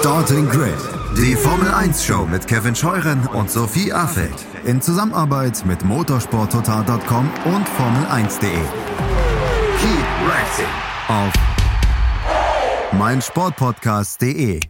[0.00, 0.78] Starting Grid,
[1.14, 7.68] die Formel 1 Show mit Kevin Scheuren und Sophie Affeld in Zusammenarbeit mit motorsporttotal.com und
[7.68, 8.50] Formel1.de.
[9.78, 10.64] Keep racing
[11.08, 11.30] auf
[12.98, 14.60] meinsportpodcast.de.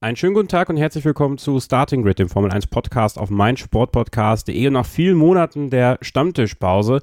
[0.00, 3.30] Einen schönen guten Tag und herzlich willkommen zu Starting Grid, dem Formel 1 Podcast auf
[3.30, 7.00] meinsportpodcast.de und nach vielen Monaten der Stammtischpause,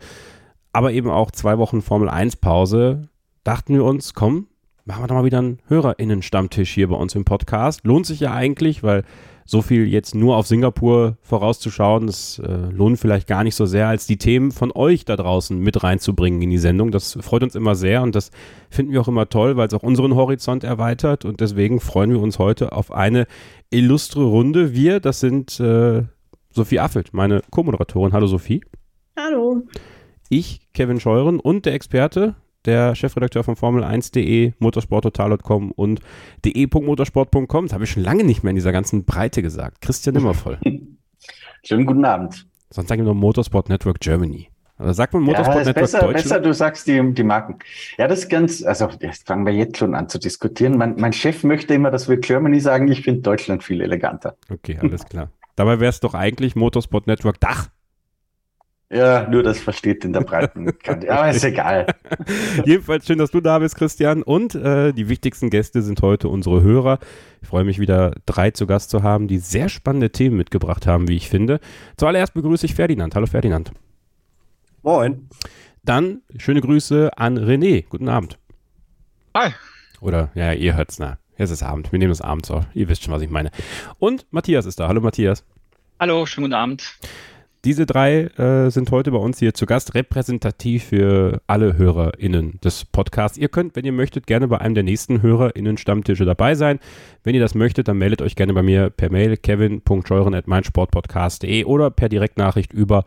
[0.72, 3.10] aber eben auch zwei Wochen Formel 1 Pause,
[3.44, 4.50] dachten wir uns, komm,
[4.86, 7.86] machen wir doch mal wieder einen HörerInnen-Stammtisch hier bei uns im Podcast.
[7.86, 9.04] Lohnt sich ja eigentlich, weil
[9.46, 13.88] so viel jetzt nur auf Singapur vorauszuschauen, das äh, lohnt vielleicht gar nicht so sehr,
[13.88, 16.92] als die Themen von euch da draußen mit reinzubringen in die Sendung.
[16.92, 18.32] Das freut uns immer sehr und das
[18.70, 22.22] finden wir auch immer toll, weil es auch unseren Horizont erweitert und deswegen freuen wir
[22.22, 23.28] uns heute auf eine
[23.70, 24.74] illustre Runde.
[24.74, 26.04] Wir, das sind äh,
[26.50, 28.14] Sophie Affelt, meine Co-Moderatorin.
[28.14, 28.62] Hallo Sophie.
[29.18, 29.64] Hallo.
[30.30, 36.00] Ich, Kevin Scheuren und der Experte, der Chefredakteur von Formel1.de, motorsporttotal.com und
[36.46, 37.66] de.motorsport.com.
[37.66, 39.82] Das habe ich schon lange nicht mehr in dieser ganzen Breite gesagt.
[39.82, 40.58] Christian Nimmervoll.
[41.64, 42.46] Schönen guten Abend.
[42.70, 44.50] Sonst sagen wir nur Motorsport Network Germany.
[44.80, 46.24] Oder sagt man Motorsport ja, Network besser, Deutschland?
[46.24, 47.60] Besser, du sagst die, die Marken.
[47.98, 50.78] Ja, das ist ganz, also jetzt fangen wir jetzt schon an zu diskutieren.
[50.78, 52.88] Mein, mein Chef möchte immer, dass wir Germany sagen.
[52.92, 54.36] Ich finde Deutschland viel eleganter.
[54.52, 55.30] Okay, alles klar.
[55.56, 57.70] Dabei wäre es doch eigentlich Motorsport Network Dach.
[58.94, 61.12] Ja, nur das versteht in der breiten Kante.
[61.12, 61.88] Aber ist egal.
[62.66, 64.22] Jedenfalls schön, dass du da bist, Christian.
[64.22, 67.00] Und äh, die wichtigsten Gäste sind heute unsere Hörer.
[67.42, 71.08] Ich freue mich wieder, drei zu Gast zu haben, die sehr spannende Themen mitgebracht haben,
[71.08, 71.60] wie ich finde.
[71.98, 73.16] Zuallererst begrüße ich Ferdinand.
[73.16, 73.72] Hallo Ferdinand.
[74.84, 75.28] Moin.
[75.84, 77.86] Dann schöne Grüße an René.
[77.90, 78.38] Guten Abend.
[79.36, 79.54] Hi.
[80.02, 81.18] Oder, ja, ihr hört's, na.
[81.36, 81.92] Jetzt ist Abend.
[81.92, 82.66] Wir nehmen das abends auf.
[82.76, 83.50] Ihr wisst schon, was ich meine.
[83.98, 84.88] Und Matthias ist da.
[84.88, 85.44] Hallo Matthias.
[86.00, 87.00] Hallo, schönen guten Abend.
[87.66, 92.84] Diese drei äh, sind heute bei uns hier zu Gast, repräsentativ für alle HörerInnen des
[92.84, 93.38] Podcasts.
[93.38, 96.80] Ihr könnt, wenn ihr möchtet, gerne bei einem der nächsten HörerInnen-Stammtische dabei sein.
[97.24, 102.10] Wenn ihr das möchtet, dann meldet euch gerne bei mir per Mail kevin.scheuren.meinsportpodcast.de oder per
[102.10, 103.06] Direktnachricht über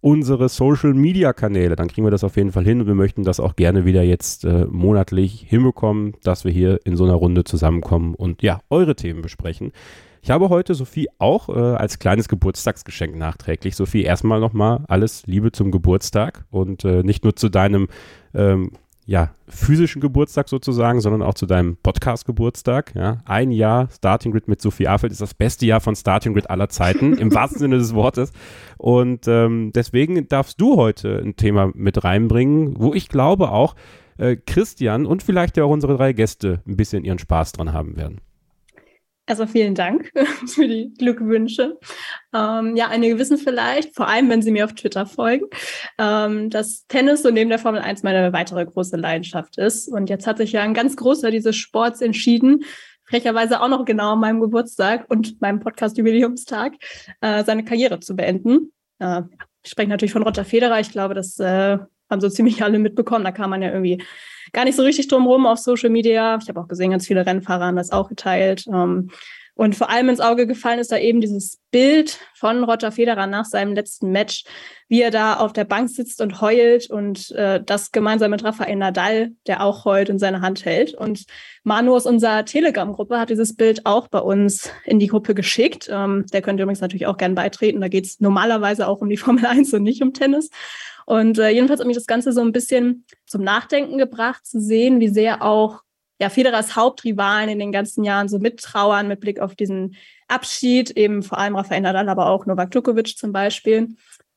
[0.00, 1.76] unsere Social-Media-Kanäle.
[1.76, 4.02] Dann kriegen wir das auf jeden Fall hin und wir möchten das auch gerne wieder
[4.02, 8.96] jetzt äh, monatlich hinbekommen, dass wir hier in so einer Runde zusammenkommen und ja, eure
[8.96, 9.72] Themen besprechen.
[10.22, 13.74] Ich habe heute Sophie auch äh, als kleines Geburtstagsgeschenk nachträglich.
[13.74, 17.88] Sophie, erstmal nochmal alles Liebe zum Geburtstag und äh, nicht nur zu deinem
[18.34, 18.72] ähm,
[19.06, 22.94] ja, physischen Geburtstag sozusagen, sondern auch zu deinem Podcast-Geburtstag.
[22.94, 23.18] Ja.
[23.24, 26.68] Ein Jahr Starting Grid mit Sophie Affeld ist das beste Jahr von Starting Grid aller
[26.68, 28.32] Zeiten, im wahrsten Sinne des Wortes.
[28.76, 33.74] Und ähm, deswegen darfst du heute ein Thema mit reinbringen, wo ich glaube auch
[34.18, 37.96] äh, Christian und vielleicht ja auch unsere drei Gäste ein bisschen ihren Spaß dran haben
[37.96, 38.20] werden.
[39.30, 40.10] Also vielen Dank
[40.48, 41.78] für die Glückwünsche.
[42.34, 45.44] Ähm, ja, einige wissen vielleicht, vor allem wenn sie mir auf Twitter folgen,
[45.98, 49.86] ähm, dass Tennis so neben der Formel 1 meine weitere große Leidenschaft ist.
[49.86, 52.64] Und jetzt hat sich ja ein ganz großer dieses Sports entschieden,
[53.04, 56.72] frecherweise auch noch genau an meinem Geburtstag und meinem Podcast-Jubiläumstag,
[57.20, 58.72] äh, seine Karriere zu beenden.
[58.98, 59.22] Äh,
[59.62, 60.80] ich spreche natürlich von Roger Federer.
[60.80, 61.78] Ich glaube, das äh,
[62.10, 63.24] haben so ziemlich alle mitbekommen.
[63.24, 64.02] Da kam man ja irgendwie
[64.52, 66.38] gar nicht so richtig drum rum auf Social Media.
[66.42, 68.64] Ich habe auch gesehen, ganz viele Rennfahrer haben das auch geteilt.
[68.66, 69.10] Ähm,
[69.60, 73.44] und vor allem ins Auge gefallen ist da eben dieses Bild von Roger Federer nach
[73.44, 74.44] seinem letzten Match,
[74.88, 78.76] wie er da auf der Bank sitzt und heult und äh, das gemeinsam mit Rafael
[78.76, 80.94] Nadal, der auch heult und seine Hand hält.
[80.94, 81.26] Und
[81.62, 85.90] Manu aus unserer Telegram-Gruppe hat dieses Bild auch bei uns in die Gruppe geschickt.
[85.92, 87.82] Ähm, der könnte übrigens natürlich auch gern beitreten.
[87.82, 90.48] Da geht es normalerweise auch um die Formel 1 und nicht um Tennis.
[91.10, 95.00] Und äh, jedenfalls hat mich das Ganze so ein bisschen zum Nachdenken gebracht, zu sehen,
[95.00, 95.80] wie sehr auch
[96.20, 99.96] ja, Federers Hauptrivalen in den ganzen Jahren so mittrauern mit Blick auf diesen
[100.28, 103.88] Abschied, eben vor allem Rafael Nadal, aber auch Novak Djokovic zum Beispiel.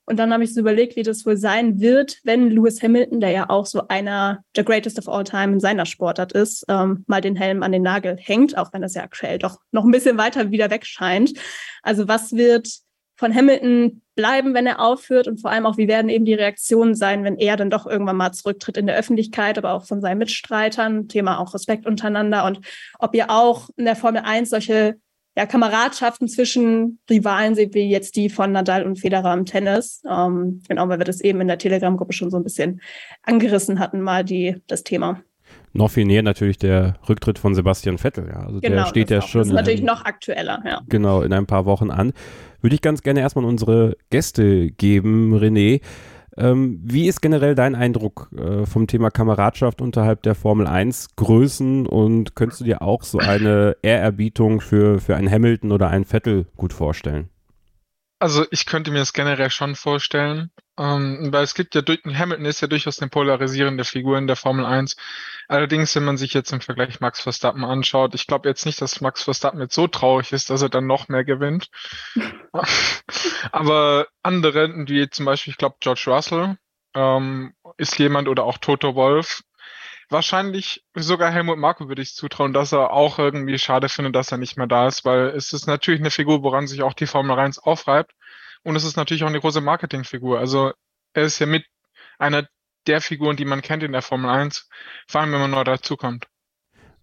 [0.06, 3.30] Und dann habe ich so überlegt, wie das wohl sein wird, wenn Lewis Hamilton, der
[3.30, 7.22] ja auch so einer der greatest of all time in seiner Sportart ist, ähm, mal
[7.22, 10.18] den Helm an den Nagel hängt, auch wenn das ja aktuell doch noch ein bisschen
[10.18, 11.34] weiter wieder weg scheint.
[11.84, 12.68] Also was wird
[13.24, 16.94] von Hamilton bleiben, wenn er aufhört und vor allem auch, wie werden eben die Reaktionen
[16.94, 20.18] sein, wenn er dann doch irgendwann mal zurücktritt in der Öffentlichkeit, aber auch von seinen
[20.18, 22.60] Mitstreitern, Thema auch Respekt untereinander und
[23.00, 24.98] ob ihr auch in der Formel 1 solche
[25.38, 30.02] ja, Kameradschaften zwischen Rivalen seht, wie jetzt die von Nadal und Federer im Tennis.
[30.06, 32.82] Ähm, genau, weil wir das eben in der Telegram-Gruppe schon so ein bisschen
[33.22, 35.24] angerissen hatten, mal die, das Thema.
[35.74, 38.28] Noch viel näher natürlich der Rücktritt von Sebastian Vettel.
[38.28, 38.46] Ja.
[38.46, 39.28] Also genau, der steht ja auch.
[39.28, 39.40] schon.
[39.42, 40.82] Das ist natürlich in, noch aktueller, ja.
[40.88, 42.14] Genau, in ein paar Wochen an.
[42.62, 45.82] Würde ich ganz gerne erstmal unsere Gäste geben, René.
[46.38, 51.86] Ähm, wie ist generell dein Eindruck äh, vom Thema Kameradschaft unterhalb der Formel 1 Größen
[51.86, 56.46] und könntest du dir auch so eine Ehrerbietung für, für einen Hamilton oder einen Vettel
[56.56, 57.30] gut vorstellen?
[58.24, 60.50] Also ich könnte mir das generell schon vorstellen,
[60.80, 64.38] ähm, weil es gibt ja durch, Hamilton ist ja durchaus eine polarisierende Figur in der
[64.38, 64.96] Formel 1.
[65.50, 69.02] Allerdings, wenn man sich jetzt im Vergleich Max Verstappen anschaut, ich glaube jetzt nicht, dass
[69.02, 71.68] Max Verstappen jetzt so traurig ist, dass er dann noch mehr gewinnt.
[73.52, 76.56] Aber andere, wie zum Beispiel, ich glaube, George Russell
[76.96, 79.44] ähm, ist jemand oder auch Toto Wolf,
[80.10, 84.38] wahrscheinlich sogar Helmut Marko würde ich zutrauen, dass er auch irgendwie schade findet, dass er
[84.38, 87.38] nicht mehr da ist, weil es ist natürlich eine Figur, woran sich auch die Formel
[87.38, 88.14] 1 aufreibt.
[88.64, 90.40] Und es ist natürlich auch eine große Marketingfigur.
[90.40, 90.72] Also
[91.14, 91.66] er ist ja mit
[92.18, 92.48] einer
[92.88, 94.70] der Figuren, die man kennt in der Formel 1,
[95.08, 96.28] vor allem wenn man neu dazukommt.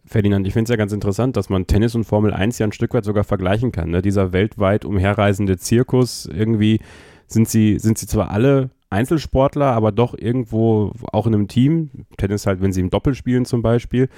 [0.06, 2.72] Ferdinand, ich finde es ja ganz interessant, dass man Tennis und Formel 1 ja ein
[2.72, 3.90] Stück weit sogar vergleichen kann.
[3.90, 4.02] Ne?
[4.02, 6.80] Dieser weltweit umherreisende Zirkus, irgendwie
[7.26, 11.90] sind sie, sind sie zwar alle Einzelsportler, aber doch irgendwo auch in einem Team.
[12.16, 14.08] Tennis halt, wenn sie im Doppel spielen zum Beispiel.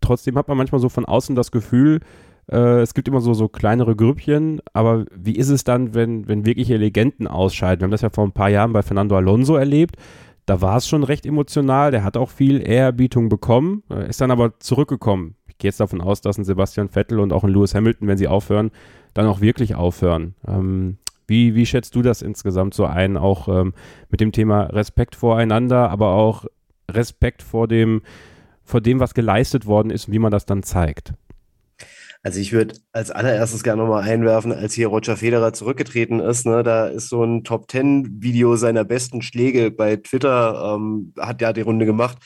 [0.00, 2.00] Trotzdem hat man manchmal so von außen das Gefühl,
[2.50, 6.46] äh, es gibt immer so, so kleinere Grüppchen, aber wie ist es dann, wenn, wenn
[6.46, 7.80] wirkliche Legenden ausscheiden?
[7.80, 9.96] Wir haben das ja vor ein paar Jahren bei Fernando Alonso erlebt.
[10.46, 11.90] Da war es schon recht emotional.
[11.90, 15.34] Der hat auch viel Ehrerbietung bekommen, äh, ist dann aber zurückgekommen.
[15.46, 18.18] Ich gehe jetzt davon aus, dass ein Sebastian Vettel und auch ein Lewis Hamilton, wenn
[18.18, 18.70] sie aufhören,
[19.12, 20.34] dann auch wirklich aufhören.
[20.46, 20.96] Ähm,
[21.28, 23.74] wie, wie schätzt du das insgesamt so ein, auch ähm,
[24.10, 26.46] mit dem Thema Respekt voreinander, aber auch
[26.90, 28.02] Respekt vor dem,
[28.64, 31.12] vor dem, was geleistet worden ist und wie man das dann zeigt?
[32.22, 36.62] Also ich würde als allererstes gerne nochmal einwerfen, als hier Roger Federer zurückgetreten ist, ne,
[36.64, 41.52] da ist so ein Top Ten Video seiner besten Schläge bei Twitter, ähm, hat ja
[41.52, 42.18] die Runde gemacht.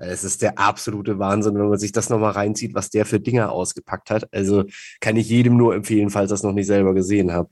[0.00, 3.50] Es ist der absolute Wahnsinn, wenn man sich das nochmal reinzieht, was der für Dinge
[3.50, 4.32] ausgepackt hat.
[4.32, 4.64] Also
[5.00, 7.50] kann ich jedem nur empfehlen, falls das noch nicht selber gesehen habt.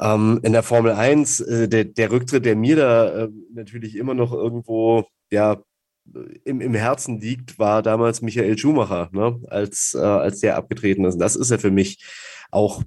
[0.00, 4.14] Ähm, in der Formel 1, äh, der, der Rücktritt, der mir da äh, natürlich immer
[4.14, 5.58] noch irgendwo ja,
[6.44, 9.40] im, im Herzen liegt, war damals Michael Schumacher, ne?
[9.48, 11.14] als, äh, als der abgetreten ist.
[11.14, 12.04] Und das ist ja für mich
[12.50, 12.82] auch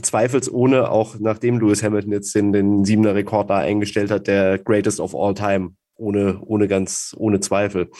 [0.00, 5.00] zweifelsohne, auch nachdem Lewis Hamilton jetzt den, den siebener Rekord da eingestellt hat, der greatest
[5.00, 7.90] of all time, ohne, ohne ganz, ohne Zweifel.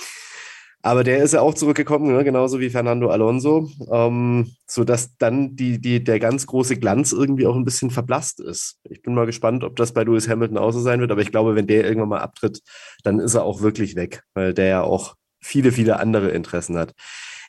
[0.85, 2.25] Aber der ist ja auch zurückgekommen, ne?
[2.25, 7.55] genauso wie Fernando Alonso, ähm, sodass dann die, die, der ganz große Glanz irgendwie auch
[7.55, 8.81] ein bisschen verblasst ist.
[8.91, 11.31] Ich bin mal gespannt, ob das bei Lewis Hamilton auch so sein wird, aber ich
[11.31, 12.63] glaube, wenn der irgendwann mal abtritt,
[13.05, 16.95] dann ist er auch wirklich weg, weil der ja auch viele, viele andere Interessen hat.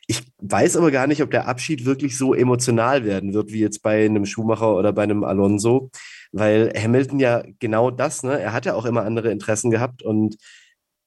[0.06, 3.82] Ich weiß aber gar nicht, ob der Abschied wirklich so emotional werden wird, wie jetzt
[3.82, 5.90] bei einem Schumacher oder bei einem Alonso,
[6.30, 10.36] weil Hamilton ja genau das, ne, er hat ja auch immer andere Interessen gehabt und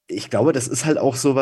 [0.07, 1.35] ich glaube, das ist halt auch so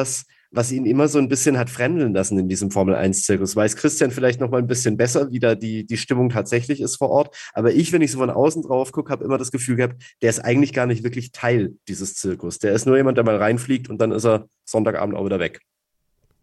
[0.55, 3.55] was, ihn immer so ein bisschen hat fremdeln lassen in diesem Formel-1-Zirkus.
[3.55, 6.97] Weiß Christian vielleicht noch mal ein bisschen besser, wie da die, die Stimmung tatsächlich ist
[6.97, 7.35] vor Ort.
[7.53, 10.29] Aber ich, wenn ich so von außen drauf gucke, habe immer das Gefühl gehabt, der
[10.29, 12.59] ist eigentlich gar nicht wirklich Teil dieses Zirkus.
[12.59, 15.61] Der ist nur jemand, der mal reinfliegt und dann ist er Sonntagabend auch wieder weg.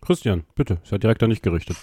[0.01, 1.77] Christian, bitte, seid direkt da nicht gerichtet.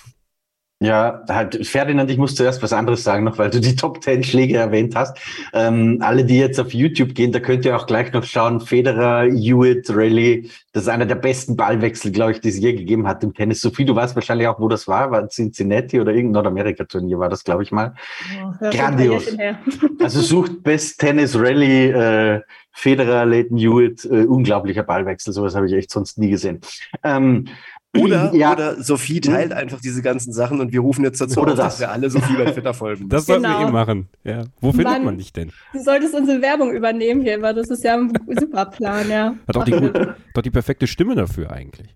[0.82, 4.24] Ja, halt, Ferdinand, ich muss zuerst was anderes sagen noch, weil du die Top Ten
[4.24, 5.18] Schläge erwähnt hast.
[5.52, 8.62] Ähm, alle, die jetzt auf YouTube gehen, da könnt ihr auch gleich noch schauen.
[8.62, 13.10] Federer, Hewitt, Rally, das ist einer der besten Ballwechsel, glaube ich, die es je gegeben
[13.10, 13.60] hat im Tennis.
[13.60, 15.12] Sophie, du weißt wahrscheinlich auch, wo das war.
[15.12, 17.94] War Cincinnati oder irgendein Nordamerika-Turnier war das, glaube ich mal.
[18.42, 19.26] Oh, Grandios.
[20.02, 22.42] Also sucht Best Tennis Rally, äh,
[22.72, 25.34] Federer, Leighton Hewitt, äh, unglaublicher Ballwechsel.
[25.34, 26.62] Sowas habe ich echt sonst nie gesehen.
[27.04, 27.50] Ähm,
[27.98, 28.54] oder, ja.
[28.54, 29.22] oder Sophie hm?
[29.22, 31.74] teilt einfach diese ganzen Sachen und wir rufen jetzt dazu, oder auf, das.
[31.74, 33.10] dass wir alle Sophie bei Twitter folgen.
[33.10, 33.40] Das genau.
[33.40, 34.10] sollten wir eh machen.
[34.24, 34.44] Ja.
[34.62, 35.52] Wo findet Mann, man dich denn?
[35.74, 39.36] Du solltest unsere Werbung übernehmen hier, weil das ist ja ein super Plan, ja.
[39.48, 39.92] Hat doch die,
[40.34, 41.96] doch die perfekte Stimme dafür eigentlich.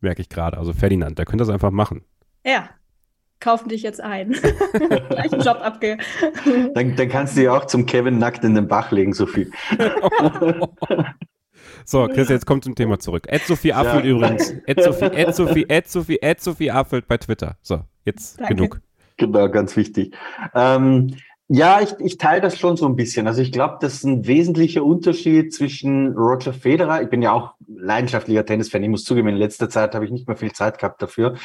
[0.00, 0.58] Merke ich gerade.
[0.58, 2.02] Also Ferdinand, der könnte das einfach machen.
[2.44, 2.68] Ja,
[3.40, 4.32] kaufen dich jetzt ein.
[5.08, 5.96] Gleich einen Job abge.
[6.74, 9.50] dann, dann kannst du ja auch zum Kevin nackt in den Bach legen, Sophie.
[11.90, 13.24] So, Chris, jetzt kommt zum Thema zurück.
[13.28, 14.10] Ed Sophie Affelt ja.
[14.10, 14.54] übrigens.
[14.66, 17.56] Ed Sophie, Ed Sophie, Ed Sophie, Ed Sophie Affelt bei Twitter.
[17.62, 18.54] So, jetzt Danke.
[18.54, 18.80] genug.
[19.16, 20.14] Genau, ganz wichtig.
[20.54, 21.14] Ähm,
[21.48, 23.26] ja, ich, ich teile das schon so ein bisschen.
[23.26, 27.00] Also ich glaube, das ist ein wesentlicher Unterschied zwischen Roger Federer.
[27.00, 28.82] Ich bin ja auch leidenschaftlicher Tennisfan.
[28.82, 31.36] Ich muss zugeben, in letzter Zeit habe ich nicht mehr viel Zeit gehabt dafür.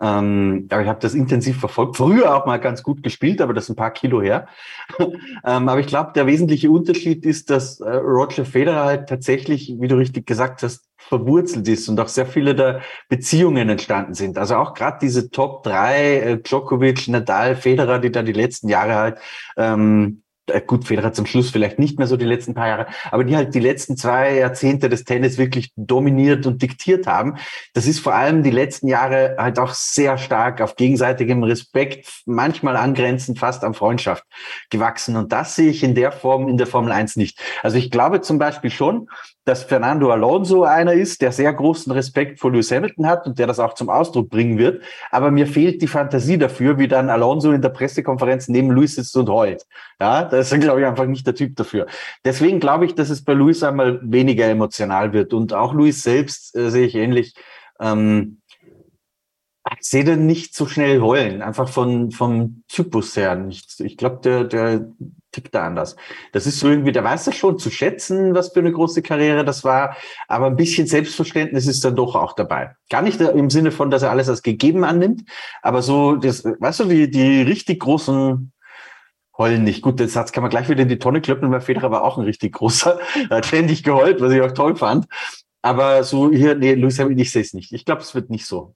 [0.00, 1.96] Ähm, aber ich habe das intensiv verfolgt.
[1.96, 4.48] Früher auch mal ganz gut gespielt, aber das ist ein paar Kilo her.
[4.98, 9.88] ähm, aber ich glaube, der wesentliche Unterschied ist, dass äh, Roger Federer halt tatsächlich, wie
[9.88, 14.38] du richtig gesagt hast, verwurzelt ist und auch sehr viele der Beziehungen entstanden sind.
[14.38, 18.94] Also auch gerade diese Top 3, äh, Djokovic, Nadal, Federer, die da die letzten Jahre
[18.94, 19.18] halt
[19.56, 20.29] ähm, äh,
[20.66, 23.54] gut, Federer zum Schluss vielleicht nicht mehr so die letzten paar Jahre, aber die halt
[23.54, 27.36] die letzten zwei Jahrzehnte des Tennis wirklich dominiert und diktiert haben.
[27.74, 32.76] Das ist vor allem die letzten Jahre halt auch sehr stark auf gegenseitigem Respekt, manchmal
[32.76, 34.24] angrenzend fast an Freundschaft
[34.70, 35.16] gewachsen.
[35.16, 37.38] Und das sehe ich in der Form in der Formel 1 nicht.
[37.62, 39.08] Also ich glaube zum Beispiel schon,
[39.44, 43.46] dass Fernando Alonso einer ist, der sehr großen Respekt vor Lewis Hamilton hat und der
[43.46, 44.82] das auch zum Ausdruck bringen wird.
[45.10, 49.16] Aber mir fehlt die Fantasie dafür, wie dann Alonso in der Pressekonferenz neben Lewis sitzt
[49.16, 49.66] und heult.
[49.98, 51.86] Ja, da ist er, glaube ich, einfach nicht der Typ dafür.
[52.24, 55.32] Deswegen glaube ich, dass es bei Lewis einmal weniger emotional wird.
[55.32, 57.34] Und auch Lewis selbst äh, sehe ich ähnlich.
[57.80, 58.40] Ähm,
[59.80, 63.80] sehe den nicht so schnell heulen, einfach von, vom Typus her nicht.
[63.80, 64.88] Ich glaube, der, der
[65.32, 65.96] tickt da anders.
[66.32, 69.44] Das ist so irgendwie, der weiß das schon zu schätzen, was für eine große Karriere
[69.44, 69.96] das war,
[70.28, 72.74] aber ein bisschen Selbstverständnis ist dann doch auch dabei.
[72.88, 75.22] Gar nicht im Sinne von, dass er alles als gegeben annimmt,
[75.62, 78.52] aber so, das, weißt du, die, die richtig großen
[79.38, 79.82] heulen nicht.
[79.82, 82.18] Gut, den Satz kann man gleich wieder in die Tonne klöppeln, weil Federer war auch
[82.18, 85.06] ein richtig großer, er hat ständig geheult, was ich auch toll fand.
[85.62, 87.72] Aber so hier, nee, Hamilton, ich sehe es nicht.
[87.72, 88.74] Ich glaube, es wird nicht so.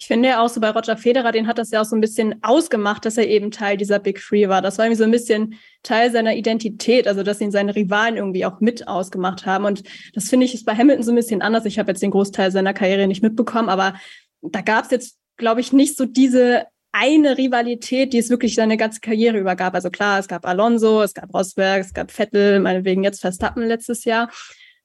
[0.00, 2.00] Ich finde ja auch so bei Roger Federer, den hat das ja auch so ein
[2.00, 4.62] bisschen ausgemacht, dass er eben Teil dieser Big Three war.
[4.62, 8.46] Das war irgendwie so ein bisschen Teil seiner Identität, also dass ihn seine Rivalen irgendwie
[8.46, 9.64] auch mit ausgemacht haben.
[9.64, 9.82] Und
[10.14, 11.64] das finde ich ist bei Hamilton so ein bisschen anders.
[11.64, 13.94] Ich habe jetzt den Großteil seiner Karriere nicht mitbekommen, aber
[14.40, 18.76] da gab es jetzt, glaube ich, nicht so diese eine Rivalität, die es wirklich seine
[18.76, 19.74] ganze Karriere über gab.
[19.74, 24.04] Also klar, es gab Alonso, es gab Rosberg, es gab Vettel, meinetwegen jetzt Verstappen letztes
[24.04, 24.30] Jahr.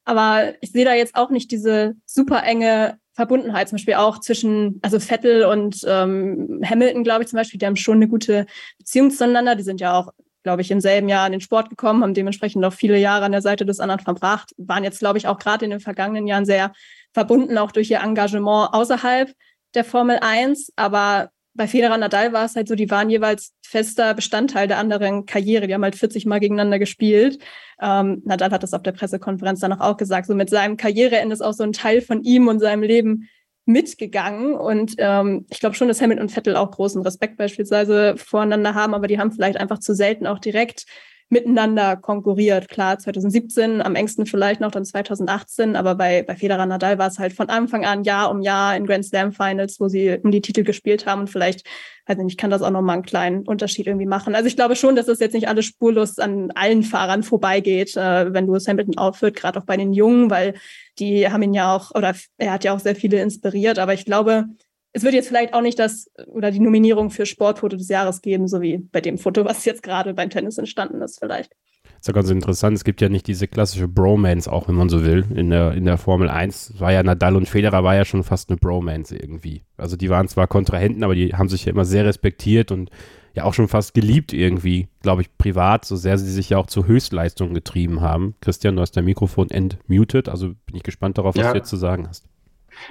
[0.05, 4.79] Aber ich sehe da jetzt auch nicht diese super enge Verbundenheit, zum Beispiel auch zwischen,
[4.82, 8.46] also Vettel und ähm, Hamilton, glaube ich zum Beispiel, die haben schon eine gute
[8.77, 9.55] Beziehung zueinander.
[9.55, 12.65] Die sind ja auch, glaube ich, im selben Jahr an den Sport gekommen, haben dementsprechend
[12.65, 15.65] auch viele Jahre an der Seite des anderen verbracht, waren jetzt, glaube ich, auch gerade
[15.65, 16.74] in den vergangenen Jahren sehr
[17.13, 19.32] verbunden, auch durch ihr Engagement außerhalb
[19.75, 20.74] der Formel 1.
[20.75, 24.79] Aber bei Federer und Nadal war es halt so, die waren jeweils fester Bestandteil der
[24.79, 25.67] anderen Karriere.
[25.67, 27.39] Die haben halt 40 Mal gegeneinander gespielt.
[27.81, 30.25] Ähm, Nadal hat das auf der Pressekonferenz dann auch gesagt.
[30.27, 33.29] So mit seinem Karriereende ist auch so ein Teil von ihm und seinem Leben
[33.65, 34.55] mitgegangen.
[34.55, 38.93] Und ähm, ich glaube schon, dass Hamilton und Vettel auch großen Respekt beispielsweise voreinander haben,
[38.93, 40.86] aber die haben vielleicht einfach zu selten auch direkt
[41.29, 42.69] miteinander konkurriert.
[42.69, 47.19] Klar, 2017 am engsten vielleicht noch, dann 2018, aber bei, bei Federer Nadal war es
[47.19, 50.41] halt von Anfang an Jahr um Jahr in Grand Slam Finals, wo sie um die
[50.41, 51.65] Titel gespielt haben und vielleicht,
[52.05, 54.35] weiß nicht, kann das auch nochmal einen kleinen Unterschied irgendwie machen.
[54.35, 58.33] Also ich glaube schon, dass das jetzt nicht alles spurlos an allen Fahrern vorbeigeht, äh,
[58.33, 60.53] wenn Lewis Hamilton aufhört, gerade auch bei den Jungen, weil
[60.99, 64.05] die haben ihn ja auch, oder er hat ja auch sehr viele inspiriert, aber ich
[64.05, 64.45] glaube,
[64.93, 68.47] es wird jetzt vielleicht auch nicht das oder die Nominierung für Sportfoto des Jahres geben,
[68.47, 71.51] so wie bei dem Foto, was jetzt gerade beim Tennis entstanden ist, vielleicht.
[71.83, 72.77] Das ist ja ganz interessant.
[72.77, 75.85] Es gibt ja nicht diese klassische Bromance, auch wenn man so will, in der, in
[75.85, 76.79] der Formel 1.
[76.79, 79.63] War ja Nadal und Federer war ja schon fast eine Bromance irgendwie.
[79.77, 82.91] Also die waren zwar Kontrahenten, aber die haben sich ja immer sehr respektiert und
[83.33, 86.67] ja auch schon fast geliebt irgendwie, glaube ich, privat, so sehr sie sich ja auch
[86.67, 88.35] zur Höchstleistung getrieben haben.
[88.41, 91.51] Christian, du hast dein Mikrofon entmutet, also bin ich gespannt darauf, was ja.
[91.51, 92.27] du jetzt zu sagen hast.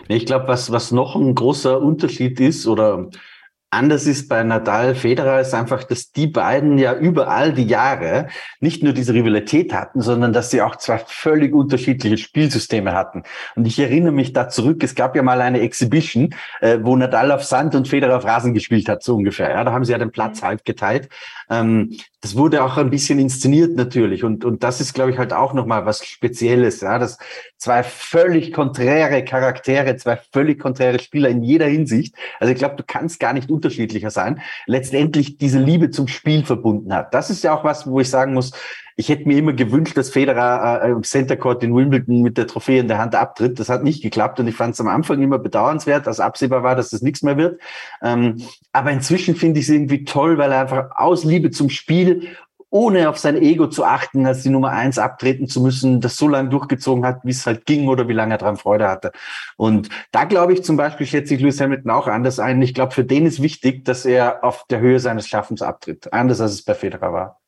[0.09, 3.09] Ich glaube, was, was noch ein großer Unterschied ist oder
[3.73, 8.29] anders ist bei Nadal Federer ist einfach, dass die beiden ja über all die Jahre
[8.61, 13.23] nicht nur diese Rivalität hatten, sondern dass sie auch zwei völlig unterschiedliche Spielsysteme hatten.
[13.57, 17.33] Und ich erinnere mich da zurück, es gab ja mal eine Exhibition, äh, wo Nadal
[17.33, 19.51] auf Sand und Federer auf Rasen gespielt hat, so ungefähr.
[19.51, 21.09] Ja, da haben sie ja den Platz halb geteilt.
[21.49, 24.23] Ähm, das wurde auch ein bisschen inszeniert natürlich.
[24.23, 27.19] Und, und das ist, glaube ich, halt auch nochmal was Spezielles, ja, dass
[27.59, 32.15] zwei völlig konträre Charaktere, zwei völlig konträre Spieler in jeder Hinsicht.
[32.39, 34.41] Also ich glaube, du kannst gar nicht unterschiedlicher sein.
[34.67, 37.13] Letztendlich diese Liebe zum Spiel verbunden hat.
[37.13, 38.53] Das ist ja auch was, wo ich sagen muss,
[38.97, 42.47] ich hätte mir immer gewünscht, dass Federer äh, im Center Court in Wimbledon mit der
[42.47, 43.59] Trophäe in der Hand abtritt.
[43.59, 46.77] Das hat nicht geklappt und ich fand es am Anfang immer bedauernswert, dass absehbar war,
[46.77, 47.61] dass das nichts mehr wird.
[48.03, 52.29] Ähm, aber inzwischen finde ich es irgendwie toll, weil er einfach aus Liebe zum Spiel
[52.73, 56.27] ohne auf sein Ego zu achten, als die Nummer eins abtreten zu müssen, das so
[56.27, 59.13] lange durchgezogen hat, wie es halt ging oder wie lange er daran Freude hatte.
[59.59, 62.63] Und da glaube ich zum Beispiel, schätze ich Lewis Hamilton auch anders ein.
[62.63, 66.15] Ich glaube, für den ist wichtig, dass er auf der Höhe seines Schaffens abtritt.
[66.15, 67.41] Anders als es bei Federer war.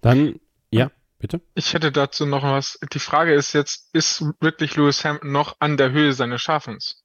[0.00, 0.36] Dann,
[0.72, 1.40] ja, bitte.
[1.54, 2.78] Ich hätte dazu noch was.
[2.92, 7.01] Die Frage ist jetzt, ist wirklich Lewis Hamilton noch an der Höhe seines Schaffens?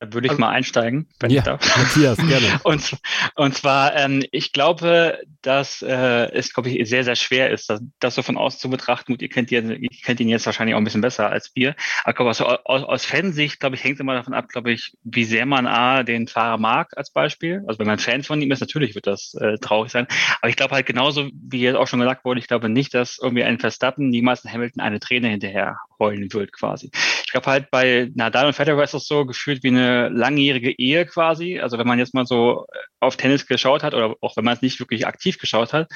[0.00, 1.76] Da würde ich also, mal einsteigen, wenn ja, ich darf.
[1.76, 2.58] Matthias, gerne.
[2.64, 2.96] Und,
[3.34, 7.82] und zwar, ähm, ich glaube, dass äh, es, glaube ich, sehr, sehr schwer ist, das,
[8.00, 9.12] das so von außen zu betrachten.
[9.12, 11.74] Gut, ihr kennt, ihn, ihr kennt ihn jetzt wahrscheinlich auch ein bisschen besser als wir.
[12.04, 15.24] Aber glaube, aus, aus, aus Fansicht, glaube ich, hängt immer davon ab, glaube ich, wie
[15.24, 17.62] sehr man A, den Fahrer mag als Beispiel.
[17.66, 20.06] Also wenn man Fan von ihm ist, natürlich wird das äh, traurig sein.
[20.40, 23.18] Aber ich glaube halt genauso, wie jetzt auch schon gesagt wurde, ich glaube nicht, dass
[23.20, 26.90] irgendwie ein Verstappen niemals in Hamilton eine Träne hinterher heulen wird quasi.
[27.24, 31.06] Ich glaube halt bei Nadal und Federer ist das so gefühlt wie eine langjährige Ehe
[31.06, 31.60] quasi.
[31.60, 34.54] Also wenn man jetzt mal so äh, auf Tennis geschaut hat oder auch wenn man
[34.54, 35.88] es nicht wirklich aktiv geschaut hat,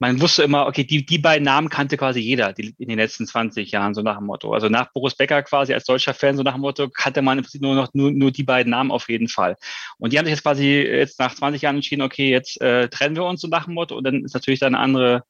[0.00, 3.26] man wusste immer, okay, die, die beiden Namen kannte quasi jeder die, in den letzten
[3.26, 4.52] 20 Jahren, so nach dem Motto.
[4.54, 7.44] Also nach Boris Becker quasi als deutscher Fan, so nach dem Motto, kannte man im
[7.44, 9.56] Prinzip nur noch nur, nur die beiden Namen auf jeden Fall.
[9.98, 13.14] Und die haben sich jetzt quasi jetzt nach 20 Jahren entschieden, okay, jetzt äh, trennen
[13.14, 15.22] wir uns so nach dem Motto und dann ist natürlich dann eine andere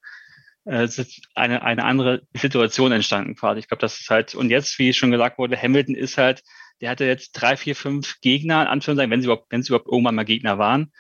[0.70, 0.88] äh,
[1.34, 3.58] eine, eine andere Situation entstanden quasi.
[3.58, 6.42] Ich glaube, das ist halt, und jetzt, wie schon gesagt wurde, Hamilton ist halt,
[6.80, 9.88] der hatte jetzt drei, vier, fünf Gegner, in Anführungszeichen, wenn sie überhaupt, wenn sie überhaupt
[9.88, 10.92] irgendwann mal Gegner waren.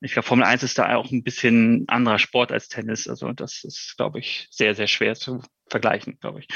[0.00, 3.06] Ich glaube, Formel 1 ist da auch ein bisschen anderer Sport als Tennis.
[3.06, 6.48] Also das ist, glaube ich, sehr, sehr schwer zu vergleichen, glaube ich.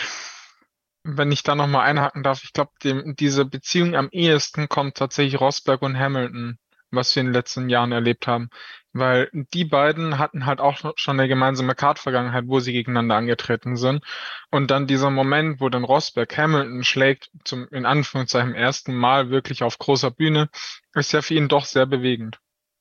[1.04, 5.82] Wenn ich da nochmal einhaken darf, ich glaube, diese Beziehung am ehesten kommt tatsächlich Rosberg
[5.82, 6.58] und Hamilton,
[6.92, 8.50] was wir in den letzten Jahren erlebt haben.
[8.92, 14.04] Weil die beiden hatten halt auch schon eine gemeinsame Kart-Vergangenheit, wo sie gegeneinander angetreten sind.
[14.50, 19.62] Und dann dieser Moment, wo dann Rosberg Hamilton schlägt, zum in Anführungszeichen ersten Mal wirklich
[19.62, 20.50] auf großer Bühne,
[20.94, 22.38] ist ja für ihn doch sehr bewegend.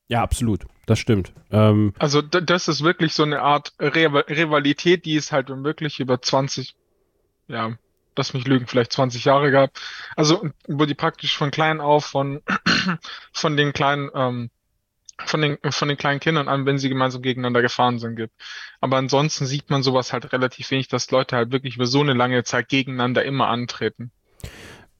[0.09, 0.65] Ja, absolut.
[0.85, 1.31] Das stimmt.
[1.51, 6.21] Ähm, also das ist wirklich so eine Art Re Rivalität, die es halt wirklich über
[6.21, 6.75] 20,
[7.47, 7.77] ja,
[8.15, 9.71] lass mich lügen, vielleicht 20 Jahre gab.
[10.15, 12.41] Also wo die praktisch von klein auf von
[13.31, 14.49] von den kleinen ähm,
[15.25, 18.33] von den, von den kleinen Kindern an, wenn sie gemeinsam gegeneinander gefahren sind, gibt.
[18.79, 22.13] Aber ansonsten sieht man sowas halt relativ wenig, dass Leute halt wirklich über so eine
[22.13, 24.11] lange Zeit gegeneinander immer antreten.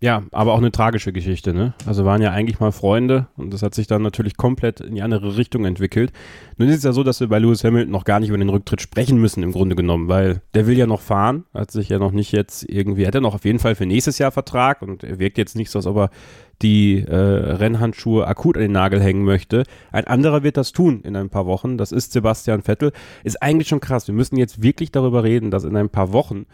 [0.04, 1.76] Ja, aber auch eine tragische Geschichte, ne?
[1.86, 5.04] Also waren ja eigentlich mal Freunde und das hat sich dann natürlich komplett in die
[5.04, 6.12] andere Richtung entwickelt.
[6.58, 8.50] Nun ist es ja so, dass wir bei Lewis Hamilton noch gar nicht über den
[8.50, 12.00] Rücktritt sprechen müssen, im Grunde genommen, weil der will ja noch fahren, hat sich ja
[12.00, 15.04] noch nicht jetzt irgendwie, hat er noch auf jeden Fall für nächstes Jahr Vertrag und
[15.04, 16.10] er wirkt jetzt nicht so, als ob er
[16.62, 19.64] die äh, Rennhandschuhe akut an den Nagel hängen möchte.
[19.92, 21.78] Ein anderer wird das tun in ein paar Wochen.
[21.78, 22.92] Das ist Sebastian Vettel.
[23.24, 24.08] Ist eigentlich schon krass.
[24.08, 26.46] Wir müssen jetzt wirklich darüber reden, dass in ein paar Wochen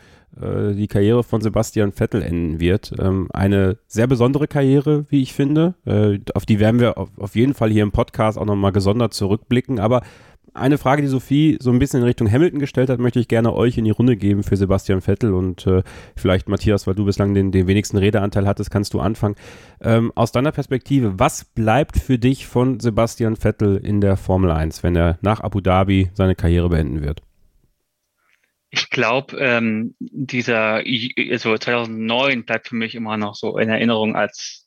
[0.42, 2.94] äh, die Karriere von Sebastian Vettel enden wird.
[3.00, 5.76] Ähm, eine sehr besondere Karriere, wie ich finde.
[5.86, 9.14] Äh, auf die werden wir auf, auf jeden Fall hier im Podcast auch nochmal gesondert
[9.14, 9.80] zurückblicken.
[9.80, 10.02] Aber
[10.58, 13.54] eine Frage, die Sophie so ein bisschen in Richtung Hamilton gestellt hat, möchte ich gerne
[13.54, 15.84] euch in die Runde geben für Sebastian Vettel und äh,
[16.16, 19.36] vielleicht Matthias, weil du bislang den, den wenigsten Redeanteil hattest, kannst du anfangen.
[19.82, 24.84] Ähm, aus deiner Perspektive, was bleibt für dich von Sebastian Vettel in der Formel 1,
[24.84, 27.22] wenn er nach Abu Dhabi seine Karriere beenden wird?
[28.70, 30.84] Ich glaube, ähm, dieser,
[31.32, 34.67] also 2009 bleibt für mich immer noch so in Erinnerung als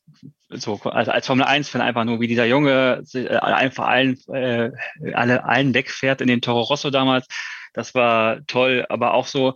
[0.50, 4.70] so also als Formel 1 Fan einfach nur wie dieser Junge äh, einfach allen äh,
[5.14, 7.26] alle allen wegfährt in den Toro Rosso damals.
[7.72, 9.54] Das war toll, aber auch so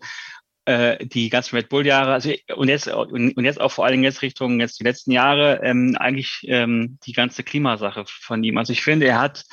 [0.67, 4.05] äh, die ganzen Red Bull Jahre, also und jetzt und jetzt auch vor allen Dingen
[4.05, 8.57] jetzt Richtung jetzt die letzten Jahre ähm, eigentlich ähm, die ganze Klimasache von ihm.
[8.57, 9.45] Also ich finde, er hat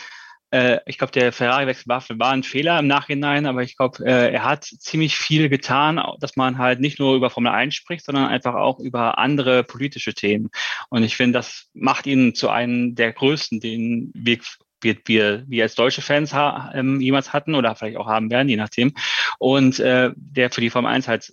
[0.52, 4.34] äh, ich glaube, der Ferrari-Wechsel war, war ein Fehler im Nachhinein, aber ich glaube, äh,
[4.34, 8.28] er hat ziemlich viel getan, dass man halt nicht nur über Formel 1 spricht, sondern
[8.28, 10.50] einfach auch über andere politische Themen.
[10.90, 14.40] Und ich finde, das macht ihn zu einem der größten, den wir
[14.84, 18.50] wir, wir, wir als deutsche Fans ha, ähm, jemals hatten oder vielleicht auch haben werden,
[18.50, 18.94] je nachdem.
[19.38, 21.32] Und äh, der für die Formel 1 halt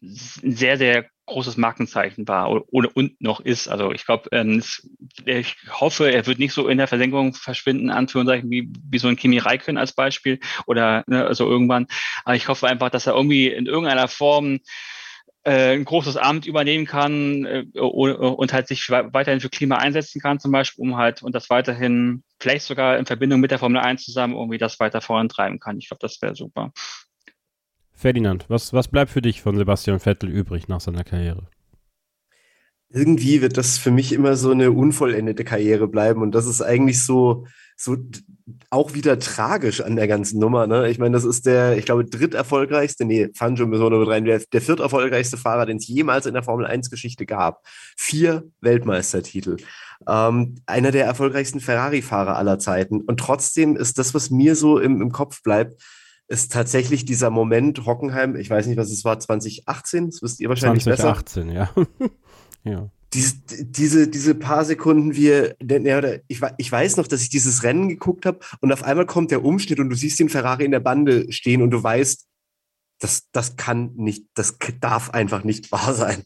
[0.00, 3.68] sehr, sehr großes Markenzeichen war oder und noch ist.
[3.68, 4.62] Also ich glaube, ähm,
[5.24, 9.16] ich hoffe, er wird nicht so in der Versenkung verschwinden, Anführungszeichen, wie, wie so ein
[9.16, 11.86] Kimi Räikkönen als Beispiel oder ne, also irgendwann.
[12.24, 14.60] Aber ich hoffe einfach, dass er irgendwie in irgendeiner Form
[15.44, 20.40] äh, ein großes Amt übernehmen kann äh, und halt sich weiterhin für Klima einsetzen kann,
[20.40, 24.04] zum Beispiel, um halt und das weiterhin vielleicht sogar in Verbindung mit der Formel 1
[24.04, 25.78] zusammen irgendwie das weiter vorantreiben kann.
[25.78, 26.72] Ich glaube, das wäre super.
[28.00, 31.46] Ferdinand, was, was bleibt für dich von Sebastian Vettel übrig nach seiner Karriere?
[32.88, 37.04] Irgendwie wird das für mich immer so eine unvollendete Karriere bleiben und das ist eigentlich
[37.04, 37.98] so, so
[38.70, 40.66] auch wieder tragisch an der ganzen Nummer.
[40.66, 40.88] Ne?
[40.88, 44.24] Ich meine, das ist der, ich glaube, dritterfolgreichste, nee, Fangio müssen wir noch mit rein,
[44.24, 47.60] der, der vierterfolgreichste Fahrer, den es jemals in der Formel 1-Geschichte gab.
[47.98, 49.58] Vier Weltmeistertitel.
[50.08, 53.02] Ähm, einer der erfolgreichsten Ferrari-Fahrer aller Zeiten.
[53.02, 55.82] Und trotzdem ist das, was mir so im, im Kopf bleibt,
[56.30, 60.48] ist tatsächlich dieser Moment Hockenheim, ich weiß nicht, was es war, 2018, das wisst ihr
[60.48, 61.74] wahrscheinlich 2018, besser.
[61.74, 62.72] 2018, ja.
[62.72, 62.90] ja.
[63.12, 65.56] Diese, diese, diese paar Sekunden, wir,
[66.28, 69.44] ich, ich weiß noch, dass ich dieses Rennen geguckt habe und auf einmal kommt der
[69.44, 72.28] Umschnitt und du siehst den Ferrari in der Bande stehen und du weißt,
[73.00, 76.22] das, das kann nicht, das darf einfach nicht wahr sein.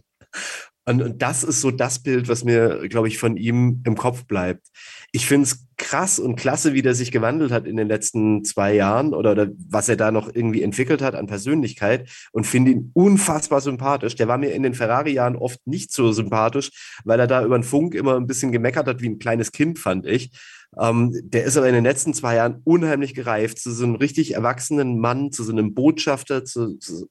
[0.87, 4.27] Und, und das ist so das Bild, was mir, glaube ich, von ihm im Kopf
[4.27, 4.67] bleibt.
[5.13, 8.75] Ich finde es krass und klasse, wie der sich gewandelt hat in den letzten zwei
[8.75, 12.91] Jahren oder, oder was er da noch irgendwie entwickelt hat an Persönlichkeit und finde ihn
[12.93, 14.15] unfassbar sympathisch.
[14.15, 16.71] Der war mir in den Ferrari-Jahren oft nicht so sympathisch,
[17.05, 19.79] weil er da über den Funk immer ein bisschen gemeckert hat wie ein kleines Kind,
[19.79, 20.33] fand ich.
[20.79, 24.35] Ähm, der ist aber in den letzten zwei Jahren unheimlich gereift zu so einem richtig
[24.35, 27.09] erwachsenen Mann, zu so einem Botschafter, zu, zu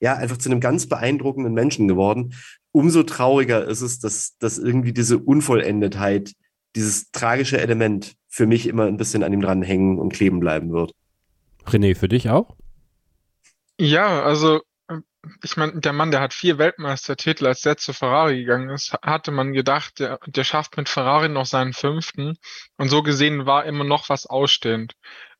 [0.00, 2.34] ja, einfach zu einem ganz beeindruckenden Menschen geworden
[2.74, 6.32] umso trauriger ist es, dass, dass irgendwie diese Unvollendetheit,
[6.74, 10.72] dieses tragische Element für mich immer ein bisschen an ihm dran hängen und kleben bleiben
[10.72, 10.92] wird.
[11.66, 12.56] René, für dich auch?
[13.78, 14.60] Ja, also
[15.42, 19.30] ich meine, der Mann, der hat vier Weltmeistertitel, als der zu Ferrari gegangen ist, hatte
[19.30, 22.36] man gedacht, der, der schafft mit Ferrari noch seinen fünften.
[22.76, 24.94] Und so gesehen war immer noch was ausstehend.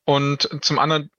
[0.05, 1.11] Und zum anderen,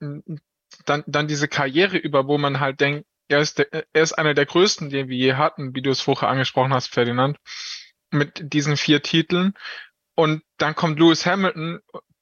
[0.86, 4.34] dann, dann diese Karriere über, wo man halt denkt, er ist, der, er ist einer
[4.34, 7.38] der größten, den wir je hatten, wie du es vorher angesprochen hast, Ferdinand,
[8.10, 9.54] mit diesen vier Titeln.
[10.14, 11.80] Und dann kommt Lewis Hamilton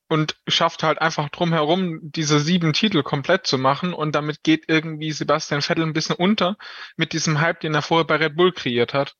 [0.08, 3.92] und schafft halt einfach drumherum, diese sieben Titel komplett zu machen.
[3.94, 6.56] Und damit geht irgendwie Sebastian Vettel ein bisschen unter
[6.96, 9.14] mit diesem Hype, den er vorher bei Red Bull kreiert hat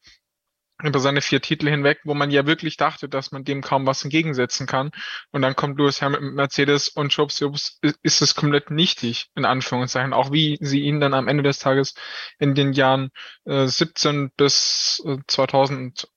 [0.86, 4.04] über seine vier Titel hinweg, wo man ja wirklich dachte, dass man dem kaum was
[4.04, 4.90] entgegensetzen kann.
[5.30, 9.44] Und dann kommt Lewis Hamilton mit Mercedes und schubs, schubs ist es komplett nichtig, in
[9.44, 10.12] Anführungszeichen.
[10.12, 11.94] Auch wie sie ihn dann am Ende des Tages
[12.38, 13.10] in den Jahren
[13.44, 15.18] äh, 17 bis äh,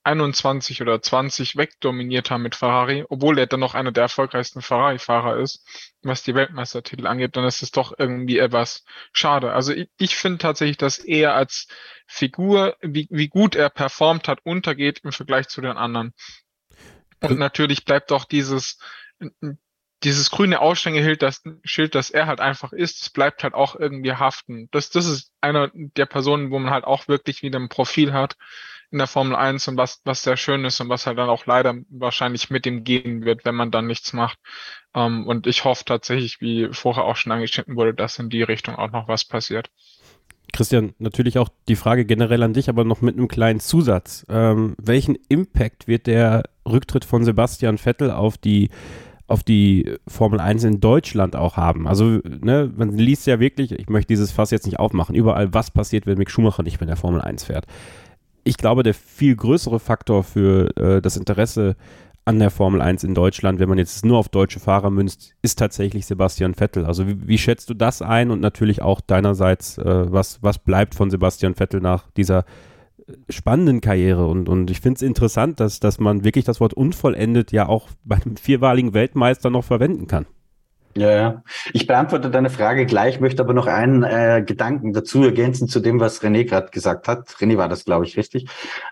[0.08, 5.38] 2021 oder 20 wegdominiert haben mit Ferrari, obwohl er dann noch einer der erfolgreichsten Ferrari-Fahrer
[5.38, 5.66] ist,
[6.02, 9.52] was die Weltmeistertitel angeht, dann ist es doch irgendwie etwas schade.
[9.52, 11.68] Also ich, ich finde tatsächlich, dass er als
[12.06, 16.14] Figur, wie, wie gut er performt hat, untergeht im Vergleich zu den anderen.
[17.22, 18.80] Und natürlich bleibt auch dieses,
[20.04, 24.14] dieses grüne Ausstängeschild, das Schild, das er halt einfach ist, das bleibt halt auch irgendwie
[24.14, 24.70] haften.
[24.72, 28.38] Das, das ist einer der Personen, wo man halt auch wirklich wieder ein Profil hat
[28.92, 31.46] in der Formel 1 und was, was sehr schön ist und was halt dann auch
[31.46, 34.40] leider wahrscheinlich mit ihm gehen wird, wenn man dann nichts macht.
[34.96, 38.76] Ähm, und ich hoffe tatsächlich, wie vorher auch schon angeschnitten wurde, dass in die Richtung
[38.76, 39.70] auch noch was passiert.
[40.54, 44.26] Christian, natürlich auch die Frage generell an dich, aber noch mit einem kleinen Zusatz.
[44.30, 48.70] Ähm, welchen Impact wird der Rücktritt von Sebastian Vettel auf die
[49.28, 51.86] auf die Formel 1 in Deutschland auch haben.
[51.86, 55.70] Also, ne, man liest ja wirklich, ich möchte dieses Fass jetzt nicht aufmachen, überall, was
[55.70, 57.66] passiert, wenn Mick Schumacher nicht mit der Formel 1 fährt.
[58.48, 61.76] Ich glaube, der viel größere Faktor für äh, das Interesse
[62.24, 65.60] an der Formel 1 in Deutschland, wenn man jetzt nur auf deutsche Fahrer münzt, ist
[65.60, 66.86] tatsächlich Sebastian Vettel.
[66.86, 70.96] Also wie, wie schätzt du das ein und natürlich auch deinerseits, äh, was, was bleibt
[70.96, 72.46] von Sebastian Vettel nach dieser
[73.06, 76.74] äh, spannenden Karriere und, und ich finde es interessant, dass, dass man wirklich das Wort
[76.74, 80.26] unvollendet ja auch bei einem viermaligen Weltmeister noch verwenden kann.
[80.98, 81.44] Ja, ja.
[81.74, 86.00] Ich beantworte deine Frage gleich, möchte aber noch einen äh, Gedanken dazu ergänzen zu dem,
[86.00, 87.30] was René gerade gesagt hat.
[87.40, 88.50] René war das, glaube ich, richtig.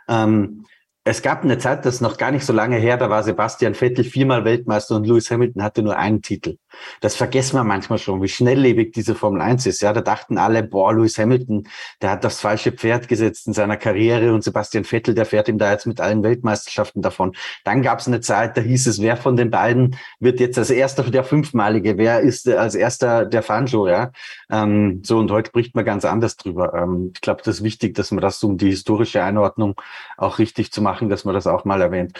[0.07, 0.65] Ähm,
[1.03, 3.73] es gab eine Zeit, das ist noch gar nicht so lange her, da war Sebastian
[3.73, 6.57] Vettel viermal Weltmeister und Lewis Hamilton hatte nur einen Titel.
[7.01, 9.81] Das vergessen wir manchmal schon, wie schnelllebig diese Formel 1 ist.
[9.81, 11.67] Ja, da dachten alle, boah, Lewis Hamilton,
[12.01, 15.57] der hat das falsche Pferd gesetzt in seiner Karriere und Sebastian Vettel, der fährt ihm
[15.57, 17.35] da jetzt mit allen Weltmeisterschaften davon.
[17.63, 20.69] Dann gab es eine Zeit, da hieß es, wer von den beiden wird jetzt als
[20.69, 24.11] erster der fünfmalige, wer ist als erster der Fanjo, ja.
[24.51, 26.73] Ähm, so, und heute spricht man ganz anders drüber.
[26.73, 29.79] Ähm, ich glaube, das ist wichtig, dass man das, um die historische Einordnung
[30.17, 32.17] auch richtig zu machen, machen, dass man das auch mal erwähnt.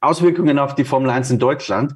[0.00, 1.92] Auswirkungen auf die Formel 1 in Deutschland.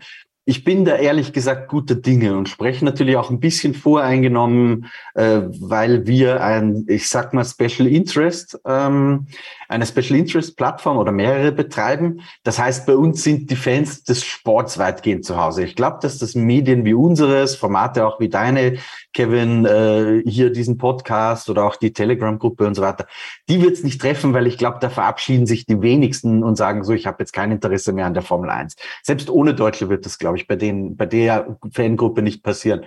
[0.46, 5.40] Ich bin da ehrlich gesagt guter Dinge und spreche natürlich auch ein bisschen voreingenommen, äh,
[5.58, 9.26] weil wir ein, ich sag mal, Special Interest, ähm,
[9.68, 12.20] eine Special Interest Plattform oder mehrere betreiben.
[12.42, 15.64] Das heißt, bei uns sind die Fans des Sports weitgehend zu Hause.
[15.64, 18.76] Ich glaube, dass das Medien wie unseres, Formate auch wie deine,
[19.14, 23.06] Kevin, äh, hier diesen Podcast oder auch die Telegram-Gruppe und so weiter,
[23.48, 26.84] die wird es nicht treffen, weil ich glaube, da verabschieden sich die wenigsten und sagen
[26.84, 28.76] so, ich habe jetzt kein Interesse mehr an der Formel 1.
[29.02, 32.84] Selbst ohne Deutsche wird das, glaube ich, bei denen, bei der Fangruppe nicht passieren.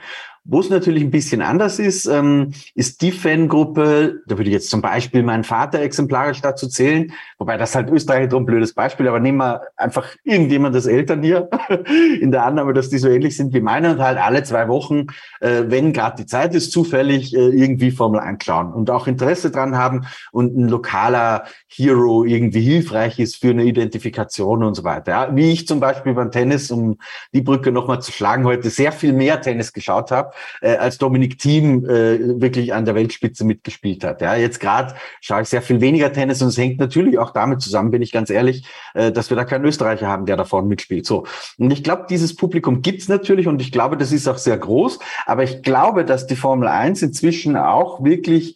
[0.49, 4.69] Wo es natürlich ein bisschen anders ist, ähm, ist die Fangruppe, da würde ich jetzt
[4.69, 9.19] zum Beispiel meinen Vater exemplarisch dazu zählen, wobei das halt Österreich ein blödes Beispiel, aber
[9.19, 11.49] nehmen wir einfach irgendjemandes Eltern hier
[12.21, 15.07] in der Annahme, dass die so ähnlich sind wie meine und halt alle zwei Wochen,
[15.41, 19.77] äh, wenn gerade die Zeit ist, zufällig äh, irgendwie Formel einschauen und auch Interesse dran
[19.77, 25.11] haben und ein lokaler Hero irgendwie hilfreich ist für eine Identifikation und so weiter.
[25.11, 26.97] Ja, wie ich zum Beispiel beim Tennis, um
[27.33, 30.31] die Brücke nochmal zu schlagen, heute sehr viel mehr Tennis geschaut habe,
[30.61, 34.21] äh, als Dominik Thiem äh, wirklich an der Weltspitze mitgespielt hat.
[34.21, 37.61] Ja, jetzt gerade schaue ich sehr viel weniger Tennis und es hängt natürlich auch damit
[37.61, 41.05] zusammen, bin ich ganz ehrlich, äh, dass wir da keinen Österreicher haben, der davon mitspielt.
[41.05, 41.25] So.
[41.57, 44.99] Und ich glaube, dieses Publikum gibt's natürlich und ich glaube, das ist auch sehr groß.
[45.25, 48.55] Aber ich glaube, dass die Formel 1 inzwischen auch wirklich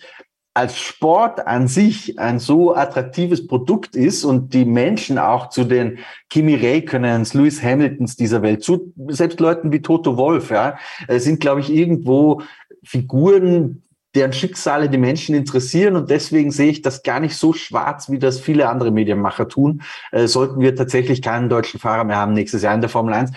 [0.54, 6.00] als Sport an sich ein so attraktives Produkt ist und die Menschen auch zu den
[6.30, 11.40] Kimi Räikkönens, Lewis Hamiltons dieser Welt, zu selbst Leuten wie Toto Wolf, ja, äh, sind,
[11.40, 12.42] glaube ich, irgendwo
[12.84, 13.84] Figuren,
[14.14, 15.96] deren Schicksale die Menschen interessieren.
[15.96, 19.84] Und deswegen sehe ich das gar nicht so schwarz, wie das viele andere Medienmacher tun.
[20.12, 23.32] Äh, sollten wir tatsächlich keinen deutschen Fahrer mehr haben nächstes Jahr in der Formel 1,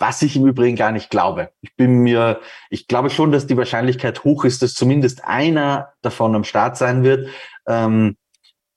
[0.00, 1.50] was ich im Übrigen gar nicht glaube.
[1.60, 6.34] Ich bin mir, ich glaube schon, dass die Wahrscheinlichkeit hoch ist, dass zumindest einer davon
[6.34, 7.28] am Start sein wird.
[7.68, 8.16] Ähm,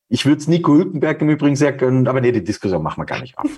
[0.10, 3.06] ich würde es Nico Hülkenberg im Übrigen sehr gönnen, aber nee, die Diskussion machen wir
[3.06, 3.50] gar nicht auf.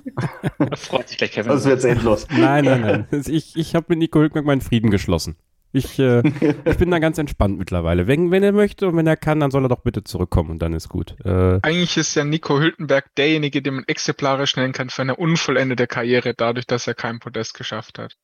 [0.70, 1.52] Das freut sich gleich, Kevin.
[1.52, 2.28] Das wird endlos.
[2.30, 3.24] Nein, nein, nein.
[3.28, 5.36] Ich, ich habe mit Nico Hülkenberg meinen Frieden geschlossen.
[5.76, 6.24] Ich, äh,
[6.66, 8.08] ich bin da ganz entspannt mittlerweile.
[8.08, 10.60] Wenn, wenn er möchte und wenn er kann, dann soll er doch bitte zurückkommen und
[10.60, 11.16] dann ist gut.
[11.26, 15.86] Äh, Eigentlich ist ja Nico Hülkenberg derjenige, den man exemplarisch nennen kann für eine unvollendete
[15.86, 18.16] Karriere, dadurch, dass er kein Podest geschafft hat.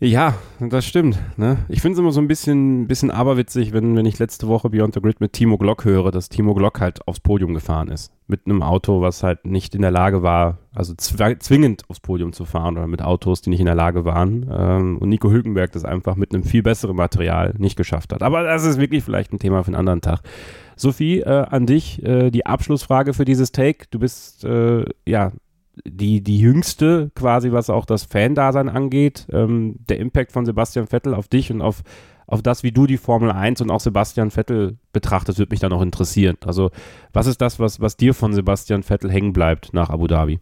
[0.00, 1.18] Ja, das stimmt.
[1.36, 1.58] Ne?
[1.68, 4.94] Ich finde es immer so ein bisschen, bisschen aberwitzig, wenn, wenn ich letzte Woche Beyond
[4.94, 8.12] the Grid mit Timo Glock höre, dass Timo Glock halt aufs Podium gefahren ist.
[8.28, 12.44] Mit einem Auto, was halt nicht in der Lage war, also zwingend aufs Podium zu
[12.44, 14.48] fahren oder mit Autos, die nicht in der Lage waren.
[14.48, 18.22] Ähm, und Nico Hülkenberg das einfach mit einem viel besseren Material nicht geschafft hat.
[18.22, 20.20] Aber das ist wirklich vielleicht ein Thema für einen anderen Tag.
[20.76, 23.86] Sophie, äh, an dich äh, die Abschlussfrage für dieses Take.
[23.90, 25.32] Du bist äh, ja
[25.86, 29.26] die, die jüngste, quasi, was auch das Fan-Dasein angeht.
[29.32, 31.82] Ähm, der Impact von Sebastian Vettel auf dich und auf,
[32.26, 35.72] auf das, wie du die Formel 1 und auch Sebastian Vettel betrachtest, würde mich dann
[35.72, 36.36] auch interessieren.
[36.44, 36.70] Also,
[37.12, 40.40] was ist das, was, was dir von Sebastian Vettel hängen bleibt nach Abu Dhabi?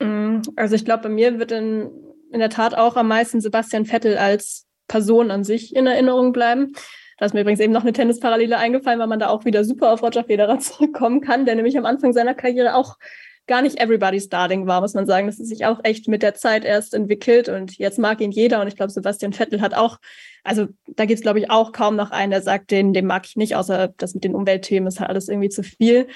[0.00, 1.90] Mm, also, ich glaube, bei mir wird in,
[2.32, 6.72] in der Tat auch am meisten Sebastian Vettel als Person an sich in Erinnerung bleiben.
[7.18, 9.92] Da ist mir übrigens eben noch eine Tennisparallele eingefallen, weil man da auch wieder super
[9.92, 12.96] auf Roger Federer zurückkommen kann, der nämlich am Anfang seiner Karriere auch
[13.48, 15.26] gar nicht everybody's darling war, muss man sagen.
[15.26, 18.60] Das ist sich auch echt mit der Zeit erst entwickelt und jetzt mag ihn jeder.
[18.60, 19.98] Und ich glaube, Sebastian Vettel hat auch,
[20.44, 23.26] also da gibt es, glaube ich, auch kaum noch einen, der sagt, den, den mag
[23.26, 26.06] ich nicht, außer das mit den Umweltthemen ist halt alles irgendwie zu viel.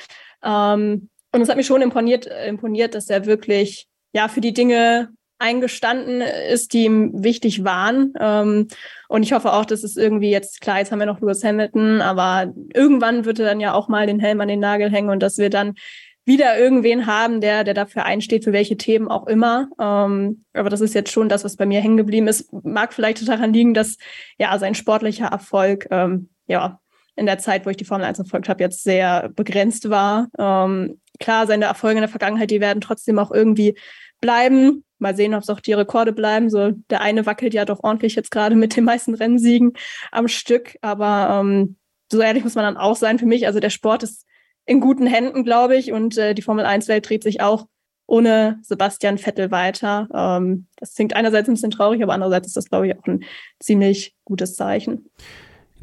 [0.45, 5.09] Ähm, und es hat mich schon imponiert, imponiert, dass er wirklich ja für die Dinge
[5.43, 8.15] eingestanden ist, die ihm wichtig waren.
[8.21, 8.69] Ähm,
[9.09, 12.01] und ich hoffe auch, dass es irgendwie jetzt, klar, jetzt haben wir noch Lewis Hamilton,
[12.01, 15.21] aber irgendwann wird er dann ja auch mal den Helm an den Nagel hängen und
[15.21, 15.75] dass wir dann
[16.25, 19.69] wieder irgendwen haben, der, der dafür einsteht, für welche Themen auch immer.
[19.81, 22.53] Ähm, aber das ist jetzt schon das, was bei mir hängen geblieben ist.
[22.53, 23.97] Mag vielleicht daran liegen, dass
[24.39, 26.81] ja sein sportlicher Erfolg ähm, ja
[27.17, 30.29] in der Zeit, wo ich die Formel 1 verfolgt habe, jetzt sehr begrenzt war.
[30.39, 33.77] Ähm, klar, seine Erfolge in der Vergangenheit, die werden trotzdem auch irgendwie
[34.21, 34.85] bleiben.
[34.99, 36.49] Mal sehen, ob es auch die Rekorde bleiben.
[36.49, 39.73] So der eine wackelt ja doch ordentlich jetzt gerade mit den meisten Rennsiegen
[40.13, 40.77] am Stück.
[40.81, 41.77] Aber ähm,
[42.11, 43.47] so ehrlich muss man dann auch sein für mich.
[43.47, 44.25] Also der Sport ist
[44.67, 45.93] in guten Händen, glaube ich.
[45.93, 47.67] Und äh, die Formel 1-Welt dreht sich auch
[48.07, 50.09] ohne Sebastian Vettel weiter.
[50.15, 53.25] Ähm, das klingt einerseits ein bisschen traurig, aber andererseits ist das, glaube ich, auch ein
[53.61, 55.11] ziemlich gutes Zeichen.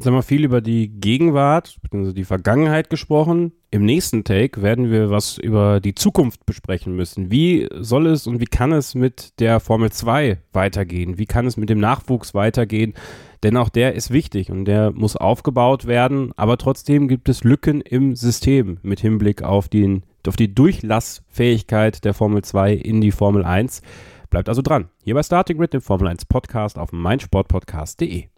[0.00, 2.14] Jetzt haben wir viel über die Gegenwart, bzw.
[2.14, 3.52] die Vergangenheit gesprochen.
[3.70, 7.30] Im nächsten Take werden wir was über die Zukunft besprechen müssen.
[7.30, 11.18] Wie soll es und wie kann es mit der Formel 2 weitergehen?
[11.18, 12.94] Wie kann es mit dem Nachwuchs weitergehen?
[13.42, 16.32] Denn auch der ist wichtig und der muss aufgebaut werden.
[16.34, 22.14] Aber trotzdem gibt es Lücken im System mit Hinblick auf, den, auf die Durchlassfähigkeit der
[22.14, 23.82] Formel 2 in die Formel 1.
[24.30, 24.88] Bleibt also dran.
[25.04, 28.28] Hier bei Starting Grid, dem Formel 1 Podcast auf meinsportpodcast.de.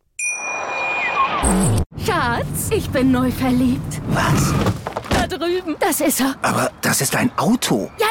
[2.04, 4.00] Schatz, ich bin neu verliebt.
[4.08, 4.54] Was?
[5.10, 5.76] Da drüben.
[5.80, 6.34] Das ist er.
[6.42, 7.90] Aber das ist ein Auto.
[7.98, 8.06] Ja,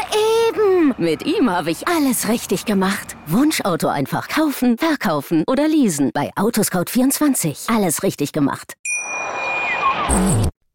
[0.49, 0.93] eben.
[0.97, 3.15] Mit ihm habe ich alles richtig gemacht.
[3.27, 6.11] Wunschauto einfach kaufen, verkaufen oder leasen.
[6.13, 7.75] Bei Autoscout24.
[7.75, 8.73] Alles richtig gemacht.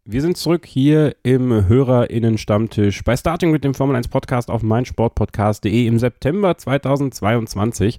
[0.09, 5.87] Wir sind zurück hier im HörerInnen-Stammtisch bei Starting mit dem Formel 1 Podcast auf meinsportpodcast.de
[5.87, 7.99] im September 2022.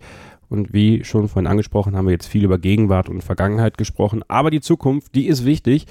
[0.50, 4.24] Und wie schon vorhin angesprochen, haben wir jetzt viel über Gegenwart und Vergangenheit gesprochen.
[4.28, 5.86] Aber die Zukunft, die ist wichtig.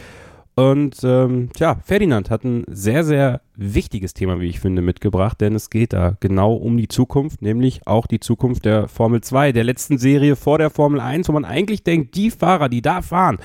[0.59, 5.55] Und ähm, tja, Ferdinand hat ein sehr, sehr wichtiges Thema, wie ich finde, mitgebracht, denn
[5.55, 9.65] es geht da genau um die Zukunft, nämlich auch die Zukunft der Formel 2, der
[9.65, 13.37] letzten Serie vor der Formel 1, wo man eigentlich denkt, die Fahrer, die da fahren,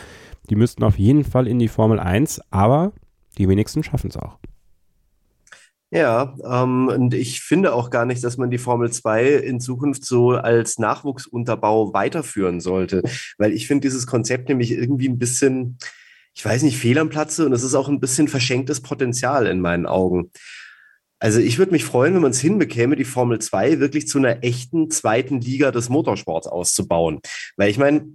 [0.49, 2.93] die müssten auf jeden Fall in die Formel 1, aber
[3.37, 4.37] die wenigsten schaffen es auch.
[5.93, 10.05] Ja, ähm, und ich finde auch gar nicht, dass man die Formel 2 in Zukunft
[10.05, 13.03] so als Nachwuchsunterbau weiterführen sollte,
[13.37, 15.77] weil ich finde dieses Konzept nämlich irgendwie ein bisschen,
[16.33, 19.59] ich weiß nicht, fehl am Platze und es ist auch ein bisschen verschenktes Potenzial in
[19.59, 20.31] meinen Augen.
[21.21, 24.43] Also ich würde mich freuen, wenn man es hinbekäme, die Formel 2 wirklich zu einer
[24.43, 27.19] echten zweiten Liga des Motorsports auszubauen.
[27.57, 28.07] Weil ich meine,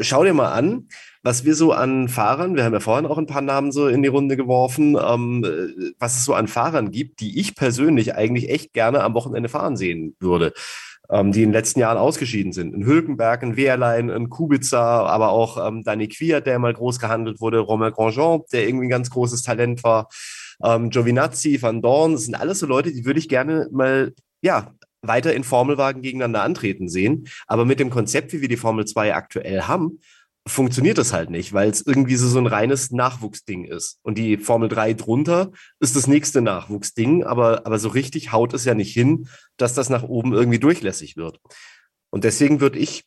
[0.00, 0.88] schau dir mal an,
[1.22, 4.02] was wir so an Fahrern, wir haben ja vorhin auch ein paar Namen so in
[4.02, 8.72] die Runde geworfen, ähm, was es so an Fahrern gibt, die ich persönlich eigentlich echt
[8.72, 10.52] gerne am Wochenende fahren sehen würde
[11.10, 12.74] ähm, die in den letzten Jahren ausgeschieden sind.
[12.74, 17.40] Ein Hülkenberg, ein Wehrlein, ein Kubica, aber auch ähm, Dani Quiert, der mal groß gehandelt
[17.40, 20.08] wurde, Romain Grandjean, der irgendwie ein ganz großes Talent war,
[20.62, 24.72] ähm, Giovinazzi, Van Dorn, das sind alles so Leute, die würde ich gerne mal, ja,
[25.02, 27.28] weiter in Formelwagen gegeneinander antreten sehen.
[27.46, 30.00] Aber mit dem Konzept, wie wir die Formel 2 aktuell haben,
[30.46, 33.98] funktioniert das halt nicht, weil es irgendwie so, so ein reines Nachwuchsding ist.
[34.02, 38.64] Und die Formel 3 drunter ist das nächste Nachwuchsding, aber, aber so richtig haut es
[38.64, 41.38] ja nicht hin, dass das nach oben irgendwie durchlässig wird.
[42.10, 43.04] Und deswegen würde ich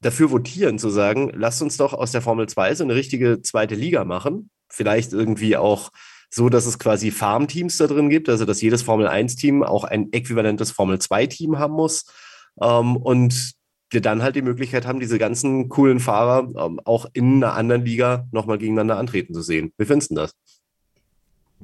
[0.00, 3.74] dafür votieren, zu sagen, lasst uns doch aus der Formel 2 so eine richtige zweite
[3.74, 4.50] Liga machen.
[4.68, 5.90] Vielleicht irgendwie auch
[6.34, 10.12] so, dass es quasi Farmteams da drin gibt, also dass jedes Formel 1-Team auch ein
[10.12, 12.06] äquivalentes Formel 2-Team haben muss.
[12.60, 13.52] Ähm, und
[13.90, 17.84] wir dann halt die Möglichkeit haben, diese ganzen coolen Fahrer ähm, auch in einer anderen
[17.84, 19.72] Liga nochmal gegeneinander antreten zu sehen.
[19.78, 20.34] Wie findest du das?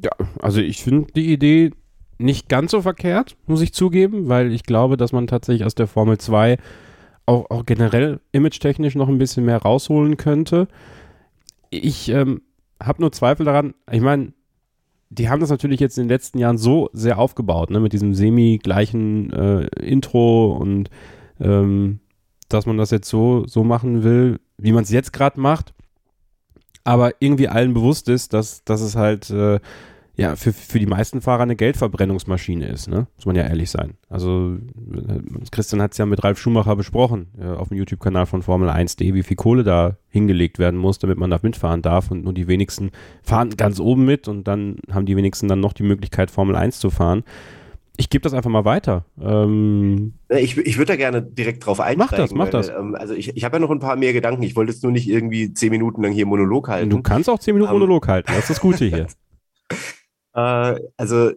[0.02, 1.72] Ja, also ich finde die Idee
[2.18, 5.88] nicht ganz so verkehrt, muss ich zugeben, weil ich glaube, dass man tatsächlich aus der
[5.88, 6.58] Formel 2
[7.26, 10.68] auch, auch generell image-technisch noch ein bisschen mehr rausholen könnte.
[11.70, 12.42] Ich ähm,
[12.80, 14.32] habe nur Zweifel daran, ich meine,
[15.10, 18.14] die haben das natürlich jetzt in den letzten Jahren so sehr aufgebaut, ne, mit diesem
[18.14, 20.88] semi-gleichen äh, Intro und
[21.40, 22.00] ähm,
[22.48, 25.74] dass man das jetzt so, so machen will, wie man es jetzt gerade macht,
[26.84, 29.60] aber irgendwie allen bewusst ist, dass, dass es halt äh,
[30.20, 33.06] ja, für, für die meisten Fahrer eine Geldverbrennungsmaschine ist, ne?
[33.16, 33.94] Muss man ja ehrlich sein.
[34.10, 34.58] Also,
[34.92, 38.68] äh, Christian hat es ja mit Ralf Schumacher besprochen, äh, auf dem YouTube-Kanal von Formel
[38.68, 42.10] 1D, wie viel Kohle da hingelegt werden muss, damit man da mitfahren darf.
[42.10, 42.90] Und nur die wenigsten
[43.22, 46.80] fahren ganz oben mit und dann haben die wenigsten dann noch die Möglichkeit, Formel 1
[46.80, 47.24] zu fahren.
[47.96, 49.06] Ich gebe das einfach mal weiter.
[49.18, 51.98] Ähm, ich, ich würde da gerne direkt drauf einsteigen.
[51.98, 52.68] Mach das, mach weil, das.
[52.68, 54.42] Ähm, also ich, ich habe ja noch ein paar mehr Gedanken.
[54.42, 56.90] Ich wollte jetzt nur nicht irgendwie zehn Minuten lang hier Monolog halten.
[56.90, 58.30] Du kannst auch zehn Minuten Ähm, Monolog halten.
[58.30, 59.06] Das ist das Gute hier.
[60.40, 61.32] Äh, also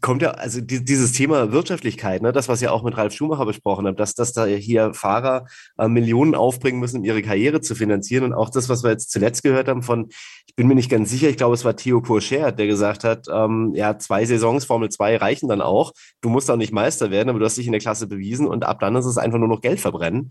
[0.00, 3.44] kommt ja, also die, dieses Thema Wirtschaftlichkeit, ne, das, was ihr auch mit Ralf Schumacher
[3.44, 5.46] besprochen habt, dass, dass da hier Fahrer
[5.78, 8.24] äh, Millionen aufbringen müssen, um ihre Karriere zu finanzieren.
[8.24, 10.08] Und auch das, was wir jetzt zuletzt gehört haben von,
[10.46, 13.26] ich bin mir nicht ganz sicher, ich glaube, es war Theo Pourchaire, der gesagt hat,
[13.30, 15.92] ähm, ja, zwei Saisons Formel 2 reichen dann auch.
[16.22, 18.64] Du musst auch nicht Meister werden, aber du hast dich in der Klasse bewiesen und
[18.64, 20.30] ab dann ist es einfach nur noch Geld verbrennen.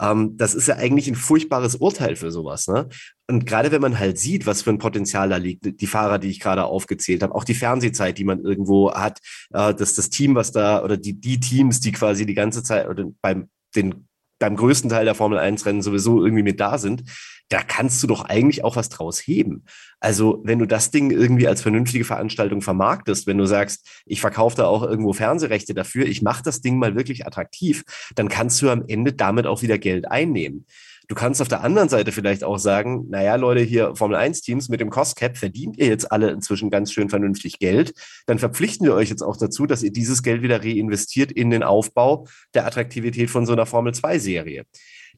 [0.00, 2.66] Ähm, das ist ja eigentlich ein furchtbares Urteil für sowas.
[2.66, 2.88] Ne?
[3.28, 6.30] Und gerade wenn man halt sieht, was für ein Potenzial da liegt, die Fahrer, die
[6.30, 9.18] ich gerade aufgezählt habe, auch die Fernsehzeit, die man irgendwo hat,
[9.52, 12.88] äh, dass das Team, was da, oder die, die Teams, die quasi die ganze Zeit
[12.88, 14.06] oder beim den
[14.40, 17.04] beim größten Teil der Formel 1 Rennen sowieso irgendwie mit da sind,
[17.50, 19.64] da kannst du doch eigentlich auch was draus heben.
[19.98, 24.56] Also, wenn du das Ding irgendwie als vernünftige Veranstaltung vermarktest, wenn du sagst, ich verkaufe
[24.56, 27.82] da auch irgendwo Fernsehrechte dafür, ich mache das Ding mal wirklich attraktiv,
[28.14, 30.64] dann kannst du am Ende damit auch wieder Geld einnehmen.
[31.08, 34.90] Du kannst auf der anderen Seite vielleicht auch sagen, naja, Leute, hier Formel-1-Teams mit dem
[34.90, 37.94] Cost-Cap verdient ihr jetzt alle inzwischen ganz schön vernünftig Geld.
[38.26, 41.64] Dann verpflichten wir euch jetzt auch dazu, dass ihr dieses Geld wieder reinvestiert in den
[41.64, 44.66] Aufbau der Attraktivität von so einer Formel-2-Serie.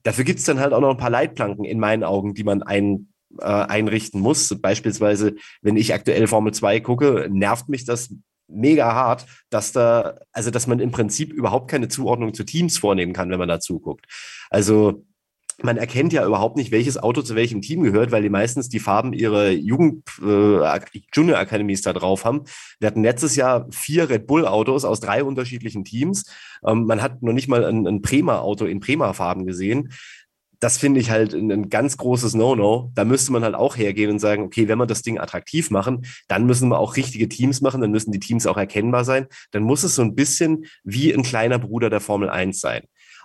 [0.02, 2.62] Dafür gibt es dann halt auch noch ein paar Leitplanken in meinen Augen, die man
[2.62, 4.54] ein, äh, einrichten muss.
[4.60, 8.14] Beispielsweise, wenn ich aktuell Formel 2 gucke, nervt mich das
[8.48, 13.12] mega hart, dass da, also dass man im Prinzip überhaupt keine Zuordnung zu Teams vornehmen
[13.12, 14.06] kann, wenn man dazu guckt.
[14.50, 15.04] Also
[15.62, 18.78] man erkennt ja überhaupt nicht, welches Auto zu welchem Team gehört, weil die meistens die
[18.78, 20.80] Farben ihrer Jugend äh,
[21.14, 22.42] Junior Academies da drauf haben.
[22.80, 26.24] Wir hatten letztes Jahr vier Red Bull Autos aus drei unterschiedlichen Teams.
[26.64, 29.92] Ähm, man hat noch nicht mal ein, ein Prema Auto in Prema Farben gesehen.
[30.60, 32.92] Das finde ich halt ein, ein ganz großes No-No.
[32.94, 36.06] Da müsste man halt auch hergehen und sagen, okay, wenn wir das Ding attraktiv machen,
[36.28, 39.26] dann müssen wir auch richtige Teams machen, dann müssen die Teams auch erkennbar sein.
[39.50, 42.82] Dann muss es so ein bisschen wie ein kleiner Bruder der Formel 1 sein.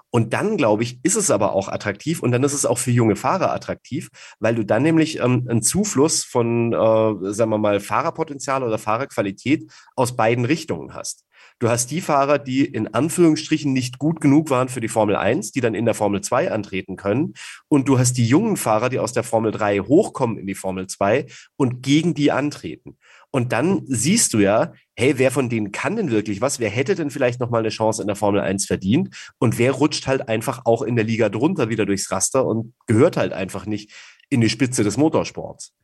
[0.09, 2.91] Und dann, glaube ich, ist es aber auch attraktiv und dann ist es auch für
[2.91, 7.79] junge Fahrer attraktiv, weil du dann nämlich ähm, einen Zufluss von, äh, sagen wir mal,
[7.79, 11.27] Fahrerpotenzial oder Fahrerqualität aus beiden Richtungen hast.
[11.59, 15.51] Du hast die Fahrer, die in Anführungsstrichen nicht gut genug waren für die Formel 1,
[15.53, 17.33] die dann in der Formel 2 antreten können.
[17.67, 20.85] Und du hast die jungen Fahrer, die aus der Formel 3 hochkommen in die Formel
[20.85, 22.97] 2 und gegen die antreten.
[23.37, 26.59] Und dann siehst du ja, hey, wer von denen kann denn wirklich was?
[26.59, 29.15] Wer hätte denn vielleicht nochmal eine Chance in der Formel 1 verdient?
[29.37, 33.15] Und wer rutscht halt einfach auch in der Liga drunter wieder durchs Raster und gehört
[33.15, 33.91] halt einfach nicht
[34.29, 35.75] in die Spitze des Motorsports?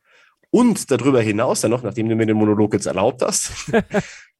[0.50, 3.52] Und darüber hinaus dann noch, nachdem du mir den Monolog jetzt erlaubt hast,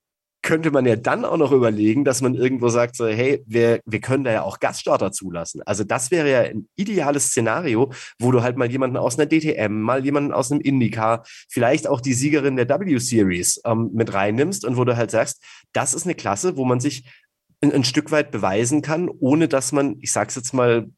[0.45, 4.01] könnte man ja dann auch noch überlegen, dass man irgendwo sagt, so, hey, wir, wir
[4.01, 5.63] können da ja auch Gaststarter zulassen.
[5.65, 9.81] Also das wäre ja ein ideales Szenario, wo du halt mal jemanden aus einer DTM,
[9.81, 14.77] mal jemanden aus einem IndyCar, vielleicht auch die Siegerin der W-Series ähm, mit reinnimmst und
[14.77, 17.11] wo du halt sagst, das ist eine Klasse, wo man sich
[17.63, 20.91] ein, ein Stück weit beweisen kann, ohne dass man, ich sag's jetzt mal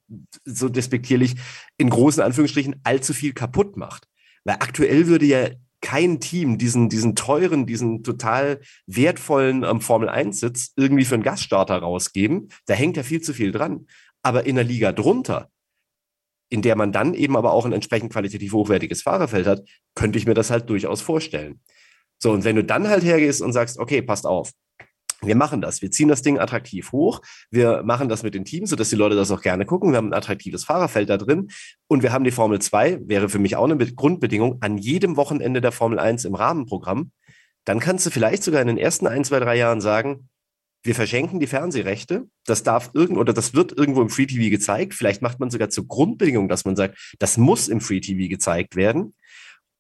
[0.45, 1.37] so despektierlich,
[1.79, 4.09] in großen Anführungsstrichen allzu viel kaputt macht.
[4.45, 5.49] Weil aktuell würde ja
[5.81, 12.49] kein Team diesen, diesen teuren, diesen total wertvollen ähm, Formel-1-Sitz irgendwie für einen Gaststarter rausgeben.
[12.67, 13.87] Da hängt ja viel zu viel dran.
[14.23, 15.51] Aber in der Liga drunter,
[16.49, 19.62] in der man dann eben aber auch ein entsprechend qualitativ hochwertiges Fahrerfeld hat,
[19.95, 21.61] könnte ich mir das halt durchaus vorstellen.
[22.19, 24.53] So, und wenn du dann halt hergehst und sagst, okay, passt auf,
[25.23, 25.83] wir machen das.
[25.83, 27.23] Wir ziehen das Ding attraktiv hoch.
[27.51, 29.93] Wir machen das mit den Teams, sodass die Leute das auch gerne gucken.
[29.93, 31.49] Wir haben ein attraktives Fahrerfeld da drin.
[31.89, 35.61] Und wir haben die Formel 2, wäre für mich auch eine Grundbedingung, an jedem Wochenende
[35.61, 37.13] der Formel 1 im Rahmenprogramm.
[37.65, 40.29] Dann kannst du vielleicht sogar in den ersten ein, zwei, drei Jahren sagen,
[40.83, 42.29] wir verschenken die Fernsehrechte.
[42.45, 44.95] Das darf irgend oder das wird irgendwo im Free TV gezeigt.
[44.95, 48.77] Vielleicht macht man sogar zur Grundbedingung, dass man sagt, das muss im Free TV gezeigt
[48.77, 49.15] werden.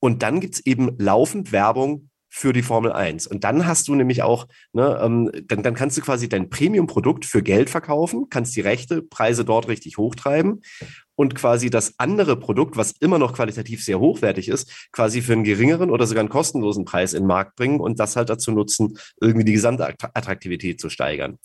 [0.00, 3.26] Und dann gibt's eben laufend Werbung für die Formel 1.
[3.28, 7.24] Und dann hast du nämlich auch, ne, ähm, dann, dann kannst du quasi dein Premium-Produkt
[7.24, 10.60] für Geld verkaufen, kannst die Rechte, Preise dort richtig hochtreiben
[11.14, 15.44] und quasi das andere Produkt, was immer noch qualitativ sehr hochwertig ist, quasi für einen
[15.44, 18.98] geringeren oder sogar einen kostenlosen Preis in den Markt bringen und das halt dazu nutzen,
[19.18, 21.38] irgendwie die Gesamtattraktivität zu steigern.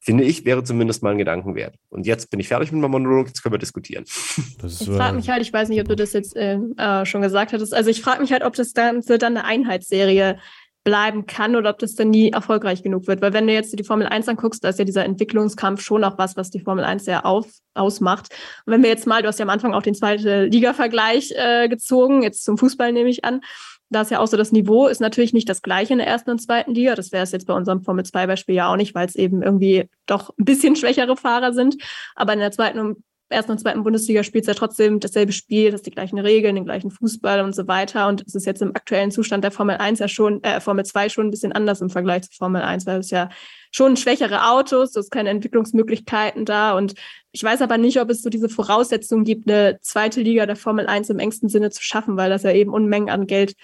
[0.00, 1.76] Finde ich, wäre zumindest mal ein Gedanken wert.
[1.88, 4.04] Und jetzt bin ich fertig mit meinem Monolog, jetzt können wir diskutieren.
[4.04, 7.22] Ist, ich frage mich halt, ich weiß nicht, ob du das jetzt äh, äh, schon
[7.22, 10.38] gesagt hattest, also ich frage mich halt, ob das Ganze dann eine Einheitsserie
[10.88, 13.20] bleiben kann oder ob das dann nie erfolgreich genug wird.
[13.20, 16.16] Weil wenn du jetzt die Formel 1 anguckst, da ist ja dieser Entwicklungskampf schon auch
[16.16, 18.28] was, was die Formel 1 sehr auf, ausmacht.
[18.64, 21.68] Und wenn wir jetzt mal, du hast ja am Anfang auch den zweiten Liga-Vergleich äh,
[21.68, 23.42] gezogen, jetzt zum Fußball nehme ich an,
[23.90, 26.30] da ist ja auch so, das Niveau ist natürlich nicht das gleiche in der ersten
[26.30, 26.94] und zweiten Liga.
[26.94, 29.42] Das wäre es jetzt bei unserem Formel 2 Beispiel ja auch nicht, weil es eben
[29.42, 31.76] irgendwie doch ein bisschen schwächere Fahrer sind.
[32.14, 32.98] Aber in der zweiten und
[33.30, 36.64] ersten und zweiten Bundesliga spielt es ja trotzdem dasselbe Spiel, das die gleichen Regeln, den
[36.64, 38.08] gleichen Fußball und so weiter.
[38.08, 41.08] Und es ist jetzt im aktuellen Zustand der Formel 1 ja schon, äh, Formel 2
[41.08, 43.28] schon ein bisschen anders im Vergleich zu Formel 1, weil es ja
[43.70, 46.76] schon schwächere Autos, es keine Entwicklungsmöglichkeiten da.
[46.76, 46.94] Und
[47.32, 50.86] ich weiß aber nicht, ob es so diese Voraussetzung gibt, eine zweite Liga der Formel
[50.86, 53.54] 1 im engsten Sinne zu schaffen, weil das ja eben Unmengen an Geld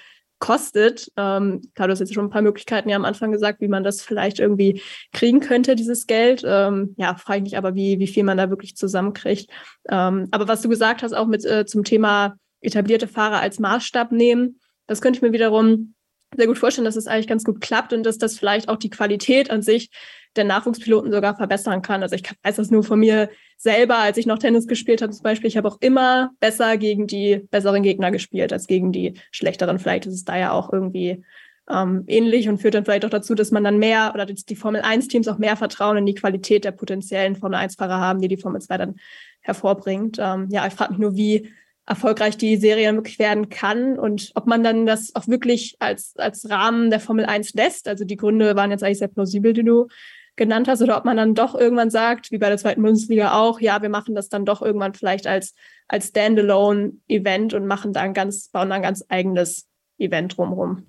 [0.45, 1.11] kostet.
[1.17, 3.83] Ähm, klar, du hast jetzt schon ein paar Möglichkeiten ja am Anfang gesagt, wie man
[3.83, 4.83] das vielleicht irgendwie
[5.15, 6.43] kriegen könnte, dieses Geld.
[6.47, 9.51] Ähm, ja, frage ich mich aber, wie, wie viel man da wirklich zusammenkriegt.
[9.89, 14.13] Ähm, aber was du gesagt hast, auch mit äh, zum Thema etablierte Fahrer als Maßstab
[14.13, 15.94] nehmen, das könnte ich mir wiederum
[16.37, 18.76] sehr gut vorstellen, dass es das eigentlich ganz gut klappt und dass das vielleicht auch
[18.76, 19.91] die Qualität an sich
[20.37, 22.03] der Nachwuchspiloten sogar verbessern kann.
[22.03, 25.22] Also ich weiß das nur von mir selber, als ich noch Tennis gespielt habe zum
[25.22, 25.49] Beispiel.
[25.49, 29.78] Ich habe auch immer besser gegen die besseren Gegner gespielt als gegen die schlechteren.
[29.78, 31.22] Vielleicht ist es da ja auch irgendwie
[31.70, 34.82] ähm, ähnlich und führt dann vielleicht auch dazu, dass man dann mehr oder die Formel
[34.82, 38.61] 1-Teams auch mehr Vertrauen in die Qualität der potenziellen Formel 1-Fahrer haben, die die Formel
[38.61, 38.97] 2 dann
[39.41, 40.18] hervorbringt.
[40.20, 41.51] Ähm, ja, ich frage mich nur, wie
[41.87, 46.49] erfolgreich die Serie wirklich werden kann und ob man dann das auch wirklich als, als
[46.49, 47.89] Rahmen der Formel 1 lässt.
[47.89, 49.89] Also die Gründe waren jetzt eigentlich sehr plausibel, die du
[50.37, 53.61] genannt hast, oder ob man dann doch irgendwann sagt, wie bei der zweiten Bundesliga auch,
[53.61, 55.55] ja, wir machen das dann doch irgendwann vielleicht als,
[55.87, 59.68] als Standalone-Event und machen dann ganz, bauen dann ganz eigenes
[59.99, 60.87] Event drumherum.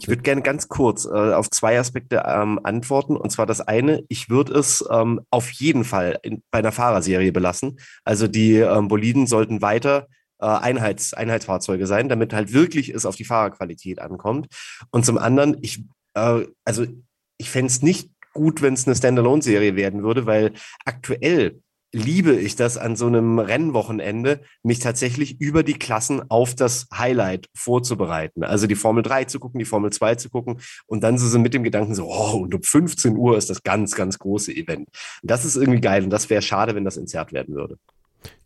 [0.00, 3.16] Ich würde gerne ganz kurz äh, auf zwei Aspekte ähm, antworten.
[3.16, 7.32] Und zwar das eine, ich würde es ähm, auf jeden Fall in, bei einer Fahrerserie
[7.32, 7.78] belassen.
[8.04, 13.16] Also die ähm, Boliden sollten weiter äh, Einheits, Einheitsfahrzeuge sein, damit halt wirklich es auf
[13.16, 14.46] die Fahrerqualität ankommt.
[14.90, 15.84] Und zum anderen, ich,
[16.14, 16.86] äh, also
[17.36, 20.52] ich fände es nicht gut, wenn es eine Standalone-Serie werden würde, weil
[20.86, 21.60] aktuell
[21.92, 27.48] liebe ich das an so einem Rennwochenende, mich tatsächlich über die Klassen auf das Highlight
[27.54, 28.44] vorzubereiten.
[28.44, 31.54] Also die Formel 3 zu gucken, die Formel 2 zu gucken und dann so mit
[31.54, 34.88] dem Gedanken so, oh, und um 15 Uhr ist das ganz, ganz große Event.
[35.22, 37.76] das ist irgendwie geil und das wäre schade, wenn das entzerrt werden würde.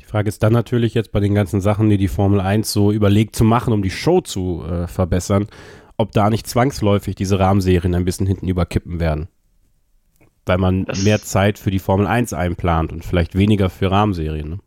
[0.00, 2.92] Die Frage ist dann natürlich jetzt bei den ganzen Sachen, die die Formel 1 so
[2.92, 5.48] überlegt zu machen, um die Show zu äh, verbessern,
[5.96, 9.28] ob da nicht zwangsläufig diese Rahmenserien ein bisschen hinten überkippen werden
[10.46, 14.48] weil man das mehr Zeit für die Formel 1 einplant und vielleicht weniger für Rahmenserien.
[14.50, 14.58] Ne?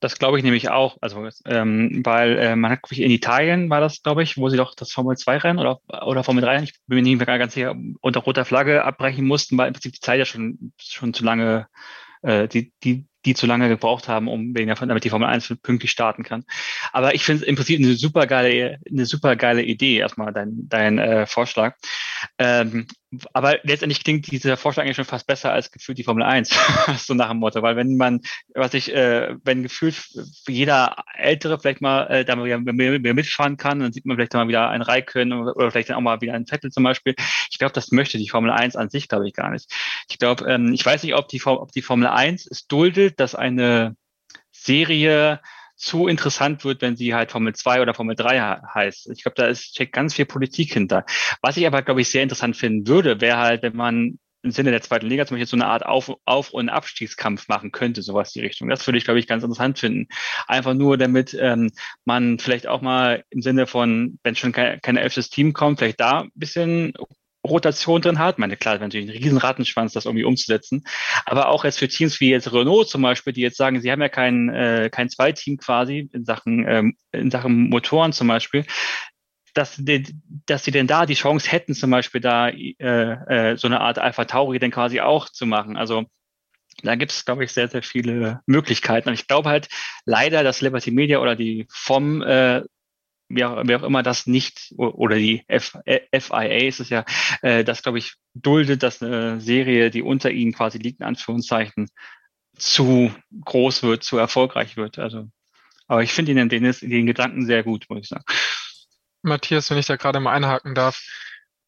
[0.00, 0.96] Das glaube ich nämlich auch.
[1.02, 4.74] Also, ähm, weil äh, man hat in Italien war das, glaube ich, wo sie doch
[4.74, 7.76] das Formel 2 Rennen oder, oder Formel 3, ich bin mir nicht mehr ganz sicher,
[8.00, 11.68] unter roter Flagge abbrechen mussten, weil im Prinzip die Zeit ja schon, schon zu lange,
[12.22, 15.56] äh, die, die, die zu lange gebraucht haben, um wegen davon, damit die Formel 1
[15.62, 16.44] pünktlich starten kann.
[16.92, 20.68] Aber ich finde es im Prinzip eine super geile, eine super geile Idee, erstmal dein,
[20.68, 21.76] dein äh, Vorschlag.
[22.38, 22.86] Ähm,
[23.32, 26.50] aber letztendlich klingt dieser Vorschlag eigentlich schon fast besser als gefühlt die Formel 1,
[26.98, 27.60] so nach dem Motto.
[27.60, 28.20] Weil wenn man,
[28.54, 29.96] was ich, äh, wenn gefühlt
[30.46, 34.46] jeder Ältere vielleicht mal äh, da mehr, mehr, mitfahren kann, dann sieht man vielleicht mal
[34.46, 37.14] wieder ein Raikön oder, oder vielleicht dann auch mal wieder ein Vettel zum Beispiel.
[37.50, 39.68] Ich glaube, das möchte die Formel 1 an sich, glaube ich, gar nicht.
[40.08, 43.34] Ich glaube, ähm, ich weiß nicht, ob die, ob die Formel 1 es duldet, dass
[43.34, 43.96] eine
[44.52, 45.40] Serie
[45.80, 49.10] zu interessant wird, wenn sie halt Formel 2 oder Formel 3 heißt.
[49.10, 51.06] Ich glaube, da ist steckt ganz viel Politik hinter.
[51.40, 54.70] Was ich aber, glaube ich, sehr interessant finden würde, wäre halt, wenn man im Sinne
[54.70, 58.32] der zweiten Liga zum Beispiel so eine Art Auf-, Auf und Abstiegskampf machen könnte, sowas
[58.32, 58.68] die Richtung.
[58.68, 60.08] Das würde ich, glaube ich, ganz interessant finden.
[60.46, 61.70] Einfach nur, damit ähm,
[62.04, 66.00] man vielleicht auch mal im Sinne von, wenn schon kein, kein elftes Team kommt, vielleicht
[66.00, 66.94] da ein bisschen
[67.50, 68.36] Rotation drin hat.
[68.36, 70.84] Ich meine, klar, natürlich ein riesen Rattenschwanz, das irgendwie umzusetzen.
[71.26, 74.00] Aber auch jetzt für Teams wie jetzt Renault zum Beispiel, die jetzt sagen, sie haben
[74.00, 78.64] ja kein, äh, kein Zweiteam quasi in Sachen, ähm, in Sachen Motoren zum Beispiel,
[79.54, 80.06] dass, die,
[80.46, 83.98] dass sie denn da die Chance hätten, zum Beispiel da äh, äh, so eine Art
[83.98, 85.76] Alpha Tauri dann quasi auch zu machen.
[85.76, 86.06] Also
[86.82, 89.08] da gibt es, glaube ich, sehr, sehr viele Möglichkeiten.
[89.08, 89.68] Und ich glaube halt
[90.04, 92.62] leider, dass Liberty Media oder die FOM äh,
[93.30, 97.04] wer, auch, wer auch immer das nicht, oder die F, FIA ist es ja,
[97.42, 101.88] äh, das glaube ich duldet, dass eine Serie, die unter ihnen quasi liegt, in Anführungszeichen,
[102.56, 103.14] zu
[103.44, 104.98] groß wird, zu erfolgreich wird.
[104.98, 105.28] Also,
[105.86, 108.24] aber ich finde den, den, den Gedanken sehr gut, muss ich sagen.
[109.22, 111.02] Matthias, wenn ich da gerade mal einhaken darf,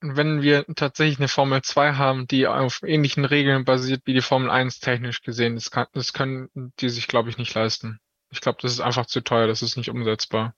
[0.01, 4.51] wenn wir tatsächlich eine Formel 2 haben, die auf ähnlichen Regeln basiert wie die Formel
[4.51, 6.49] 1 technisch gesehen, das, kann, das können
[6.81, 8.01] die sich, glaube ich, nicht leisten.
[8.31, 10.55] Ich glaube, das ist einfach zu teuer, das ist nicht umsetzbar.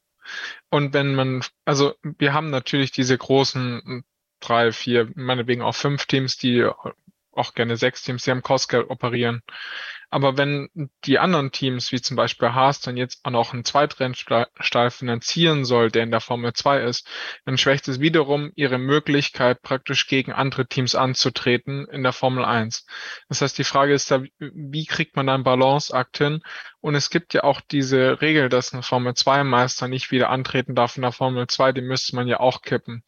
[0.71, 4.05] Und wenn man, also wir haben natürlich diese großen
[4.41, 6.69] drei, vier, meinetwegen auch fünf Teams, die
[7.37, 9.43] auch gerne sechs Teams, die am Kostgeld operieren.
[10.11, 10.69] Aber wenn
[11.05, 15.91] die anderen Teams, wie zum Beispiel Haas, dann jetzt auch noch einen Zweitrennstall finanzieren soll,
[15.91, 17.09] der in der Formel 2 ist,
[17.47, 22.87] dann schwächt es wiederum ihre Möglichkeit, praktisch gegen andere Teams anzutreten in der Formel 1.
[23.29, 26.43] Das heißt, die Frage ist da, wie kriegt man dann Balanceakt hin?
[26.81, 30.77] Und es gibt ja auch diese Regel, dass ein Formel 2 Meister nicht wieder antreten
[30.77, 33.03] darf in der Formel 2, die müsste man ja auch kippen.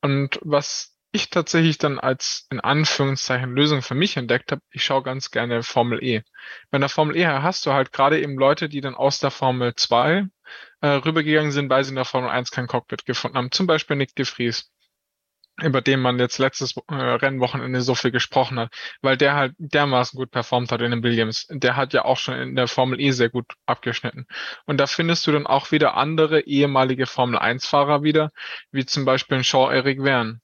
[0.00, 5.02] Und was ich tatsächlich dann als in Anführungszeichen Lösung für mich entdeckt habe, ich schaue
[5.02, 6.22] ganz gerne Formel E.
[6.70, 9.74] Bei der Formel E hast du halt gerade eben Leute, die dann aus der Formel
[9.74, 10.26] 2
[10.80, 13.50] äh, rübergegangen sind, weil sie in der Formel 1 kein Cockpit gefunden haben.
[13.50, 14.70] Zum Beispiel Nick de Vries,
[15.62, 20.16] über den man jetzt letztes äh, Rennwochenende so viel gesprochen hat, weil der halt dermaßen
[20.18, 21.46] gut performt hat in den Williams.
[21.50, 24.26] Der hat ja auch schon in der Formel E sehr gut abgeschnitten.
[24.66, 28.30] Und da findest du dann auch wieder andere ehemalige Formel 1-Fahrer wieder,
[28.70, 30.40] wie zum Beispiel Shaw-Eric Verne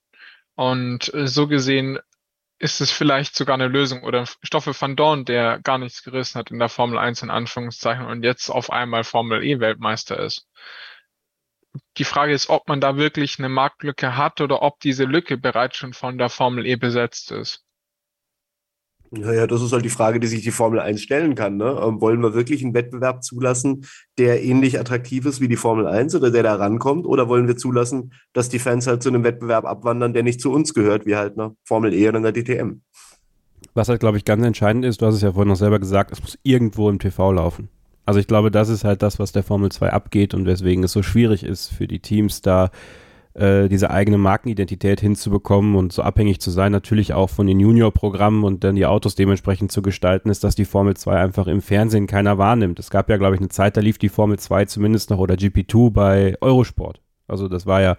[0.55, 1.99] und äh, so gesehen
[2.59, 6.53] ist es vielleicht sogar eine Lösung oder Stoffel van Dorn, der gar nichts gerissen hat
[6.53, 10.47] in der Formel 1 in Anführungszeichen und jetzt auf einmal Formel E Weltmeister ist.
[11.97, 15.77] Die Frage ist, ob man da wirklich eine Marktlücke hat oder ob diese Lücke bereits
[15.77, 17.65] schon von der Formel E besetzt ist.
[19.15, 21.59] Naja, das ist halt die Frage, die sich die Formel 1 stellen kann.
[21.59, 21.79] Ne?
[21.83, 23.85] Ähm, wollen wir wirklich einen Wettbewerb zulassen,
[24.17, 27.05] der ähnlich attraktiv ist wie die Formel 1 oder der da rankommt?
[27.05, 30.51] Oder wollen wir zulassen, dass die Fans halt zu einem Wettbewerb abwandern, der nicht zu
[30.51, 32.81] uns gehört, wie halt eine Formel E oder eine DTM?
[33.75, 36.11] Was halt, glaube ich, ganz entscheidend ist, du hast es ja vorhin noch selber gesagt,
[36.11, 37.69] es muss irgendwo im TV laufen.
[38.07, 40.93] Also ich glaube, das ist halt das, was der Formel 2 abgeht und weswegen es
[40.93, 42.71] so schwierig ist für die Teams da
[43.35, 48.45] äh, diese eigene Markenidentität hinzubekommen und so abhängig zu sein, natürlich auch von den Junior-Programmen
[48.45, 52.07] und dann die Autos dementsprechend zu gestalten, ist, dass die Formel 2 einfach im Fernsehen
[52.07, 52.79] keiner wahrnimmt.
[52.79, 55.35] Es gab ja, glaube ich, eine Zeit, da lief die Formel 2 zumindest noch oder
[55.35, 57.01] GP2 bei Eurosport.
[57.27, 57.97] Also das war ja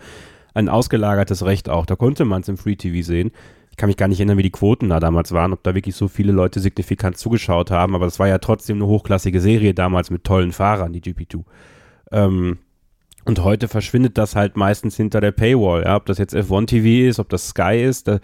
[0.53, 1.85] ein ausgelagertes Recht auch.
[1.85, 3.31] Da konnte man es im Free TV sehen.
[3.71, 5.95] Ich kann mich gar nicht erinnern, wie die Quoten da damals waren, ob da wirklich
[5.95, 10.11] so viele Leute signifikant zugeschaut haben, aber das war ja trotzdem eine hochklassige Serie damals
[10.11, 11.43] mit tollen Fahrern, die GP2.
[12.11, 12.59] Ähm,
[13.25, 15.83] und heute verschwindet das halt meistens hinter der Paywall.
[15.83, 18.19] Ja, ob das jetzt F1 TV ist, ob das Sky ist, da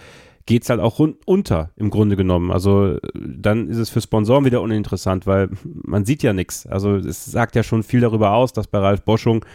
[0.45, 2.51] geht es halt auch unter im Grunde genommen.
[2.51, 6.65] Also dann ist es für Sponsoren wieder uninteressant, weil man sieht ja nichts.
[6.65, 9.45] Also es sagt ja schon viel darüber aus, dass bei Ralf Boschung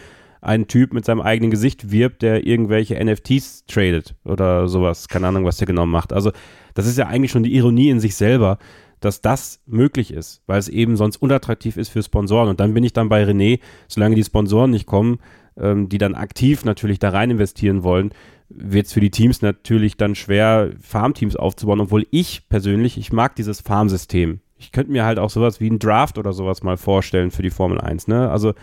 [0.41, 5.09] ein Typ mit seinem eigenen Gesicht wirbt, der irgendwelche NFTs tradet oder sowas.
[5.09, 6.13] Keine Ahnung, was der genau macht.
[6.13, 6.31] Also
[6.75, 8.57] das ist ja eigentlich schon die Ironie in sich selber,
[9.05, 12.49] dass das möglich ist, weil es eben sonst unattraktiv ist für Sponsoren.
[12.49, 15.19] Und dann bin ich dann bei René, solange die Sponsoren nicht kommen,
[15.57, 18.11] ähm, die dann aktiv natürlich da rein investieren wollen,
[18.49, 23.35] wird es für die Teams natürlich dann schwer, Farmteams aufzubauen, obwohl ich persönlich, ich mag
[23.35, 24.39] dieses Farmsystem.
[24.57, 27.49] Ich könnte mir halt auch sowas wie ein Draft oder sowas mal vorstellen für die
[27.49, 28.07] Formel 1.
[28.07, 28.29] Ne?
[28.29, 28.53] Also,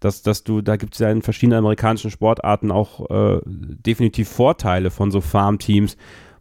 [0.00, 4.90] dass, dass du, da gibt es ja in verschiedenen amerikanischen Sportarten auch äh, definitiv Vorteile
[4.90, 5.96] von so Farmteams,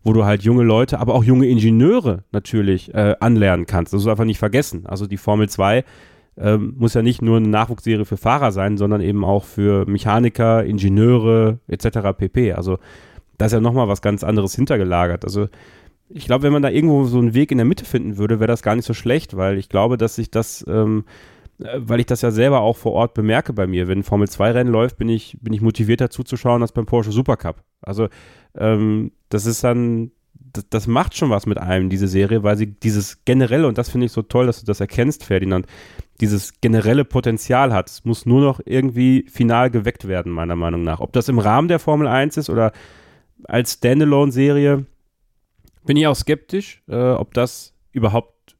[0.07, 3.91] wo du halt junge Leute, aber auch junge Ingenieure natürlich äh, anlernen kannst.
[3.93, 4.85] Das ist einfach nicht vergessen.
[4.85, 5.83] Also die Formel 2
[6.37, 10.63] ähm, muss ja nicht nur eine Nachwuchsserie für Fahrer sein, sondern eben auch für Mechaniker,
[10.63, 12.17] Ingenieure etc.
[12.17, 12.53] pp.
[12.53, 12.79] Also
[13.37, 15.25] da ist ja nochmal was ganz anderes hintergelagert.
[15.25, 15.49] Also
[16.07, 18.47] ich glaube, wenn man da irgendwo so einen Weg in der Mitte finden würde, wäre
[18.47, 21.11] das gar nicht so schlecht, weil ich glaube, dass sich das, ähm, äh,
[21.59, 23.87] weil ich das ja selber auch vor Ort bemerke bei mir.
[23.87, 27.63] Wenn Formel 2 Rennen läuft, bin ich, bin ich motivierter zuzuschauen als beim Porsche Supercup.
[27.81, 28.09] Also
[28.55, 32.67] ähm, das ist dann, das, das, macht schon was mit einem, diese Serie, weil sie
[32.67, 35.65] dieses generelle, und das finde ich so toll, dass du das erkennst, Ferdinand,
[36.21, 37.89] dieses generelle Potenzial hat.
[37.89, 40.99] Es muss nur noch irgendwie final geweckt werden, meiner Meinung nach.
[40.99, 42.71] Ob das im Rahmen der Formel 1 ist oder
[43.45, 44.85] als Standalone-Serie,
[45.85, 48.55] bin ich auch skeptisch, äh, ob das überhaupt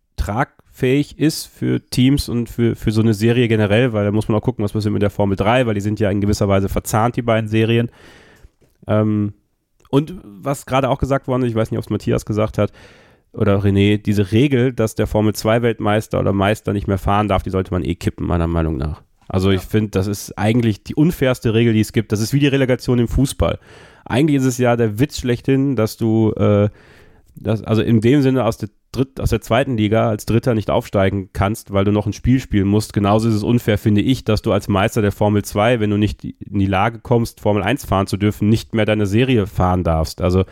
[0.77, 4.37] tragfähig ist für Teams und für, für so eine Serie generell, weil da muss man
[4.37, 6.69] auch gucken, was passiert mit der Formel 3, weil die sind ja in gewisser Weise
[6.69, 7.89] verzahnt, die beiden Serien.
[8.85, 9.33] Ähm,
[9.89, 12.71] und was gerade auch gesagt worden ist, ich weiß nicht, ob es Matthias gesagt hat,
[13.33, 17.43] oder René, diese Regel, dass der Formel 2 Weltmeister oder Meister nicht mehr fahren darf,
[17.43, 19.01] die sollte man eh kippen, meiner Meinung nach.
[19.27, 22.11] Also ich finde, das ist eigentlich die unfairste Regel, die es gibt.
[22.11, 23.59] Das ist wie die Relegation im Fußball.
[24.05, 26.69] Eigentlich ist es ja der Witz schlechthin, dass du, äh,
[27.39, 30.69] das, also in dem Sinne aus der, Dritt, aus der zweiten Liga als Dritter nicht
[30.69, 32.93] aufsteigen kannst, weil du noch ein Spiel spielen musst.
[32.93, 35.97] Genauso ist es unfair, finde ich, dass du als Meister der Formel 2, wenn du
[35.97, 39.83] nicht in die Lage kommst, Formel 1 fahren zu dürfen, nicht mehr deine Serie fahren
[39.83, 40.21] darfst.
[40.21, 40.45] Also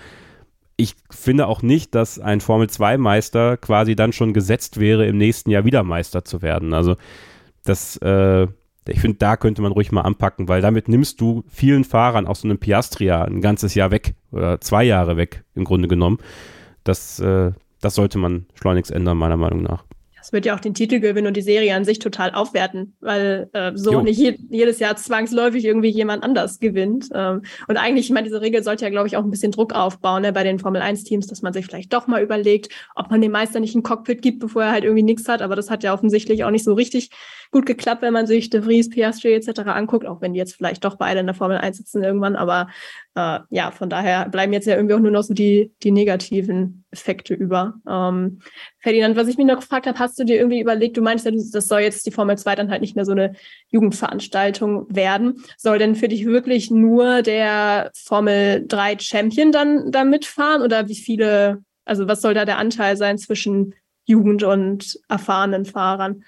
[0.78, 5.66] ich finde auch nicht, dass ein Formel-2-Meister quasi dann schon gesetzt wäre, im nächsten Jahr
[5.66, 6.74] wieder Meister zu werden.
[6.74, 6.98] Also
[7.64, 8.48] das, äh,
[8.88, 12.42] ich finde, da könnte man ruhig mal anpacken, weil damit nimmst du vielen Fahrern aus
[12.42, 16.20] so einem Piastria ein ganzes Jahr weg oder zwei Jahre weg, im Grunde genommen.
[16.86, 19.84] Das, äh, das sollte man schleunigst ändern, meiner Meinung nach
[20.22, 23.74] Es wird ja auch den Titelgewinn und die Serie an sich total aufwerten, weil äh,
[23.76, 24.02] so jo.
[24.02, 27.10] nicht je jedes Jahr zwangsläufig irgendwie jemand anders gewinnt.
[27.14, 29.74] Ähm, und eigentlich, ich meine, diese Regel sollte ja, glaube ich, auch ein bisschen Druck
[29.74, 33.32] aufbauen ne, bei den Formel-1-Teams, dass man sich vielleicht doch mal überlegt, ob man dem
[33.32, 35.42] Meister nicht ein Cockpit gibt, bevor er halt irgendwie nichts hat.
[35.42, 37.10] Aber das hat ja offensichtlich auch nicht so richtig
[37.52, 39.62] gut geklappt, wenn man sich De Vries, Piastri etc.
[39.68, 42.36] anguckt, auch wenn die jetzt vielleicht doch beide in der Formel 1 sitzen irgendwann.
[42.36, 42.68] Aber
[43.16, 46.86] äh, ja, von daher bleiben jetzt ja irgendwie auch nur noch so die, die negativen
[46.92, 47.76] Effekte über.
[47.90, 48.40] Ähm,
[48.80, 51.32] Ferdinand, was ich mich noch gefragt habe, hast du dir irgendwie überlegt, du meinst ja,
[51.32, 53.34] das soll jetzt die Formel 2 dann halt nicht mehr so eine
[53.70, 55.44] Jugendveranstaltung werden.
[55.58, 60.96] Soll denn für dich wirklich nur der Formel 3 Champion dann da mitfahren oder wie
[60.96, 63.76] viele, also was soll da der Anteil sein zwischen
[64.06, 66.24] Jugend und erfahrenen Fahrern?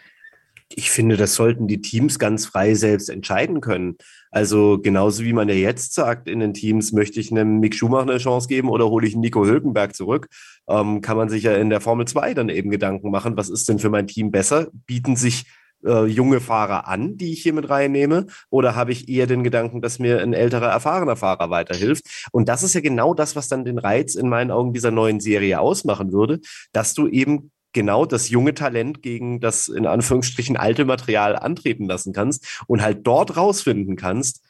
[0.69, 3.97] Ich finde, das sollten die Teams ganz frei selbst entscheiden können.
[4.31, 8.03] Also genauso wie man ja jetzt sagt in den Teams, möchte ich einem Mick Schumacher
[8.03, 10.27] eine Chance geben oder hole ich einen Nico Hülkenberg zurück,
[10.67, 13.69] ähm, kann man sich ja in der Formel 2 dann eben Gedanken machen, was ist
[13.69, 14.67] denn für mein Team besser?
[14.85, 15.45] Bieten sich
[15.85, 18.27] äh, junge Fahrer an, die ich hier mit reinnehme?
[18.49, 22.27] Oder habe ich eher den Gedanken, dass mir ein älterer, erfahrener Fahrer weiterhilft?
[22.31, 25.19] Und das ist ja genau das, was dann den Reiz in meinen Augen dieser neuen
[25.19, 26.39] Serie ausmachen würde,
[26.71, 32.11] dass du eben genau das junge Talent gegen das in Anführungsstrichen alte Material antreten lassen
[32.11, 34.43] kannst und halt dort rausfinden kannst,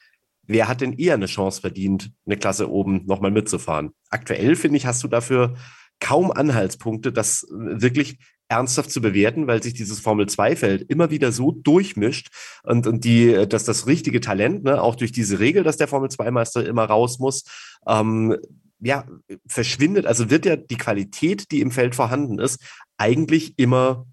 [0.43, 3.91] wer hat denn eher eine Chance verdient, eine Klasse oben nochmal mitzufahren.
[4.09, 5.55] Aktuell, finde ich, hast du dafür
[5.99, 8.17] kaum Anhaltspunkte, das wirklich
[8.47, 12.29] ernsthaft zu bewerten, weil sich dieses Formel-2-Feld immer wieder so durchmischt
[12.63, 16.65] und, und die, dass das richtige Talent, ne, auch durch diese Regel, dass der Formel-2-Meister
[16.65, 17.43] immer raus muss,
[17.89, 18.37] ähm,
[18.79, 19.05] ja,
[19.47, 22.61] verschwindet, also wird ja die Qualität, die im Feld vorhanden ist,
[22.97, 24.05] eigentlich immer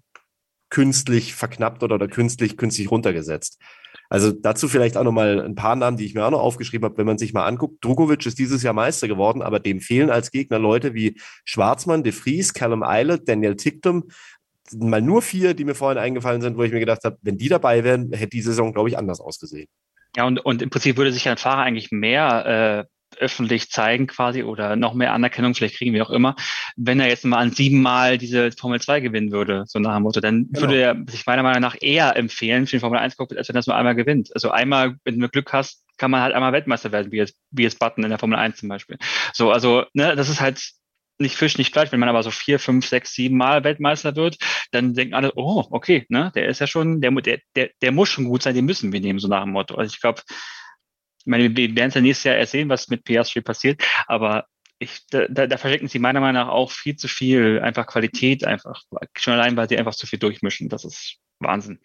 [0.69, 3.59] künstlich verknappt oder, oder künstlich, künstlich runtergesetzt.
[4.09, 6.97] Also dazu vielleicht auch nochmal ein paar Namen, die ich mir auch noch aufgeschrieben habe,
[6.97, 7.83] wenn man sich mal anguckt.
[7.83, 12.11] Drugovic ist dieses Jahr Meister geworden, aber dem fehlen als Gegner Leute wie Schwarzmann, De
[12.11, 14.09] Vries, Callum Eilert, Daniel Ticktum.
[14.73, 17.49] Mal nur vier, die mir vorhin eingefallen sind, wo ich mir gedacht habe, wenn die
[17.49, 19.67] dabei wären, hätte die Saison, glaube ich, anders ausgesehen.
[20.15, 24.43] Ja, und, und im Prinzip würde sich ein Fahrer eigentlich mehr äh, öffentlich zeigen quasi
[24.43, 26.35] oder noch mehr Anerkennung, vielleicht kriegen wir auch immer,
[26.75, 30.03] wenn er jetzt mal an sieben Mal diese Formel 2 gewinnen würde, so nach dem
[30.03, 30.61] Motto, dann genau.
[30.61, 33.55] würde er sich meiner Meinung nach eher empfehlen für den Formel 1 Cockpit, als wenn
[33.55, 34.31] er es nur einmal gewinnt.
[34.33, 37.63] Also einmal, wenn du Glück hast, kann man halt einmal Weltmeister werden, wie jetzt, wie
[37.63, 38.97] jetzt Button in der Formel 1 zum Beispiel.
[39.33, 40.61] So, also, ne, das ist halt
[41.17, 41.91] nicht Fisch, nicht Fleisch.
[41.91, 44.37] Wenn man aber so vier, fünf, sechs, sieben Mal Weltmeister wird,
[44.71, 48.09] dann denken alle, oh, okay, ne, der ist ja schon, der, der, der, der muss
[48.09, 49.75] schon gut sein, den müssen wir nehmen, so nach dem Motto.
[49.75, 50.21] Also ich glaube,
[51.25, 54.45] ich meine, wir werden es ja nächstes Jahr ersehen, was mit PS3 passiert, aber
[54.77, 58.83] ich, da, da verschenken sie meiner Meinung nach auch viel zu viel einfach Qualität, einfach
[59.17, 60.69] schon allein, weil sie einfach zu viel durchmischen.
[60.69, 61.79] Das ist Wahnsinn.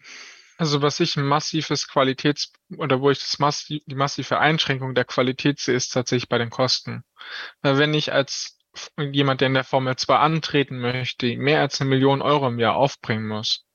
[0.57, 5.05] Also was ich ein massives Qualitäts- oder wo ich das massiv, die massive Einschränkung der
[5.05, 7.03] Qualität sehe, ist tatsächlich bei den Kosten.
[7.63, 8.59] Weil wenn ich als
[8.97, 12.75] jemand, der in der Formel 2 antreten möchte, mehr als eine Million Euro im Jahr
[12.75, 13.65] aufbringen muss,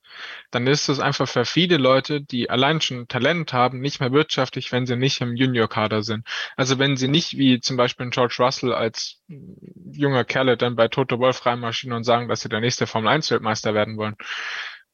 [0.51, 4.73] dann ist es einfach für viele Leute, die allein schon Talent haben, nicht mehr wirtschaftlich,
[4.73, 6.27] wenn sie nicht im Junior-Kader sind.
[6.57, 9.23] Also wenn sie nicht wie zum Beispiel George Russell als
[9.93, 13.31] junger Kerle dann bei Toto Wolf reinmaschinen und sagen, dass sie der nächste Formel 1
[13.31, 14.17] Weltmeister werden wollen.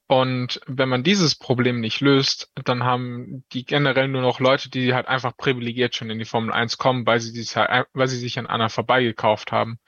[0.09, 4.93] Und wenn man dieses Problem nicht löst, dann haben die generell nur noch Leute, die
[4.93, 8.19] halt einfach privilegiert schon in die Formel 1 kommen, weil sie, sich, halt, weil sie
[8.19, 9.79] sich an Anna vorbeigekauft haben.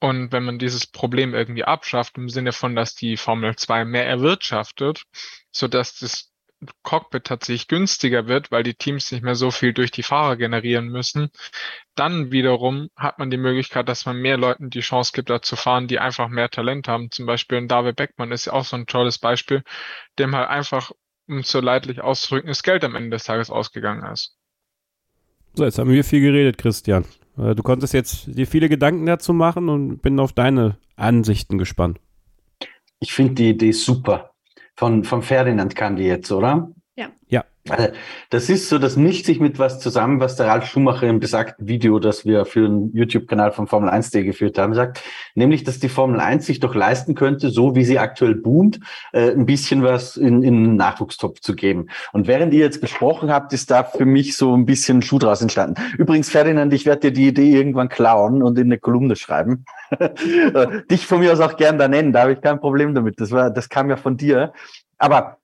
[0.00, 4.06] Und wenn man dieses Problem irgendwie abschafft, im Sinne von, dass die Formel 2 mehr
[4.06, 5.02] erwirtschaftet,
[5.50, 6.32] so dass das
[6.82, 10.88] Cockpit tatsächlich günstiger wird, weil die Teams nicht mehr so viel durch die Fahrer generieren
[10.88, 11.30] müssen,
[11.94, 15.54] dann wiederum hat man die Möglichkeit, dass man mehr Leuten die Chance gibt, da zu
[15.54, 17.10] fahren, die einfach mehr Talent haben.
[17.10, 19.62] Zum Beispiel ein David Beckmann ist ja auch so ein tolles Beispiel,
[20.18, 20.90] dem halt einfach,
[21.28, 24.36] um es so leidlich auszudrücken, das Geld am Ende des Tages ausgegangen ist.
[25.54, 27.04] So, jetzt haben wir viel geredet, Christian.
[27.38, 32.00] Äh, du konntest jetzt dir viele Gedanken dazu machen und bin auf deine Ansichten gespannt.
[33.00, 34.32] Ich finde die Idee super.
[34.76, 36.72] Von, von Ferdinand kam die jetzt, oder?
[36.96, 37.08] Ja.
[37.28, 37.44] Ja.
[37.70, 37.88] Also,
[38.30, 41.68] das ist so, das mischt sich mit was zusammen, was der Ralf Schumacher im besagten
[41.68, 45.02] Video, das wir für den YouTube-Kanal von Formel 1.de geführt haben, sagt,
[45.34, 48.80] nämlich, dass die Formel 1 sich doch leisten könnte, so wie sie aktuell boomt,
[49.12, 51.88] äh, ein bisschen was in, in einen Nachwuchstopf zu geben.
[52.12, 55.42] Und während ihr jetzt gesprochen habt, ist da für mich so ein bisschen Schuh draus
[55.42, 55.80] entstanden.
[55.96, 59.64] Übrigens, Ferdinand, ich werde dir die Idee irgendwann klauen und in eine Kolumne schreiben.
[60.90, 63.20] Dich von mir aus auch gern da nennen, da habe ich kein Problem damit.
[63.20, 64.52] Das war, das kam ja von dir.
[64.98, 65.38] Aber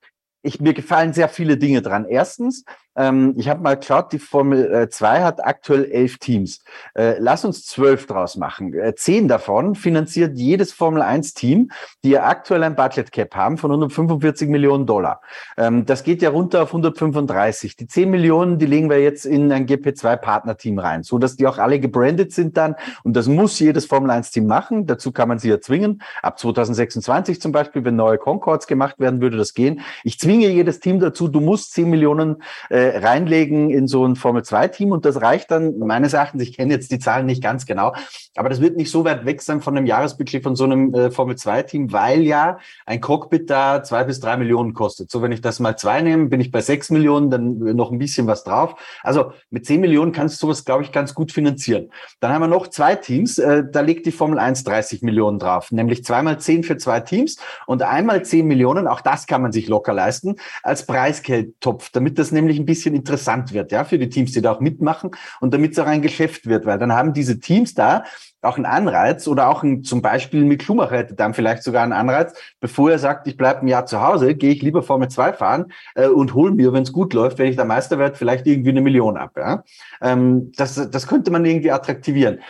[0.44, 2.06] ich, mir gefallen sehr viele Dinge dran.
[2.06, 2.64] Erstens,
[2.96, 6.60] ähm, ich habe mal geschaut, die Formel 2 äh, hat aktuell elf Teams.
[6.94, 8.74] Äh, lass uns zwölf draus machen.
[8.74, 11.70] Äh, zehn davon finanziert jedes Formel 1 Team,
[12.02, 15.20] die ja aktuell ein Budget Cap haben von 145 Millionen Dollar.
[15.56, 17.76] Ähm, das geht ja runter auf 135.
[17.76, 21.46] Die 10 Millionen, die legen wir jetzt in ein GP2 Partnerteam rein, so dass die
[21.46, 22.76] auch alle gebrandet sind dann.
[23.02, 24.86] Und das muss jedes Formel 1 Team machen.
[24.86, 26.02] Dazu kann man sie ja zwingen.
[26.22, 29.80] Ab 2026 zum Beispiel, wenn neue Concords gemacht werden, würde das gehen.
[30.04, 34.92] Ich zwinge jedes Team dazu, du musst 10 Millionen äh, reinlegen in so ein Formel-2-Team
[34.92, 37.94] und das reicht dann meines Erachtens, ich kenne jetzt die Zahlen nicht ganz genau,
[38.36, 41.10] aber das wird nicht so weit weg sein von einem Jahresbudget von so einem äh,
[41.10, 45.10] Formel-2-Team, weil ja ein Cockpit da zwei bis drei Millionen kostet.
[45.10, 47.98] So, wenn ich das mal zwei nehme, bin ich bei sechs Millionen, dann noch ein
[47.98, 48.74] bisschen was drauf.
[49.02, 51.90] Also mit zehn Millionen kannst du sowas, glaube ich, ganz gut finanzieren.
[52.20, 55.70] Dann haben wir noch zwei Teams, äh, da legt die Formel 1 30 Millionen drauf,
[55.70, 59.68] nämlich zweimal zehn für zwei Teams und einmal zehn Millionen, auch das kann man sich
[59.68, 64.32] locker leisten, als Preisgeldtopf, damit das nämlich ein bisschen interessant wird, ja, für die Teams,
[64.32, 65.10] die da auch mitmachen
[65.40, 68.04] und damit es auch ein Geschäft wird, weil dann haben diese Teams da
[68.42, 71.92] auch einen Anreiz oder auch ein, zum Beispiel mit Schumacher hätte dann vielleicht sogar einen
[71.92, 75.32] Anreiz, bevor er sagt, ich bleibe ein Jahr zu Hause, gehe ich lieber Formel 2
[75.32, 78.46] fahren äh, und hol mir, wenn es gut läuft, wenn ich der Meister werde, vielleicht
[78.46, 79.32] irgendwie eine Million ab.
[79.36, 79.64] Ja?
[80.02, 82.40] Ähm, das, das könnte man irgendwie attraktivieren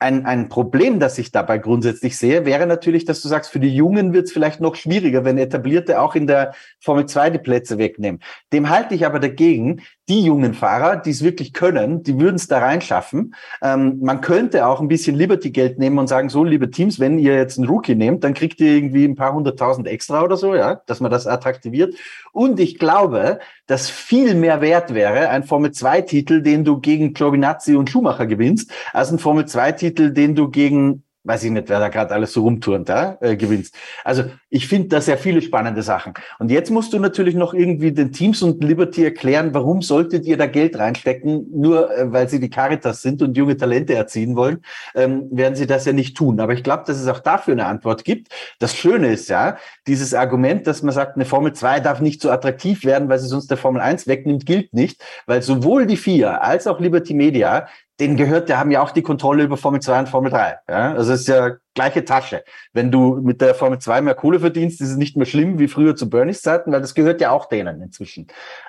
[0.00, 3.74] ein, ein Problem, das ich dabei grundsätzlich sehe, wäre natürlich, dass du sagst, für die
[3.74, 7.76] Jungen wird es vielleicht noch schwieriger, wenn Etablierte auch in der Formel 2 die Plätze
[7.76, 8.22] wegnehmen.
[8.52, 12.48] Dem halte ich aber dagegen, die jungen Fahrer, die es wirklich können, die würden es
[12.48, 13.36] da reinschaffen.
[13.62, 17.36] Ähm, man könnte auch ein bisschen Liberty-Geld nehmen und sagen, so, liebe Teams, wenn ihr
[17.36, 20.82] jetzt einen Rookie nehmt, dann kriegt ihr irgendwie ein paar hunderttausend extra oder so, ja,
[20.86, 21.94] dass man das attraktiviert.
[22.32, 27.88] Und ich glaube, dass viel mehr wert wäre, ein Formel-2-Titel, den du gegen Giovinazzi und
[27.88, 32.32] Schumacher gewinnst, als ein Formel-2-Titel, den du gegen weiß ich nicht, wer da gerade alles
[32.32, 33.74] so rumturnt, da äh, gewinnst.
[34.04, 36.14] Also ich finde da sehr viele spannende Sachen.
[36.38, 40.38] Und jetzt musst du natürlich noch irgendwie den Teams und Liberty erklären, warum solltet ihr
[40.38, 44.62] da Geld reinstecken, nur äh, weil sie die Caritas sind und junge Talente erziehen wollen,
[44.94, 46.40] ähm, werden sie das ja nicht tun.
[46.40, 48.28] Aber ich glaube, dass es auch dafür eine Antwort gibt.
[48.58, 52.30] Das Schöne ist ja, dieses Argument, dass man sagt, eine Formel 2 darf nicht so
[52.30, 56.38] attraktiv werden, weil sie sonst der Formel 1 wegnimmt, gilt nicht, weil sowohl die FIA
[56.38, 57.66] als auch Liberty Media
[58.00, 60.58] denen gehört, die haben ja auch die Kontrolle über Formel 2 und Formel 3.
[60.68, 60.94] Ja?
[60.94, 62.42] Also es ist ja gleiche Tasche.
[62.72, 65.68] Wenn du mit der Formel 2 mehr Kohle verdienst, ist es nicht mehr schlimm wie
[65.68, 68.26] früher zu Bernies Zeiten, weil das gehört ja auch denen inzwischen.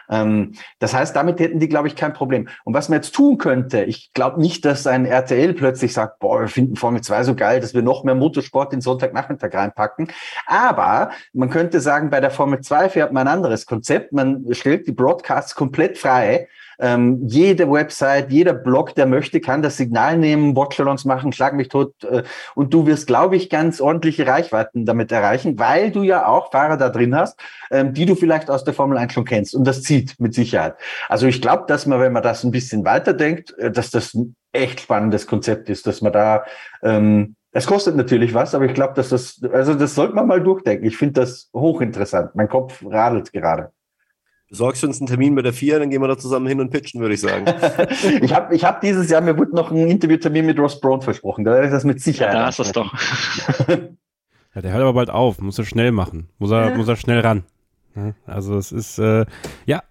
[0.09, 2.47] Ähm, das heißt, damit hätten die, glaube ich, kein Problem.
[2.63, 6.41] Und was man jetzt tun könnte, ich glaube nicht, dass ein RTL plötzlich sagt, boah,
[6.41, 10.11] wir finden Formel 2 so geil, dass wir noch mehr Motorsport den Sonntagnachmittag reinpacken.
[10.45, 14.13] Aber man könnte sagen, bei der Formel 2 fährt man ein anderes Konzept.
[14.13, 16.47] Man stellt die Broadcasts komplett frei
[16.81, 21.69] ähm, jede Website, jeder Blog, der möchte, kann das Signal nehmen, Watchalongs machen, schlag mich
[21.69, 21.93] tot.
[22.03, 22.23] Äh,
[22.55, 26.77] und du wirst, glaube ich, ganz ordentliche Reichweiten damit erreichen, weil du ja auch Fahrer
[26.77, 29.55] da drin hast, ähm, die du vielleicht aus der Formel 1 schon kennst.
[29.55, 30.75] Und das zieht mit Sicherheit.
[31.07, 34.35] Also ich glaube, dass man, wenn man das ein bisschen weiterdenkt, äh, dass das ein
[34.51, 36.43] echt spannendes Konzept ist, dass man da
[36.83, 40.41] ähm, es kostet natürlich was, aber ich glaube, dass das, also das sollte man mal
[40.41, 40.85] durchdenken.
[40.85, 42.33] Ich finde das hochinteressant.
[42.33, 43.71] Mein Kopf radelt gerade.
[44.51, 46.71] Besorgst du uns einen Termin bei der FIA, dann gehen wir da zusammen hin und
[46.71, 47.45] pitchen, würde ich sagen.
[48.21, 51.45] ich habe ich hab dieses Jahr, mir wurde noch ein Interviewtermin mit Ross Brown versprochen.
[51.45, 52.33] Da ich das mit Sicherheit.
[52.33, 52.93] Ja, da hast du es doch.
[53.69, 56.27] ja, der hört aber bald auf, muss er schnell machen.
[56.37, 56.75] Muss er, ja.
[56.75, 57.43] muss er schnell ran.
[58.25, 59.25] Also es ist, äh,
[59.65, 59.83] ja,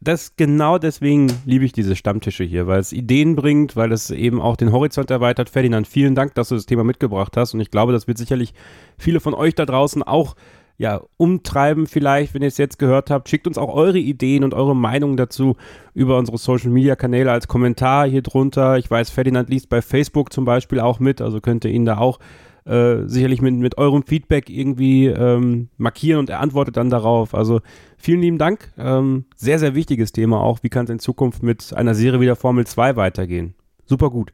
[0.00, 4.40] das genau deswegen liebe ich diese Stammtische hier, weil es Ideen bringt, weil es eben
[4.40, 5.48] auch den Horizont erweitert.
[5.48, 8.54] Ferdinand, vielen Dank, dass du das Thema mitgebracht hast und ich glaube, das wird sicherlich
[8.96, 10.34] viele von euch da draußen auch
[10.78, 13.28] ja, umtreiben vielleicht, wenn ihr es jetzt gehört habt.
[13.28, 15.56] Schickt uns auch eure Ideen und eure Meinungen dazu
[15.92, 18.78] über unsere Social Media Kanäle als Kommentar hier drunter.
[18.78, 21.98] Ich weiß, Ferdinand liest bei Facebook zum Beispiel auch mit, also könnt ihr ihn da
[21.98, 22.20] auch
[22.64, 27.34] äh, sicherlich mit, mit eurem Feedback irgendwie ähm, markieren und er antwortet dann darauf.
[27.34, 27.60] Also
[27.96, 28.72] vielen lieben Dank.
[28.78, 30.60] Ähm, sehr, sehr wichtiges Thema auch.
[30.62, 33.54] Wie kann es in Zukunft mit einer Serie wie der Formel 2 weitergehen?
[33.84, 34.32] Super gut.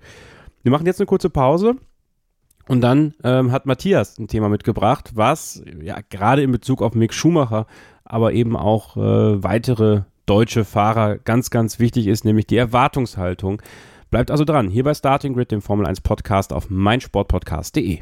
[0.63, 1.77] Wir machen jetzt eine kurze Pause.
[2.69, 7.13] Und dann ähm, hat Matthias ein Thema mitgebracht, was ja gerade in Bezug auf Mick
[7.13, 7.67] Schumacher,
[8.05, 13.61] aber eben auch äh, weitere deutsche Fahrer ganz, ganz wichtig ist, nämlich die Erwartungshaltung.
[14.11, 18.01] Bleibt also dran, hier bei Starting Grid, dem Formel 1 Podcast auf meinsportpodcast.de.